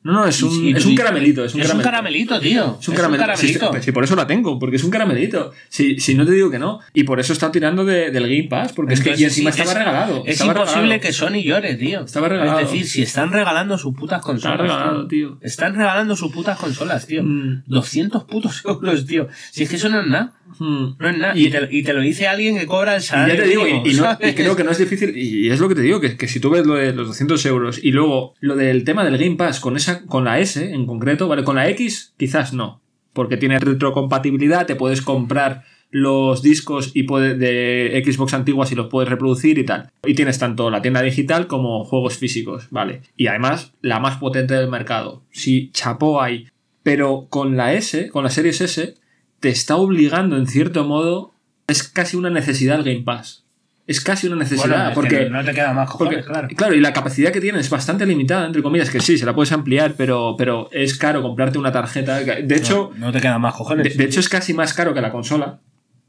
No, 0.08 0.14
no, 0.14 0.26
es 0.26 0.42
un, 0.42 0.74
es 0.76 0.86
un 0.86 0.94
caramelito. 0.94 1.44
Es 1.44 1.54
un, 1.54 1.60
Es 1.60 1.72
un 1.74 1.80
caramelito. 1.82 2.40
tío. 2.40 2.78
Es 2.80 2.88
un 2.88 2.94
caramelito. 2.94 3.36
Sí, 3.36 3.48
sí, 3.48 3.58
sí, 3.82 3.92
por 3.92 4.04
eso 4.04 4.16
la 4.16 4.26
tengo, 4.26 4.58
porque 4.58 4.76
es 4.76 4.84
un 4.84 4.90
caramelito. 4.90 5.52
Si, 5.68 6.00
si 6.00 6.14
no 6.14 6.24
te 6.24 6.32
digo 6.32 6.50
que 6.50 6.58
no. 6.58 6.80
Y 6.94 7.04
por 7.04 7.20
eso 7.20 7.34
está 7.34 7.52
tirando 7.52 7.84
de- 7.84 8.10
del 8.10 8.22
Game 8.22 8.44
Pass, 8.48 8.72
porque 8.72 8.94
es 8.94 9.00
que 9.02 9.14
y 9.18 9.24
encima 9.24 9.50
estaba 9.50 9.70
es- 9.72 9.78
regalado. 9.78 10.22
Es 10.24 10.32
estaba 10.40 10.52
imposible 10.52 10.80
regalado. 10.82 11.00
que 11.02 11.12
Sony 11.12 11.42
llore, 11.44 11.74
tío. 11.74 12.04
Estaba 12.04 12.28
regalado. 12.28 12.58
Es 12.60 12.70
decir, 12.70 12.86
si 12.86 13.02
están 13.02 13.32
regalando 13.32 13.76
sus 13.76 13.94
putas 13.94 14.22
consolas. 14.22 14.60
Estaba 14.60 14.68
regalado, 14.80 15.08
tío. 15.08 15.38
Están 15.42 15.74
regalando 15.74 16.16
sus 16.16 16.32
putas 16.32 16.58
consolas, 16.58 17.06
tío. 17.06 17.22
Mm. 17.22 17.64
200 17.66 18.24
putos 18.24 18.62
euros, 18.64 19.04
tío. 19.04 19.28
Si 19.50 19.64
es 19.64 19.68
que 19.68 19.76
eso 19.76 19.88
no 19.90 20.00
es 20.00 20.06
nada. 20.06 20.32
Hmm. 20.58 20.96
No 20.98 21.08
es 21.08 21.18
nada. 21.18 21.36
Y- 21.36 21.46
Y, 21.46 21.50
te, 21.50 21.68
y 21.70 21.82
te 21.82 21.92
lo 21.92 22.00
dice 22.00 22.26
alguien 22.26 22.58
que 22.58 22.66
cobra 22.66 22.94
el 22.96 23.00
Y 23.02 23.04
salario. 23.04 23.34
ya 23.34 23.42
te 23.42 23.48
digo, 23.48 23.66
y, 23.66 23.70
y 23.90 23.92
y 24.30 24.34
creo 24.34 24.56
que 24.56 24.64
no 24.64 24.70
es 24.70 24.78
difícil, 24.78 25.16
y 25.16 25.48
es 25.50 25.60
lo 25.60 25.68
que 25.68 25.74
te 25.74 25.82
digo, 25.82 26.00
que, 26.00 26.16
que 26.16 26.28
si 26.28 26.40
tú 26.40 26.50
ves 26.50 26.66
lo 26.66 26.74
de 26.74 26.92
los 26.92 27.06
200 27.08 27.44
euros 27.46 27.80
y 27.82 27.92
luego 27.92 28.34
lo 28.40 28.56
del 28.56 28.84
tema 28.84 29.04
del 29.04 29.18
Game 29.18 29.36
Pass 29.36 29.60
con 29.60 29.76
esa 29.76 30.04
con 30.06 30.24
la 30.24 30.38
S 30.40 30.72
en 30.72 30.86
concreto, 30.86 31.28
¿vale? 31.28 31.44
Con 31.44 31.56
la 31.56 31.68
X 31.70 32.14
quizás 32.16 32.52
no, 32.52 32.80
porque 33.12 33.36
tiene 33.36 33.58
retrocompatibilidad, 33.58 34.66
te 34.66 34.76
puedes 34.76 35.02
comprar 35.02 35.64
los 35.90 36.42
discos 36.42 36.90
y 36.94 37.06
de 37.06 38.02
Xbox 38.04 38.34
antiguas 38.34 38.70
y 38.72 38.74
los 38.74 38.88
puedes 38.88 39.08
reproducir 39.08 39.58
y 39.58 39.64
tal. 39.64 39.90
Y 40.06 40.14
tienes 40.14 40.38
tanto 40.38 40.70
la 40.70 40.82
tienda 40.82 41.00
digital 41.02 41.46
como 41.46 41.82
juegos 41.84 42.18
físicos, 42.18 42.66
¿vale? 42.70 43.00
Y 43.16 43.26
además 43.28 43.72
la 43.80 43.98
más 43.98 44.18
potente 44.18 44.52
del 44.54 44.68
mercado. 44.68 45.24
Sí, 45.30 45.70
chapó 45.72 46.20
hay. 46.20 46.46
Pero 46.82 47.26
con 47.30 47.56
la 47.56 47.72
S, 47.72 48.08
con 48.10 48.22
la 48.24 48.30
Series 48.30 48.60
S, 48.60 48.94
te 49.40 49.48
está 49.48 49.76
obligando 49.76 50.36
en 50.36 50.46
cierto 50.46 50.84
modo, 50.84 51.32
es 51.66 51.82
casi 51.82 52.16
una 52.16 52.30
necesidad 52.30 52.78
el 52.78 52.84
Game 52.84 53.04
Pass. 53.04 53.44
Es 53.86 54.02
casi 54.02 54.26
una 54.26 54.36
necesidad, 54.36 54.68
Bueno, 54.68 54.90
porque... 54.94 55.30
no 55.30 55.42
te 55.42 55.54
queda 55.54 55.72
más 55.72 55.88
cojones, 55.90 56.26
Porque, 56.26 56.54
claro. 56.54 56.74
y 56.74 56.80
la 56.80 56.92
capacidad 56.92 57.32
que 57.32 57.40
tiene 57.40 57.58
es 57.58 57.70
bastante 57.70 58.04
limitada, 58.04 58.44
entre 58.44 58.62
comillas, 58.62 58.90
que 58.90 59.00
sí, 59.00 59.16
se 59.16 59.24
la 59.24 59.34
puedes 59.34 59.50
ampliar, 59.50 59.94
pero, 59.96 60.34
pero 60.36 60.68
es 60.72 60.98
caro 60.98 61.22
comprarte 61.22 61.58
una 61.58 61.72
tarjeta. 61.72 62.20
De 62.20 62.54
hecho, 62.54 62.92
no, 62.96 63.06
no 63.06 63.12
te 63.12 63.20
queda 63.20 63.38
más 63.38 63.54
cojones. 63.54 63.84
de, 63.84 64.02
de 64.02 64.04
hecho 64.04 64.20
es 64.20 64.28
casi 64.28 64.52
más 64.52 64.74
caro 64.74 64.92
que 64.92 65.00
la 65.00 65.10
consola. 65.10 65.60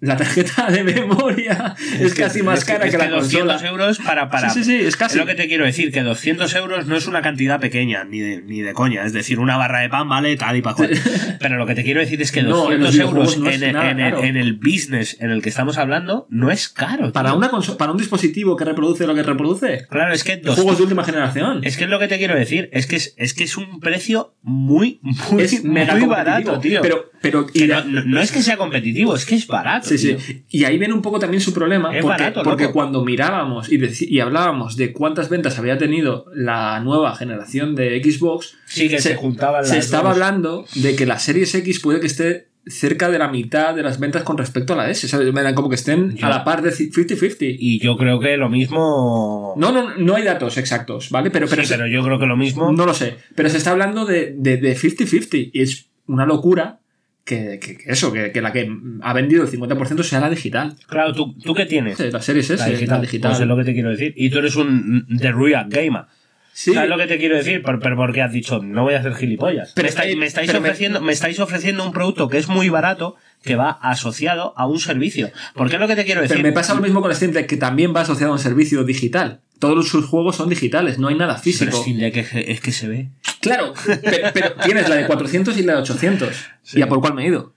La 0.02 0.16
tarjeta 0.16 0.68
de 0.72 0.84
memoria 0.84 1.76
es, 2.00 2.14
que- 2.14 2.22
casi 2.22 2.42
más 2.42 2.60
es 2.60 2.66
que- 2.66 2.72
cara 2.74 2.86
es 2.86 2.92
que, 2.92 2.98
la 2.98 3.10
200 3.10 3.52
consola. 3.54 3.70
euros 3.70 3.98
para, 4.00 4.30
para. 4.30 4.50
Sí, 4.50 4.64
sí, 4.64 4.72
sí, 4.80 4.86
es 4.86 4.96
casi. 4.96 5.18
lo 5.18 5.26
que 5.26 5.36
te 5.36 5.48
quiero 5.48 5.66
decir, 5.66 5.92
que 5.92 6.02
200 6.04 6.54
euros 6.56 6.86
no 6.88 6.96
es 6.96 7.06
una 7.08 7.22
cantidad 7.22 7.60
pequeña, 7.60 8.04
ni 8.06 8.20
de, 8.20 8.42
ni 8.42 8.62
de 8.62 8.74
coña. 8.74 9.06
Es 9.06 9.12
decir, 9.14 9.40
una 9.40 9.58
barra 9.58 9.80
de 9.82 9.90
pan 9.90 10.08
vale 10.08 10.36
tal 10.38 10.56
y 10.56 10.62
para 10.62 10.78
Pero 11.40 11.58
lo 11.58 11.66
que 11.66 11.76
te 11.76 11.84
quiero 11.84 12.00
decir 12.00 12.22
es 12.22 12.32
que 12.32 12.44
No, 12.44 12.72
en 12.72 12.80
los 12.82 12.96
200 12.96 13.10
euros 13.10 13.38
no 13.40 13.50
es 13.50 13.62
en, 13.62 13.74
nada 13.74 13.92
en 13.92 14.00
el, 14.00 14.12
caro. 14.14 14.24
en 14.24 14.38
el 14.38 14.54
business 14.54 15.18
en 15.20 15.32
el 15.32 15.42
que 15.42 15.50
estamos 15.50 15.78
hablando 15.78 16.28
no 16.30 16.50
es 16.52 16.70
caro. 16.70 17.12
Para, 17.12 17.30
tío. 17.32 17.38
una 17.38 17.50
para 17.78 17.92
un 17.92 17.98
dispositivo 17.98 18.56
que 18.56 18.64
reproduce 18.66 19.06
lo 19.06 19.16
que 19.16 19.24
reproduce. 19.24 19.86
Claro, 19.90 20.14
es 20.14 20.24
que 20.24 20.38
dos- 20.38 20.56
Juegos 20.56 20.78
de 20.78 20.84
última 20.84 21.04
generación. 21.04 21.60
es 21.64 21.76
que 21.78 21.84
es 21.86 21.90
lo 21.90 22.00
que 22.00 22.08
te 22.08 22.18
quiero 22.18 22.36
decir. 22.36 22.70
Es 22.72 22.88
que 22.88 22.96
es, 22.96 23.14
es 23.18 23.34
que 23.34 23.44
es 23.44 23.58
un 23.58 23.80
precio 23.80 24.36
muy, 24.42 25.00
muy, 25.02 25.44
Es 25.44 25.64
mega 25.64 25.94
muy 25.96 26.02
competitivo, 26.08 26.10
barato, 26.10 26.60
tío. 26.60 26.82
Pero, 26.82 27.12
pero 27.22 27.48
y 27.54 27.60
Que 27.60 27.68
la- 27.68 27.82
no, 27.84 28.02
no- 28.02 28.04
no 28.06 28.22
es 28.22 28.32
que 28.32 28.42
sea 28.42 28.56
competitivo, 28.58 29.14
es 29.16 29.26
que 29.26 29.36
es 29.36 29.46
barato. 29.48 29.89
Sí, 29.98 30.16
sí. 30.16 30.16
tío. 30.16 30.42
Y 30.50 30.64
ahí 30.66 30.78
viene 30.78 30.94
un 30.94 31.02
poco 31.02 31.20
también 31.20 31.42
su 31.42 31.54
problema. 31.54 31.96
Es 31.96 32.02
porque 32.02 32.24
barato, 32.24 32.44
porque 32.44 32.64
loco. 32.66 32.74
cuando 32.74 33.04
mirábamos 33.04 33.72
y, 33.72 33.80
y 34.08 34.20
hablábamos 34.20 34.76
de 34.78 34.94
cuántas 34.94 35.30
ventas 35.30 35.58
había 35.60 35.78
tenido 35.78 36.26
la 36.34 36.80
nueva 36.82 37.16
generación 37.16 37.76
de 37.76 38.02
Xbox, 38.04 38.56
Sí, 38.66 38.88
que 38.90 39.00
se, 39.02 39.16
juntaban 39.16 39.66
se 39.66 39.78
estaba 39.78 40.10
dos. 40.10 40.14
hablando 40.14 40.66
de 40.76 40.96
que 40.96 41.06
la 41.06 41.20
Series 41.20 41.54
X 41.56 41.80
puede 41.80 42.00
que 42.00 42.08
esté 42.08 42.48
cerca 42.68 43.10
de 43.10 43.18
la 43.18 43.30
mitad 43.30 43.74
de 43.74 43.82
las 43.82 44.00
ventas 44.00 44.22
con 44.22 44.38
respecto 44.38 44.74
a 44.74 44.76
la 44.76 44.90
S. 44.92 45.08
O 45.08 45.10
sea, 45.10 45.20
eran 45.22 45.56
como 45.56 45.70
que 45.70 45.76
estén 45.76 46.16
Yo- 46.16 46.28
a 46.28 46.30
la 46.30 46.44
par 46.44 46.62
de 46.62 46.72
50-50. 46.72 47.56
Y 47.58 47.80
yo 47.80 47.98
creo 47.98 48.20
que 48.20 48.38
lo 48.38 48.48
mismo. 48.50 49.56
No, 49.58 49.72
no, 49.72 49.96
no 49.98 50.16
hay 50.16 50.24
datos 50.24 50.58
exactos, 50.58 51.10
¿vale? 51.10 51.32
Pero, 51.32 51.48
pero, 51.48 51.64
Sí, 51.64 51.70
se- 51.70 51.76
pero 51.76 51.88
yo 51.88 52.04
creo 52.04 52.20
que 52.20 52.26
lo 52.28 52.38
mismo. 52.38 52.72
no 52.72 52.86
lo 52.86 52.94
sé. 52.94 53.16
Pero 53.34 53.50
se 53.50 53.58
está 53.58 53.72
hablando 53.72 54.06
de 54.06 54.36
de- 54.38 54.58
de 54.58 54.76
50-50. 54.76 55.50
y 55.54 55.62
es 55.62 55.88
una 56.06 56.26
locura 56.26 56.80
que, 57.30 57.60
que- 57.62 57.78
que 57.78 57.92
eso, 57.92 58.12
que, 58.12 58.32
que 58.32 58.42
la 58.42 58.52
que 58.52 58.70
ha 59.02 59.14
vendido 59.14 59.44
el 59.44 59.50
50% 59.50 60.04
sea 60.04 60.20
la 60.20 60.30
digital. 60.30 60.76
Claro, 60.88 61.14
¿tú, 61.14 61.34
¿tú 61.40 61.54
qué 61.54 61.66
tienes? 61.66 62.00
La 62.12 62.22
Series 62.22 62.50
S, 62.50 62.58
La 62.64 62.70
digital. 62.70 62.98
la 62.98 63.02
digital. 63.04 63.32
Pues 63.32 63.42
es 63.42 63.48
lo 63.48 63.56
que 63.58 63.64
te 63.64 63.74
quiero 63.74 63.90
decir. 63.92 64.14
Y 64.18 64.30
tú 64.30 64.40
eres 64.40 64.56
un 64.56 65.06
The 65.20 65.32
Real 65.32 65.68
Gamer. 65.70 66.04
Sí. 66.52 66.74
¿Sabes 66.74 66.90
lo 66.90 66.98
que 66.98 67.08
te 67.08 67.18
quiero 67.18 67.38
decir? 67.38 67.62
Por- 67.62 67.80
Pero 67.80 67.96
porque 67.96 68.22
has 68.22 68.34
dicho, 68.34 68.62
no 68.62 68.84
voy 68.84 68.94
a 68.96 69.00
hacer 69.00 69.14
gilipollas. 69.16 69.72
Pero 69.76 69.86
me 69.86 69.90
estáis, 69.90 70.10
está- 70.10 70.20
me 70.20 70.26
estáis 70.26 70.48
pero 70.48 70.60
me- 70.62 70.68
ofreciendo, 70.68 71.02
me 71.02 71.14
estáis 71.14 71.40
ofreciendo 71.40 71.86
un 71.86 71.94
producto 71.94 72.28
que 72.28 72.38
es 72.38 72.50
muy 72.50 72.68
barato 72.68 73.16
que 73.44 73.56
va 73.56 73.70
asociado 73.82 74.54
a 74.58 74.68
un 74.68 74.80
servicio. 74.80 75.32
¿Por 75.56 75.70
qué 75.70 75.76
es 75.76 75.82
lo 75.82 75.88
que 75.88 75.96
te 75.96 76.06
quiero 76.06 76.22
decir? 76.22 76.38
Pero 76.38 76.48
me 76.48 76.54
pasa 76.54 76.74
lo 76.76 76.82
mismo 76.82 77.02
con 77.02 77.14
Steam 77.16 77.32
Deck, 77.32 77.48
que 77.48 77.58
también 77.58 77.94
va 77.96 78.02
asociado 78.02 78.32
a 78.32 78.36
un 78.36 78.40
servicio 78.40 78.84
digital. 78.84 79.42
Todos 79.60 79.88
sus 79.90 80.06
juegos 80.06 80.36
son 80.38 80.50
digitales, 80.50 81.00
no 81.00 81.08
hay 81.10 81.16
nada 81.16 81.34
Pero 81.34 81.44
físico. 81.44 81.78
Steam 81.82 81.98
Deck 82.00 82.18
es, 82.18 82.30
que- 82.30 82.52
es 82.52 82.62
que 82.62 82.72
se 82.72 82.88
ve. 82.88 83.10
Claro, 83.42 83.74
pero, 84.04 84.28
pero 84.34 84.54
tienes 84.64 84.88
la 84.90 84.96
de 84.96 85.08
400 85.08 85.58
y 85.58 85.64
la 85.64 85.74
de 85.76 85.82
800. 85.82 86.30
¿Y 86.74 86.82
a 86.82 86.88
por 86.88 87.00
cuál 87.02 87.14
me 87.14 87.24
he 87.24 87.28
ido? 87.28 87.54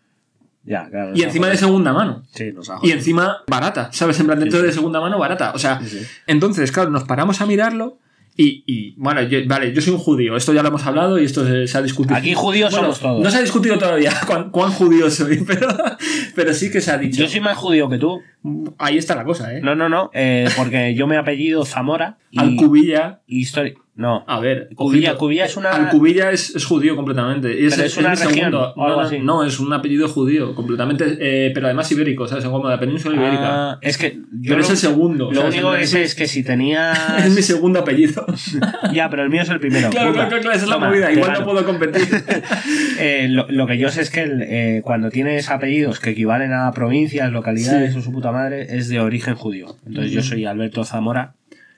Ya, 0.65 0.89
claro. 0.89 1.13
Y 1.15 1.23
encima 1.23 1.49
de 1.49 1.57
segunda 1.57 1.93
mano. 1.93 2.23
Sí, 2.33 2.53
nos 2.53 2.71
Y 2.83 2.93
encima 2.93 3.39
barata, 3.49 3.91
¿sabes? 3.93 4.21
En 4.21 4.27
plan, 4.27 4.39
dentro 4.39 4.59
Sí, 4.61 4.63
sí. 4.63 4.67
de 4.69 4.73
segunda 4.73 5.01
mano 5.01 5.19
barata. 5.19 5.51
O 5.55 5.59
sea, 5.59 5.81
entonces, 6.29 6.71
claro, 6.71 6.91
nos 6.91 7.03
paramos 7.05 7.41
a 7.41 7.47
mirarlo 7.47 7.99
y, 8.37 8.65
y, 8.67 8.95
bueno, 8.97 9.23
yo, 9.23 9.41
vale, 9.47 9.75
yo 9.75 9.83
soy 9.83 9.93
un 9.93 9.99
judío, 9.99 10.37
esto 10.37 10.55
ya 10.55 10.63
lo 10.63 10.69
hemos 10.69 10.85
hablado 10.87 11.19
y 11.19 11.25
esto 11.25 11.47
se, 11.47 11.67
se 11.67 11.79
ha 11.79 11.83
discutido. 11.83 12.17
Aquí 12.17 12.33
judíos 12.35 12.71
Bueno, 12.71 12.87
somos 12.87 13.01
todos. 13.01 13.23
No 13.23 13.31
se 13.31 13.37
ha 13.39 13.43
discutido 13.43 13.79
todavía 13.79 14.13
cuán, 14.27 14.51
cuán 14.51 14.73
judío 14.73 15.11
soy, 15.11 15.45
pero, 15.47 15.69
pero 16.35 16.55
sí 16.55 16.71
que 16.71 16.81
se 16.81 16.91
ha 16.91 16.99
dicho. 16.99 17.21
Yo 17.21 17.29
soy 17.29 17.41
más 17.41 17.57
judío 17.59 17.89
que 17.91 17.99
tú. 17.99 18.21
Ahí 18.79 18.97
está 18.97 19.15
la 19.15 19.25
cosa, 19.25 19.55
¿eh? 19.55 19.61
No, 19.63 19.75
no, 19.75 19.89
no. 19.89 20.11
eh, 20.15 20.49
porque 20.57 20.95
yo 20.95 21.07
me 21.07 21.17
apellido 21.19 21.65
Zamora. 21.65 22.19
Y, 22.35 22.41
Alcubilla. 22.41 23.21
y 23.27 23.45
No. 23.95 24.25
A 24.27 24.41
ver, 24.41 24.71
Cubilla, 24.75 25.45
es 25.45 25.57
una. 25.59 25.69
Alcubilla 25.71 26.31
es, 26.31 26.57
es 26.57 26.65
judío 26.65 26.97
completamente. 26.97 27.61
Y 27.61 27.67
es, 27.67 27.75
Pero 27.75 27.87
es 27.87 27.97
una 27.99 28.15
región 28.15 28.33
segundo. 28.33 28.73
o 28.75 28.85
algo 28.87 29.03
no, 29.03 29.07
así. 29.07 29.19
no, 29.19 29.45
es 29.45 29.61
un 29.61 29.71
apellido 29.75 30.09
judío, 30.09 30.55
completamente. 30.55 31.19
eh, 31.21 31.51
pero 31.53 31.67
además 31.67 31.93
ibérico, 31.93 32.27
¿sabes? 32.27 32.47
Como 32.47 32.67
de 32.69 32.75
la 32.75 32.81
península 32.81 33.17
ibérica. 33.17 33.73
Ah, 33.73 33.79
es 33.83 33.99
que. 33.99 34.13
Yo 34.15 34.23
pero 34.45 34.57
lo, 34.57 34.63
es 34.63 34.71
el 34.71 34.77
segundo. 34.79 35.31
Lo 35.31 35.43
¿sabes? 35.43 35.55
único 35.57 35.73
que 35.73 35.83
Es- 35.83 35.91
sé 35.91 36.03
es 36.05 36.15
que 36.15 36.27
si 36.27 36.43
tenías. 36.43 36.99
Es 37.27 37.35
mi 37.37 37.43
segundo 37.43 37.81
apellido. 37.81 38.25
Ya, 38.95 39.11
pero 39.11 39.25
el 39.25 39.29
mío 39.31 39.43
es 39.43 39.49
el 39.51 39.61
primero. 39.61 39.91
claro, 39.91 40.15
claro, 40.15 40.29
claro, 40.31 40.51
esa 40.53 40.63
es 40.65 40.69
la 40.69 40.75
Toma, 40.77 40.89
movida. 40.89 41.13
Igual 41.13 41.33
no 41.35 41.45
puedo 41.45 41.65
competir. 41.67 42.03
Eh, 42.99 43.27
lo, 43.29 43.47
lo 43.51 43.67
que 43.67 43.79
yo 43.79 43.91
sé 43.91 44.03
es 44.03 44.11
que 44.11 44.23
el, 44.23 44.43
eh, 44.43 44.81
cuando 44.85 45.11
tienes 45.11 45.51
apellidos 45.51 45.99
que 46.01 46.11
equivalen 46.11 46.53
a 46.53 46.71
provincias, 46.73 47.31
localidades 47.33 47.93
Sí. 47.93 47.99
o 47.99 48.03
su 48.03 48.13
puta 48.13 48.33
madre, 48.33 48.77
es 48.77 48.89
de 48.89 49.01
origen 49.01 49.35
judío. 49.35 49.77
Entonces 49.87 50.13
yo 50.13 50.23
soy 50.23 50.45
Alberto 50.45 50.85
Zamora 50.85 51.35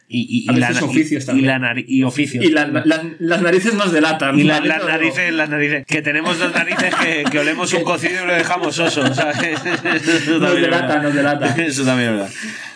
y, 0.09 0.47
y, 0.51 0.57
la, 0.57 0.71
oficios 0.83 1.23
y, 1.25 1.27
también. 1.27 1.47
la 1.47 1.75
y 1.87 2.03
oficios. 2.03 2.45
y 2.45 2.49
la- 2.51 2.67
la- 2.67 3.05
las 3.19 3.43
narices 3.43 3.75
nos 3.75 3.93
delatan. 3.93 4.38
Y 4.38 4.45
las 4.45 4.62
narices, 4.64 5.33
las 5.33 5.49
narices. 5.49 5.85
Que 5.87 6.03
tenemos 6.03 6.38
dos 6.38 6.55
narices 6.55 6.95
que, 6.95 7.25
que 7.31 7.38
olemos 7.38 7.73
un 7.73 7.83
cocido 7.85 8.25
y 8.25 8.27
lo 8.27 8.35
dejamos 8.35 8.79
oso, 8.79 9.12
¿sabes? 9.14 9.38
Eso 9.95 10.38
Nos 10.38 10.55
delata, 10.57 11.01
nos 11.03 11.14
delata. 11.14 11.55
Eso 11.57 11.85
también 11.85 12.11
es 12.11 12.14
verdad. 12.17 12.31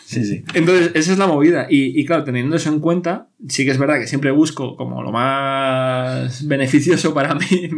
Sí, 0.07 0.25
sí. 0.25 0.43
Entonces, 0.55 0.91
esa 0.95 1.13
es 1.13 1.19
la 1.19 1.27
movida. 1.27 1.67
Y, 1.69 2.01
y 2.01 2.05
claro, 2.07 2.25
teniendo 2.25 2.57
eso 2.57 2.71
en 2.71 2.81
cuenta, 2.81 3.27
sí 3.47 3.67
que 3.67 3.73
es 3.73 3.79
verdad 3.79 3.99
que 4.01 4.07
siempre 4.07 4.31
busco 4.31 4.75
como 4.75 5.03
lo 5.03 5.13
más 5.13 6.47
beneficioso 6.49 7.13
para 7.13 7.35
mí. 7.35 7.71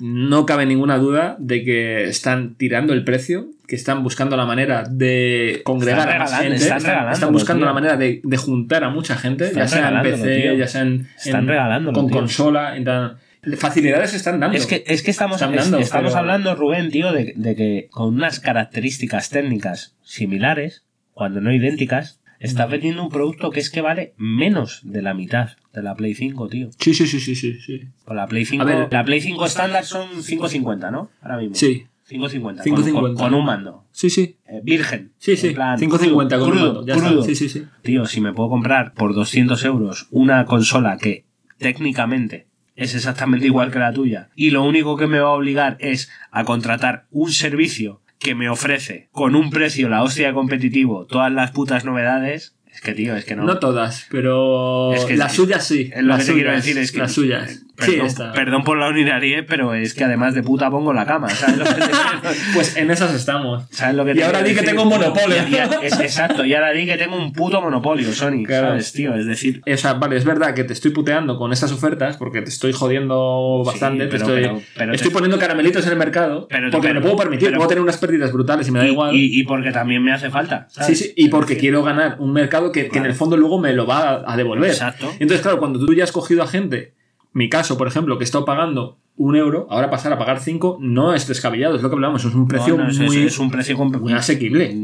No 0.00 0.46
cabe 0.46 0.66
ninguna 0.66 0.96
duda 0.98 1.36
de 1.38 1.64
que 1.64 2.04
están 2.04 2.54
tirando 2.54 2.92
el 2.92 3.04
precio, 3.04 3.50
que 3.66 3.76
están 3.76 4.02
buscando 4.02 4.36
la 4.36 4.46
manera 4.46 4.84
de 4.90 5.60
congregar 5.64 6.08
a 6.10 6.18
más 6.18 6.38
gente, 6.40 6.56
están 6.56 6.78
están, 6.78 7.12
están 7.12 7.32
buscando 7.32 7.66
la 7.66 7.72
manera 7.72 7.96
de, 7.96 8.20
de 8.24 8.36
juntar 8.36 8.84
a 8.84 8.90
mucha 8.90 9.16
gente, 9.16 9.44
Están 9.46 9.62
ya 9.64 9.68
sea 9.68 9.88
en 9.90 10.02
PC, 10.02 10.40
tío. 10.42 10.54
ya 10.54 10.66
sea 10.66 10.82
en, 10.82 11.08
Están 11.22 11.48
en- 11.48 11.92
con 11.92 12.06
tío. 12.08 12.16
consola. 12.16 12.76
en 12.76 12.84
tan- 12.84 13.16
facilidades 13.58 14.14
están 14.14 14.40
dando. 14.40 14.56
Es 14.56 14.66
que, 14.66 14.84
es 14.86 15.02
que 15.02 15.10
estamos, 15.10 15.42
es- 15.42 15.48
dando, 15.50 15.78
estamos 15.78 16.12
pero- 16.12 16.18
hablando, 16.20 16.54
Rubén, 16.54 16.90
tío, 16.90 17.12
de, 17.12 17.34
de 17.36 17.54
que 17.56 17.88
con 17.90 18.14
unas 18.14 18.40
características 18.40 19.30
técnicas 19.30 19.94
similares, 20.02 20.84
cuando 21.12 21.40
no 21.40 21.52
idénticas, 21.52 22.20
estás 22.42 22.70
vendiendo 22.70 23.02
un 23.02 23.08
producto 23.08 23.50
que 23.50 23.60
es 23.60 23.70
que 23.70 23.80
vale 23.80 24.14
menos 24.16 24.80
de 24.84 25.02
la 25.02 25.14
mitad 25.14 25.50
de 25.72 25.82
la 25.82 25.94
Play 25.94 26.14
5, 26.14 26.48
tío. 26.48 26.68
Sí, 26.78 26.94
sí, 26.94 27.06
sí, 27.06 27.20
sí, 27.20 27.34
sí. 27.34 27.54
sí. 27.60 27.80
Por 28.04 28.16
la 28.16 28.26
Play 28.26 28.44
5, 28.44 28.62
A 28.62 28.66
ver. 28.66 28.88
la 28.92 29.04
Play 29.04 29.20
5 29.20 29.46
estándar 29.46 29.84
son 29.84 30.08
5.50, 30.22 30.90
¿no? 30.92 31.10
Ahora 31.22 31.38
mismo. 31.38 31.54
Sí, 31.54 31.86
5.50. 32.10 32.62
5.50. 32.62 32.92
Con, 32.92 32.92
con- 32.92 33.14
con 33.16 33.34
un 33.34 33.44
mando. 33.46 33.86
sí, 33.90 34.10
sí. 34.10 34.36
Eh, 34.46 34.60
virgen. 34.62 35.12
Sí, 35.18 35.36
sí. 35.36 35.48
En 35.48 35.54
plan, 35.54 35.78
5.50 35.78 36.38
con 36.38 36.50
un 36.52 36.56
mando, 36.58 36.86
ya 36.86 36.94
crudo. 36.96 37.20
está. 37.20 37.24
Sí, 37.24 37.34
sí, 37.36 37.48
sí. 37.48 37.66
Tío, 37.82 38.04
si 38.06 38.20
me 38.20 38.32
puedo 38.34 38.50
comprar 38.50 38.92
por 38.92 39.14
200 39.14 39.64
euros 39.64 40.08
una 40.10 40.44
consola 40.44 40.98
que 40.98 41.24
técnicamente 41.58 42.48
es 42.76 42.94
exactamente 42.94 43.46
igual 43.46 43.70
que 43.70 43.78
la 43.78 43.92
tuya. 43.92 44.28
Y 44.34 44.50
lo 44.50 44.64
único 44.64 44.96
que 44.96 45.06
me 45.06 45.20
va 45.20 45.28
a 45.28 45.32
obligar 45.32 45.76
es 45.80 46.10
a 46.30 46.44
contratar 46.44 47.06
un 47.10 47.30
servicio 47.32 48.01
que 48.22 48.34
me 48.34 48.48
ofrece 48.48 49.08
con 49.12 49.34
un 49.34 49.50
precio 49.50 49.88
la 49.88 50.02
hostia 50.02 50.32
competitivo 50.32 51.06
todas 51.06 51.32
las 51.32 51.50
putas 51.50 51.84
novedades. 51.84 52.56
Es 52.74 52.80
que, 52.80 52.92
tío, 52.94 53.14
es 53.16 53.24
que 53.24 53.36
no. 53.36 53.44
No 53.44 53.58
todas, 53.58 54.06
pero 54.10 54.92
Es 54.94 55.04
que- 55.04 55.16
las 55.16 55.34
suyas 55.34 55.66
sí. 55.66 55.90
Es 55.94 56.02
lo 56.02 56.08
las 56.08 56.20
que 56.20 56.26
te 56.26 56.32
quiero 56.34 56.50
suyas, 56.50 56.64
decir, 56.64 56.78
es 56.82 56.92
que. 56.92 56.98
Las 56.98 57.12
suyas. 57.12 57.50
Sí, 57.78 57.92
Perdón, 57.92 58.06
está. 58.06 58.32
perdón 58.32 58.64
por 58.64 58.78
la 58.78 58.88
uninarie, 58.90 59.42
pero 59.42 59.74
es 59.74 59.94
que 59.94 60.04
además 60.04 60.34
de 60.34 60.42
puta 60.42 60.70
pongo 60.70 60.92
la 60.92 61.04
cama. 61.06 61.28
¿Sabes 61.30 61.56
lo 61.56 61.64
que 61.64 61.72
te 61.74 61.80
Pues 62.54 62.76
en 62.76 62.90
esas 62.92 63.12
estamos. 63.14 63.64
¿Sabes 63.70 63.96
lo 63.96 64.04
que 64.04 64.12
Y 64.12 64.14
te 64.14 64.24
ahora 64.24 64.42
di 64.42 64.54
que 64.54 64.62
tengo 64.62 64.82
un 64.84 64.90
monopolio. 64.90 65.36
Y- 65.48 65.54
y- 65.54 65.86
es- 65.86 65.98
exacto, 65.98 66.44
y 66.44 66.54
ahora 66.54 66.70
di 66.72 66.86
que 66.86 66.96
tengo 66.96 67.16
un 67.16 67.32
puto 67.32 67.60
monopolio, 67.60 68.12
Sony. 68.12 68.44
Claro. 68.46 68.68
¿Sabes, 68.68 68.92
tío? 68.92 69.14
Es 69.16 69.26
decir. 69.26 69.62
O 69.70 69.76
sea, 69.76 69.94
vale, 69.94 70.16
es 70.16 70.24
verdad 70.24 70.54
que 70.54 70.62
te 70.64 70.74
estoy 70.74 70.92
puteando 70.92 71.38
con 71.38 71.52
estas 71.52 71.72
ofertas 71.72 72.18
porque 72.18 72.42
te 72.42 72.50
estoy 72.50 72.72
jodiendo 72.72 73.62
bastante. 73.64 74.04
te 74.04 74.10
pero- 74.12 74.22
estoy, 74.26 74.42
pero- 74.42 74.62
pero 74.76 74.92
estoy 74.92 75.08
te- 75.08 75.14
poniendo 75.14 75.38
caramelitos 75.38 75.84
en 75.86 75.92
el 75.92 75.98
mercado 75.98 76.46
Pero- 76.48 76.70
porque 76.70 76.88
me 76.88 76.94
lo 76.94 77.00
puedo 77.02 77.16
permitir. 77.16 77.52
puedo 77.54 77.68
tener 77.68 77.82
unas 77.82 77.96
pérdidas 77.96 78.32
brutales 78.32 78.68
y 78.68 78.70
me 78.70 78.78
da 78.80 78.86
igual. 78.86 79.14
y- 79.16 79.40
y 79.40 79.42
porque 79.44 79.72
también 79.72 80.04
me 80.04 80.12
hace 80.12 80.30
falta. 80.30 80.66
Sí, 80.68 80.74
¿sabes? 80.80 80.98
sí, 80.98 81.12
y 81.16 81.28
porque 81.28 81.56
quiero 81.56 81.82
ganar 81.82 82.16
un 82.20 82.32
mercado 82.32 82.61
que, 82.70 82.88
que 82.88 82.98
en 82.98 83.06
el 83.06 83.14
fondo 83.14 83.36
luego 83.36 83.58
me 83.58 83.72
lo 83.72 83.86
va 83.86 84.10
a, 84.10 84.32
a 84.32 84.36
devolver. 84.36 84.70
Exacto. 84.70 85.10
Entonces, 85.14 85.40
claro, 85.40 85.58
cuando 85.58 85.84
tú 85.84 85.92
ya 85.94 86.04
has 86.04 86.12
cogido 86.12 86.42
a 86.42 86.46
gente, 86.46 86.94
mi 87.32 87.48
caso, 87.48 87.76
por 87.76 87.88
ejemplo, 87.88 88.18
que 88.18 88.24
he 88.24 88.26
estado 88.26 88.44
pagando 88.44 88.98
un 89.16 89.36
euro, 89.36 89.66
ahora 89.70 89.90
pasar 89.90 90.12
a 90.12 90.18
pagar 90.18 90.40
cinco, 90.40 90.78
no 90.80 91.14
es 91.14 91.26
descabellado, 91.26 91.76
es 91.76 91.82
lo 91.82 91.88
que 91.88 91.94
hablamos, 91.94 92.24
es 92.24 92.34
un 92.34 92.48
precio 92.48 92.76
no, 92.76 92.84
no, 92.84 92.90
es, 92.90 92.98
muy, 92.98 93.24
es 93.24 93.38
un 93.38 93.50
precio 93.50 93.76
muy 93.76 94.12
asequible. 94.12 94.74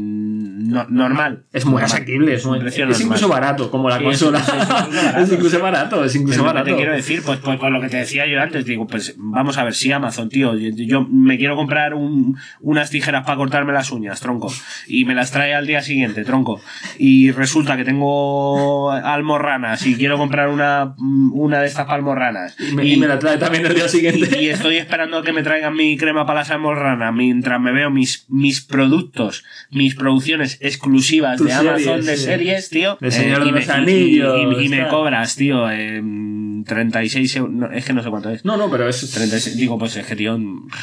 No- 0.69 0.85
normal. 0.89 1.45
Es 1.53 1.65
muy 1.65 1.81
Normal. 1.81 1.91
asequible, 1.91 2.33
es, 2.35 2.45
muy- 2.45 2.57
es 2.65 2.77
normal. 2.77 3.01
incluso 3.01 3.27
barato, 3.27 3.71
como 3.71 3.89
la 3.89 3.97
Sí, 3.97 4.03
consola. 4.03 4.39
es- 4.39 5.17
es 5.17 5.31
incluso 5.33 5.59
barato, 5.59 6.03
Es 6.05 6.15
incluso 6.15 6.43
barato, 6.43 6.65
es 6.69 6.69
incluso 6.69 6.69
Es 6.69 6.75
te 6.75 6.75
quiero 6.75 6.93
decir, 6.93 7.21
pues, 7.25 7.39
pues 7.39 7.59
lo 7.71 7.81
que 7.81 7.89
te 7.89 7.97
decía 7.97 8.25
yo 8.27 8.41
antes, 8.41 8.65
digo, 8.65 8.87
pues 8.87 9.15
vamos 9.17 9.57
a 9.57 9.63
ver, 9.63 9.73
si 9.73 9.91
Amazon, 9.91 10.29
tío, 10.29 10.55
yo, 10.57 10.69
yo 10.75 11.01
me 11.09 11.37
quiero 11.37 11.55
comprar 11.55 11.93
un- 11.93 12.37
unas 12.61 12.89
tijeras 12.89 13.23
para 13.25 13.37
cortarme 13.37 13.73
las 13.73 13.91
uñas, 13.91 14.19
tronco, 14.19 14.51
y 14.87 15.05
me 15.05 15.15
las 15.15 15.31
trae 15.31 15.53
al 15.53 15.65
día 15.67 15.81
siguiente, 15.81 16.23
tronco, 16.23 16.61
y 16.97 17.31
resulta 17.31 17.75
que 17.77 17.83
tengo 17.85 18.91
almorranas 18.91 19.85
y 19.85 19.95
quiero 19.95 20.17
comprar 20.17 20.49
una, 20.49 20.95
una 21.33 21.61
de 21.61 21.67
estas 21.67 21.85
palmorranas. 21.87 22.55
Y 22.59 22.73
me, 22.75 22.85
y 22.85 22.97
me 22.97 23.07
la 23.07 23.19
trae 23.19 23.37
también 23.37 23.65
el 23.65 23.73
día 23.75 23.87
siguiente. 23.87 24.37
y- 24.39 24.45
y 24.45 24.49
estoy 24.49 24.77
esperando 24.77 25.21
que 25.23 25.33
me 25.33 25.43
traigan 25.43 25.75
mi 25.75 25.97
crema 25.97 26.25
para 26.25 26.39
las 26.41 26.51
almorranas 26.51 27.13
mientras 27.13 27.59
me 27.59 27.71
veo 27.71 27.89
mis, 27.89 28.25
mis 28.29 28.61
productos, 28.61 29.43
mis 29.71 29.95
producciones 29.95 30.57
exclusivas 30.59 31.37
Tus 31.37 31.47
de 31.47 31.53
Amazon 31.53 31.77
series, 32.03 32.05
de 32.05 32.17
series, 32.17 32.69
tío. 32.69 32.97
De 32.99 33.11
Señor 33.11 33.43
de 33.43 33.49
y 33.49 33.51
me- 33.51 33.59
los 33.59 33.67
y- 33.67 33.71
Anillos, 33.71 34.37
Y, 34.37 34.61
y- 34.61 34.65
y 34.65 34.69
me 34.69 34.77
está. 34.79 34.89
cobras, 34.89 35.35
tío, 35.35 35.69
em, 35.69 36.63
36 36.65 37.35
euros. 37.37 37.53
no, 37.53 37.71
es 37.71 37.85
que 37.85 37.93
no 37.93 38.03
sé 38.03 38.09
cuánto 38.09 38.29
es. 38.29 38.43
No, 38.45 38.57
no, 38.57 38.69
pero 38.69 38.87
es, 38.87 39.09
36, 39.11 39.55
digo, 39.57 39.79
pues 39.79 39.95
es 39.95 40.05
que, 40.05 40.15
tío. 40.15 40.35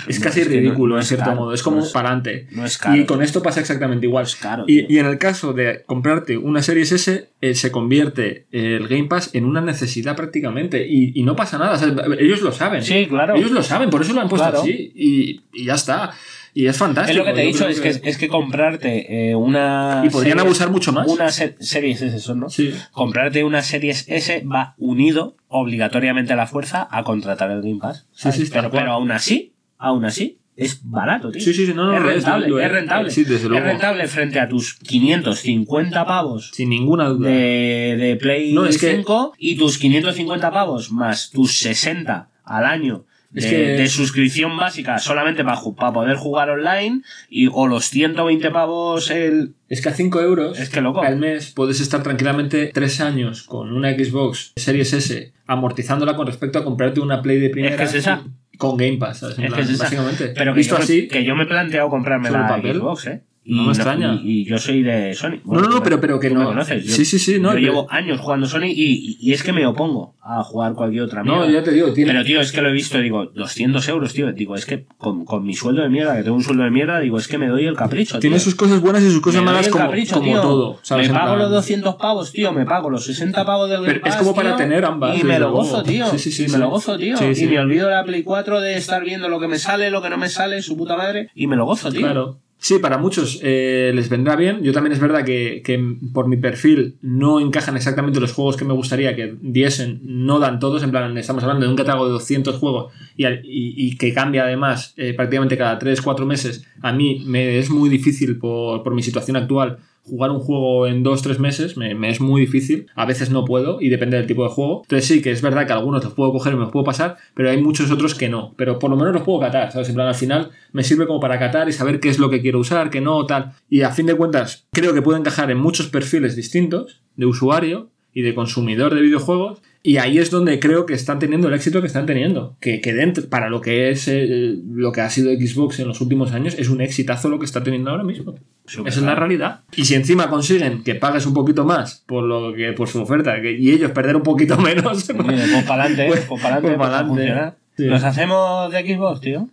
es 0.09 0.19
no, 0.19 0.25
casi 0.25 0.43
ridículo, 0.45 0.95
no 0.95 1.01
en 1.01 1.07
cierto 1.07 1.27
caro, 1.27 1.37
modo. 1.37 1.53
Es 1.55 1.63
como 1.63 1.77
no 1.79 1.85
es- 1.85 1.91
para 1.91 2.09
adelante. 2.09 2.47
No 2.51 2.65
es 2.65 2.79
caro. 2.79 2.97
Y 2.97 3.05
con 3.05 3.23
esto 3.23 3.43
pasa 3.43 3.61
exactamente 3.61 4.07
igual. 4.07 4.25
Es 4.25 4.37
caro, 4.37 4.65
Y, 4.67 4.99
en 4.99 5.07
el 5.07 5.19
caso 5.19 5.53
de 5.53 5.83
comprarte 5.87 6.37
una 6.39 6.63
Series 6.63 6.93
S, 6.93 7.29
eh, 7.41 7.55
se 7.55 7.71
convierte 7.71 8.47
el 8.53 8.89
Game 8.89 9.05
Pass 9.05 9.31
en 9.35 9.45
una 9.45 9.61
necesidad 9.61 10.17
prácticamente. 10.17 10.87
Y, 10.89 11.13
y 11.15 11.23
no 11.23 11.37
pasa 11.37 11.59
nada. 11.59 11.75
o 11.75 11.79
sea, 11.79 11.95
ellos 12.19 12.41
lo 12.43 12.53
saben. 12.53 12.83
Sí, 12.83 13.07
claro. 13.07 13.37
Ellos 13.37 13.51
lo 13.51 13.63
saben, 13.63 13.91
por 13.91 14.03
eso 14.03 14.13
lo 14.15 14.23
han 14.23 14.29
puesto 14.29 14.49
Claro. 14.49 14.63
así. 14.63 14.93
Y, 14.95 15.43
y 15.53 15.65
ya 15.67 15.75
está. 15.75 16.13
Y 16.59 16.69
es 16.69 16.77
fantástico. 16.79 17.11
Es 17.13 17.19
lo 17.19 17.25
que 17.27 17.35
te 17.35 17.43
he 17.43 17.47
dicho, 17.49 17.69
es 17.69 17.81
que, 17.83 18.01
es 18.09 18.17
que 18.17 18.29
comprarte 18.29 19.29
eh, 19.31 19.35
una. 19.35 20.03
Y 20.07 20.09
podrían 20.09 20.39
series- 20.39 20.41
abusar 20.47 20.71
mucho 20.71 20.91
más. 20.91 21.07
Una 21.07 21.29
se- 21.31 21.55
series 21.61 22.01
S, 22.01 22.19
son, 22.19 22.41
¿no? 22.41 22.49
Sí. 22.49 22.73
comprarte 22.93 23.45
una 23.45 23.61
Series 23.61 24.07
S 24.09 24.43
va 24.51 24.75
unido 24.79 25.37
obligatoriamente 25.49 26.33
a 26.33 26.37
la 26.37 26.47
fuerza 26.47 26.89
a 26.91 27.05
contratar 27.05 27.51
el 27.51 27.61
Game 27.61 27.79
Pass. 27.79 28.07
Sí, 28.13 28.33
sí, 28.33 28.49
pero, 28.51 28.71
pero 28.71 28.93
aún 28.93 29.11
así, 29.13 29.53
aún 29.77 30.07
así, 30.07 30.39
es 30.57 30.81
barato, 30.83 31.31
tío. 31.31 31.43
Sí, 31.43 31.53
sí, 31.53 31.67
sí, 31.67 31.75
no, 31.75 31.89
no, 31.89 31.93
es 31.93 32.01
es, 32.01 32.07
rentable, 32.25 32.47
es. 32.47 32.65
es 32.65 32.73
rentable. 32.73 33.11
Sí, 33.11 33.25
desde 33.25 33.49
luego. 33.51 33.63
Es 33.67 33.71
rentable 33.73 34.07
frente 34.09 34.41
a 34.41 34.49
tus 34.49 34.77
550 34.79 36.07
pavos 36.07 36.53
Sin 36.55 36.71
ninguna 36.71 37.09
duda. 37.09 37.29
de, 37.29 37.97
de 37.99 38.17
Play 38.17 38.55
No, 38.55 38.65
es 38.65 38.79
que- 38.79 38.97
5 38.97 39.35
y 39.39 39.57
tus 39.57 39.77
550 39.79 40.51
pavos 40.51 40.91
más 40.91 41.29
tus 41.31 41.59
60 41.59 42.31
al 42.45 42.65
año. 42.65 43.05
De, 43.31 43.41
Es 43.41 43.47
que- 43.47 43.57
de 43.57 43.89
suscripción 43.89 44.57
básica 44.57 44.99
solamente 44.99 45.45
para, 45.45 45.59
para 45.77 45.93
poder 45.93 46.17
jugar 46.17 46.49
online 46.51 47.03
y, 47.29 47.49
o 47.53 47.67
los 47.67 47.87
120 47.91 48.51
pavos 48.51 49.11
el, 49.11 49.55
Es 49.69 49.83
que 49.83 49.89
a 49.89 49.93
5 49.93 50.21
euros 50.21 50.59
Es 50.59 50.69
que 50.71 50.81
loco. 50.81 51.03
al 51.03 51.17
mes 51.17 51.53
puedes 51.55 51.81
estar 51.81 52.03
tranquilamente 52.03 52.71
3 52.73 53.01
años 53.01 53.43
con 53.43 53.73
una 53.73 53.91
Xbox 53.93 54.53
Series 54.57 54.93
S 54.93 55.33
amortizándola 55.47 56.17
con 56.17 56.27
respecto 56.27 56.59
a 56.59 56.65
comprarte 56.65 57.01
una 57.01 57.21
Play 57.23 57.39
de 57.41 57.51
primera 57.51 57.77
que 57.77 57.83
es 57.85 57.95
esa. 57.95 58.23
con 58.59 58.77
Game 58.77 58.97
Pass, 58.99 59.19
¿sabes? 59.19 59.39
Es 59.39 59.53
que 59.53 59.61
es 59.61 59.71
esa. 59.71 59.85
básicamente. 59.85 60.29
Pero 60.29 60.53
que 60.55 60.59
Visto 60.59 60.77
yo, 60.77 60.83
así, 60.83 61.09
que 61.09 61.25
yo 61.25 61.35
me 61.37 61.43
he 61.45 61.47
planteado 61.47 61.91
comprarme 61.91 62.29
¿Sobre 62.29 62.41
la 62.41 62.49
papel? 62.49 62.77
Xbox, 62.79 63.07
¿eh? 63.07 63.23
No 63.47 63.63
me 63.65 63.73
extraña. 63.73 64.21
Y, 64.23 64.41
y 64.41 64.45
yo 64.45 64.59
soy 64.59 64.83
de 64.83 65.15
Sony. 65.15 65.41
No, 65.45 65.61
no, 65.61 65.69
no, 65.69 65.83
pero- 65.83 66.01
pero 66.01 66.19
que 66.21 66.31
no. 66.31 66.41
me 66.41 66.47
conoces. 66.47 66.85
Yo, 66.85 66.93
Sí, 66.95 67.05
sí, 67.05 67.19
sí, 67.19 67.33
no, 67.39 67.49
yo 67.51 67.55
pero- 67.55 67.61
llevo 67.67 67.87
años 67.91 68.21
jugando 68.21 68.47
Sony 68.47 68.65
y, 68.75 69.19
y- 69.21 69.33
es 69.33 69.43
que 69.43 69.53
me 69.53 69.67
opongo 69.67 70.15
a 70.23 70.43
jugar 70.43 70.75
cualquier 70.75 71.03
otra 71.05 71.23
mierda. 71.23 71.47
No, 71.47 71.51
ya 71.51 71.63
te 71.63 71.71
digo, 71.71 71.93
tiene 71.93 72.11
Pero, 72.13 72.25
tío, 72.25 72.41
es 72.41 72.51
que 72.51 72.61
lo 72.61 72.69
he 72.69 72.73
visto, 72.73 72.99
digo, 72.99 73.27
200 73.27 73.89
euros, 73.89 74.13
tío. 74.13 74.33
Digo, 74.33 74.57
es 74.57 74.67
que 74.67 74.85
con, 74.99 75.25
con 75.25 75.45
mi 75.45 75.55
sueldo 75.55 75.83
de 75.83 75.89
mierda, 75.89 76.17
que 76.17 76.25
tengo 76.25 76.37
un 76.37 76.43
sueldo 76.43 76.65
de 76.65 76.71
mierda, 76.71 76.99
digo, 76.99 77.19
es 77.19 77.29
que 77.29 77.39
me 77.39 77.47
doy 77.47 77.65
el 77.67 77.77
capricho, 77.77 78.19
tiene 78.19 78.37
tío. 78.37 78.45
sus 78.45 78.57
cosas 78.57 78.81
buenas 78.81 79.03
y 79.05 79.11
sus 79.11 79.21
cosas 79.21 79.41
Me 79.43 79.47
malas 79.47 79.69
como, 79.69 79.85
capricho, 79.85 80.17
como 80.21 80.41
todo, 80.41 80.79
¿sabes? 80.83 81.09
Me 81.09 81.15
pago 81.19 81.37
los 81.37 81.51
200 81.51 81.95
pavos, 81.95 82.33
tío. 82.33 82.53
Me 82.53 82.65
pago 82.67 82.91
los 82.91 83.05
60 83.05 83.45
pavos 83.45 83.69
del 83.71 83.83
Game 83.83 83.93
Pero 83.95 84.07
es 84.07 84.13
Pass, 84.15 84.17
como 84.17 84.35
para 84.35 84.49
tío, 84.51 84.57
tener 84.59 84.85
ambas, 84.85 85.17
Y 85.19 85.23
me 85.25 85.39
lo 85.39 85.53
gozo, 85.53 85.83
tío. 85.85 86.07
Sí, 86.11 86.19
sí, 86.19 86.33
sí, 86.33 86.47
y 86.47 86.49
me 86.49 86.59
lo 86.59 86.71
gozo, 86.71 86.99
tío. 86.99 87.17
Sí, 87.17 87.35
sí. 87.35 87.45
Y 87.45 87.49
me 87.49 87.61
olvido 87.61 87.87
de 87.87 87.95
la 87.95 88.05
Play 88.05 88.25
4 88.25 88.61
de 88.61 88.77
estar 88.77 89.05
viendo 89.05 89.29
lo 89.29 89.39
que 89.39 89.47
me 89.49 89.59
sale, 89.59 89.91
lo 89.91 90.03
que 90.03 90.11
no 90.11 90.17
me 90.19 90.29
sale, 90.29 90.61
su 90.63 90.77
puta 90.77 90.97
madre. 90.97 91.31
Y 91.37 91.47
me 91.47 91.55
lo 91.57 91.65
gozo, 91.67 91.91
tío. 91.93 92.01
Claro. 92.01 92.39
Sí, 92.59 92.79
para 92.79 92.99
muchos 92.99 93.39
eh, 93.43 93.93
les 93.95 94.09
vendrá 94.09 94.35
bien. 94.35 94.63
Yo 94.63 94.73
también 94.73 94.93
es 94.93 94.99
verdad 94.99 95.25
que, 95.25 95.63
que 95.65 95.79
por 96.13 96.27
mi 96.27 96.37
perfil 96.37 96.97
no 97.03 97.39
encajan 97.39 97.77
exactamente 97.77 98.19
los 98.19 98.33
juegos 98.33 98.57
que 98.57 98.65
me 98.65 98.73
gustaría 98.73 99.15
que 99.15 99.37
diesen, 99.41 100.01
no 100.03 100.39
dan 100.39 100.59
todos. 100.59 100.83
En 100.83 100.91
plan, 100.91 101.17
estamos 101.19 101.43
hablando 101.45 101.67
de 101.67 101.71
un 101.71 101.77
catálogo 101.77 102.07
de 102.07 102.13
200 102.13 102.57
juegos 102.57 102.93
y, 103.17 103.27
y 103.45 103.97
que 103.97 104.13
cambia 104.13 104.45
además 104.45 104.95
eh, 104.97 105.13
prácticamente 105.15 105.57
cada 105.57 105.79
3-4 105.79 106.25
meses. 106.25 106.67
A 106.81 106.93
mí 106.93 107.23
me 107.27 107.59
es 107.59 107.71
muy 107.71 107.89
difícil 107.91 108.39
por, 108.39 108.83
por 108.83 108.95
mi 108.95 109.03
situación 109.03 109.37
actual 109.37 109.79
jugar 110.07 110.31
un 110.31 110.41
juego 110.41 110.87
en 110.87 111.05
2-3 111.05 111.39
meses 111.39 111.77
me, 111.77 111.93
es 112.09 112.21
muy 112.21 112.41
difícil. 112.41 112.87
A 112.95 113.05
veces 113.07 113.31
no 113.31 113.45
puedo 113.45 113.81
y 113.81 113.89
depende 113.89 114.17
del 114.17 114.27
tipo 114.27 114.45
de 114.45 114.51
juego. 114.51 114.83
Entonces 114.83 115.07
sí 115.07 115.23
que 115.23 115.33
es 115.33 115.43
verdad 115.43 115.67
que 115.67 115.73
algunos 115.73 116.05
los 116.05 116.15
puedo 116.15 116.33
coger 116.33 116.53
y 116.53 116.57
me 116.57 116.63
los 116.63 116.73
puedo 116.73 116.85
pasar, 116.85 117.17
pero 117.35 117.51
hay 117.51 117.61
muchos 117.61 117.91
otros 117.91 118.15
que 118.15 118.29
no. 118.29 118.55
Pero 118.57 118.79
por 118.79 118.91
lo 118.91 118.97
menos 118.97 119.13
los 119.13 119.23
puedo 119.23 119.41
catar, 119.41 119.73
¿sabes? 119.73 119.97
Al 119.97 120.15
final 120.15 120.51
me 120.73 120.83
sirve 120.83 121.07
como 121.07 121.21
para 121.21 121.39
catar 121.39 121.69
y 121.69 121.73
saber 121.73 122.01
qué 122.01 122.09
es 122.09 122.19
lo 122.19 122.31
que 122.31 122.41
quiero 122.41 122.61
usar, 122.61 122.91
qué 122.91 123.01
no, 123.01 123.25
tal. 123.27 123.53
Y 123.69 123.83
a 123.83 123.91
fin 123.91 124.07
de 124.07 124.15
cuentas, 124.15 124.67
creo 124.73 124.95
que 124.95 125.03
puede 125.03 125.19
encajar 125.19 125.51
en 125.51 125.59
muchos 125.59 125.89
perfiles 125.89 126.37
distintos 126.37 127.03
de 127.17 127.27
usuario 127.27 127.91
y 128.17 128.23
de 128.23 128.35
consumidor 128.35 128.95
de 128.95 129.03
videojuegos. 129.03 129.61
Y 129.83 129.99
ahí 129.99 130.17
es 130.19 130.31
donde 130.31 130.59
creo 130.59 130.87
que 130.87 130.95
están 130.95 131.19
teniendo 131.19 131.49
el 131.49 131.55
éxito 131.55 131.83
que 131.83 131.87
están 131.87 132.07
teniendo. 132.07 132.57
Que, 132.61 132.81
que 132.81 132.95
dentro, 132.95 133.29
para 133.29 133.51
lo 133.51 133.61
que 133.61 133.91
es 133.91 134.09
eh, 134.09 134.57
lo 134.73 134.91
que 134.91 135.03
ha 135.03 135.11
sido 135.11 135.31
Xbox 135.33 135.79
en 135.81 135.87
los 135.89 136.01
últimos 136.01 136.33
años, 136.33 136.57
es 136.59 136.71
un 136.71 136.81
exitazo 136.81 137.29
lo 137.29 137.39
que 137.39 137.45
está 137.45 137.63
teniendo 137.63 137.91
ahora 137.91 138.03
mismo. 138.03 138.35
Esa 138.67 138.89
es 138.89 139.03
la 139.03 139.15
realidad. 139.15 139.61
Y 139.77 139.85
si 139.85 139.95
encima 139.95 140.29
consiguen 140.31 140.83
que 140.83 140.95
pagues 140.95 141.27
un 141.27 141.35
poquito 141.35 141.65
más 141.67 142.03
por 142.07 142.25
lo 142.25 142.55
que 142.55 142.73
por 142.73 142.89
su 142.89 143.03
oferta 143.03 143.41
que- 143.43 143.53
y 143.59 143.71
ellos 143.71 143.91
perder 143.93 144.17
un 144.17 144.23
poquito 144.23 144.57
menos, 144.71 145.05
pues 145.05 145.63
para 145.67 145.85
adelante, 145.85 146.07
Pues- 146.09 146.25
pues 146.27 146.43
para 146.43 146.57
adelante. 146.57 147.57
Sí. 147.77 147.85
Los 147.85 148.03
hacemos 148.03 148.73
de 148.73 148.81
Xbox, 148.95 149.21
tío. 149.21 149.49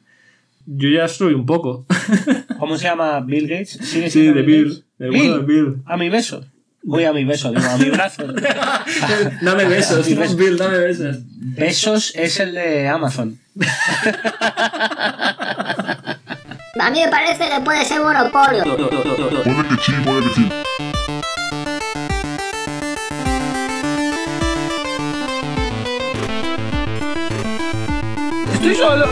yo 0.65 0.89
ya 0.89 1.07
soy 1.09 1.33
un 1.33 1.45
poco. 1.45 1.85
¿Cómo 2.57 2.77
se 2.77 2.85
llama? 2.85 3.19
Bill 3.19 3.47
Gates. 3.49 3.71
¿Sigue 3.81 4.09
Sí, 4.09 4.21
de 4.27 4.41
Bill. 4.41 4.83
bueno 4.97 5.39
de 5.39 5.45
Bill. 5.45 5.75
A 5.85 5.97
mi 5.97 6.07
beso. 6.09 6.45
Voy 6.85 7.05
a 7.05 7.13
mi 7.13 7.23
beso, 7.23 7.49
digo, 7.51 7.65
a 7.65 7.77
mi 7.77 7.89
brazo. 7.89 8.23
dame 9.41 9.63
besos, 9.65 10.05
Mi 10.07 10.15
beso. 10.15 10.35
Bill, 10.35 10.57
dame 10.57 10.77
besos. 10.79 11.17
Besos 11.25 12.13
es 12.15 12.39
el 12.41 12.53
de 12.53 12.89
Amazon. 12.89 13.39
A 16.79 16.89
mí 16.89 17.01
me 17.01 17.09
parece 17.09 17.47
que 17.47 17.61
puede 17.61 17.85
ser 17.85 18.01
monopolio. 18.01 18.63
Puede 18.63 19.67
que 19.69 19.77
sí, 19.81 19.93
puede 20.03 20.23
que 20.23 20.33
sí. 20.35 20.49
Estoy 28.53 28.75
solo. 28.75 29.05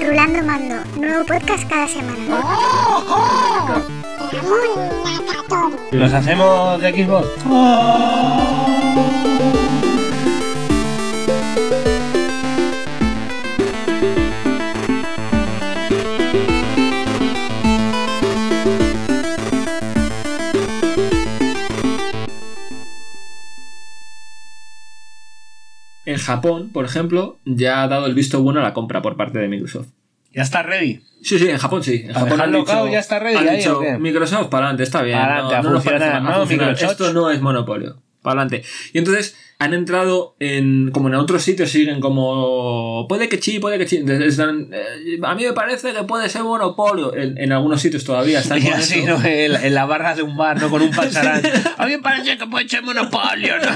Rulando 0.00 0.42
Mando, 0.44 0.76
nuevo 1.00 1.26
podcast 1.26 1.68
cada 1.68 1.88
semana. 1.88 2.54
Los 5.92 6.12
hacemos 6.12 6.80
de 6.80 6.92
Xbox. 6.92 7.28
en 26.06 26.18
Japón, 26.18 26.70
por 26.72 26.84
ejemplo, 26.84 27.38
ya 27.44 27.82
ha 27.82 27.88
dado 27.88 28.06
el 28.06 28.14
visto 28.14 28.42
bueno 28.42 28.60
a 28.60 28.62
la 28.62 28.74
compra 28.74 29.02
por 29.02 29.16
parte 29.16 29.38
de 29.38 29.48
Microsoft. 29.48 29.88
¿Ya 30.34 30.42
está 30.42 30.62
ready? 30.62 31.00
Sí, 31.22 31.38
sí, 31.38 31.48
en 31.48 31.58
Japón 31.58 31.82
sí. 31.82 32.02
En 32.04 32.12
¿Para 32.12 32.26
Japón 32.26 32.40
han 32.40 32.52
dicho, 32.52 32.88
ya 32.88 32.98
está 32.98 33.18
ready 33.18 33.36
han 33.36 33.48
ahí, 33.48 33.56
dicho? 33.58 33.80
Microsoft, 33.98 34.48
para 34.48 34.66
adelante, 34.66 34.82
está 34.82 35.02
bien. 35.02 35.18
Pa'lante, 35.18 35.54
a 35.54 35.62
no, 35.62 35.70
no 35.70 36.46
¿no? 36.46 36.70
Esto 36.70 37.12
no 37.12 37.30
es 37.30 37.40
monopolio. 37.40 38.03
Para 38.24 38.40
adelante. 38.40 38.66
Y 38.94 38.98
entonces 38.98 39.36
han 39.58 39.74
entrado 39.74 40.34
en. 40.40 40.90
Como 40.92 41.08
en 41.08 41.14
otros 41.14 41.42
sitios 41.42 41.70
siguen 41.70 42.00
como. 42.00 43.06
Puede 43.06 43.28
que 43.28 43.36
sí, 43.40 43.58
puede 43.58 43.76
que 43.76 43.86
sí. 43.86 44.02
Están, 44.08 44.70
eh, 44.72 45.18
a 45.22 45.34
mí 45.34 45.44
me 45.44 45.52
parece 45.52 45.92
que 45.92 46.04
puede 46.04 46.30
ser 46.30 46.42
monopolio. 46.42 47.14
En, 47.14 47.36
en 47.36 47.52
algunos 47.52 47.82
sitios 47.82 48.02
todavía 48.02 48.40
están 48.40 48.62
con 48.64 48.72
así, 48.72 49.00
eso. 49.00 49.18
¿no? 49.18 49.24
En, 49.24 49.54
en 49.54 49.74
la 49.74 49.84
barra 49.84 50.14
de 50.14 50.22
un 50.22 50.38
bar, 50.38 50.58
¿no? 50.58 50.70
Con 50.70 50.80
un 50.80 50.90
pacharán. 50.96 51.42
A 51.76 51.84
mí 51.84 51.92
me 51.92 51.98
parece 51.98 52.38
que 52.38 52.46
puede 52.46 52.66
ser 52.66 52.82
monopolio, 52.82 53.54
¿no? 53.58 53.68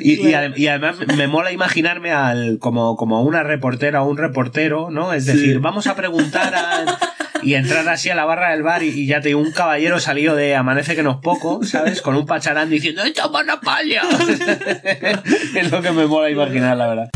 y 0.02 0.34
además 0.34 0.96
me 1.16 1.26
mola 1.28 1.50
imaginarme 1.50 2.12
al 2.12 2.58
como, 2.58 2.96
como 2.96 3.22
una 3.22 3.42
reportera 3.42 4.02
o 4.02 4.10
un 4.10 4.18
reportero, 4.18 4.90
¿no? 4.90 5.14
Es 5.14 5.24
decir, 5.24 5.60
vamos 5.60 5.86
a 5.86 5.96
preguntar 5.96 6.54
a... 6.54 7.11
Y 7.42 7.54
entrar 7.54 7.88
así 7.88 8.10
a 8.10 8.14
la 8.14 8.24
barra 8.24 8.50
del 8.50 8.62
bar 8.62 8.82
y, 8.82 9.06
ya 9.06 9.20
te 9.20 9.28
digo, 9.28 9.40
un 9.40 9.52
caballero 9.52 9.98
salido 10.00 10.36
de 10.36 10.54
Amanece 10.54 10.94
que 10.94 11.02
no 11.02 11.12
es 11.12 11.16
poco, 11.18 11.64
¿sabes? 11.64 12.02
Con 12.02 12.16
un 12.16 12.26
pacharán 12.26 12.70
diciendo 12.70 13.02
¡Esto 13.02 13.24
es 13.24 13.30
monopolio! 13.30 14.02
es 15.54 15.70
lo 15.70 15.82
que 15.82 15.92
me 15.92 16.06
mola 16.06 16.30
imaginar, 16.30 16.76
la 16.76 16.88
verdad. 16.88 17.10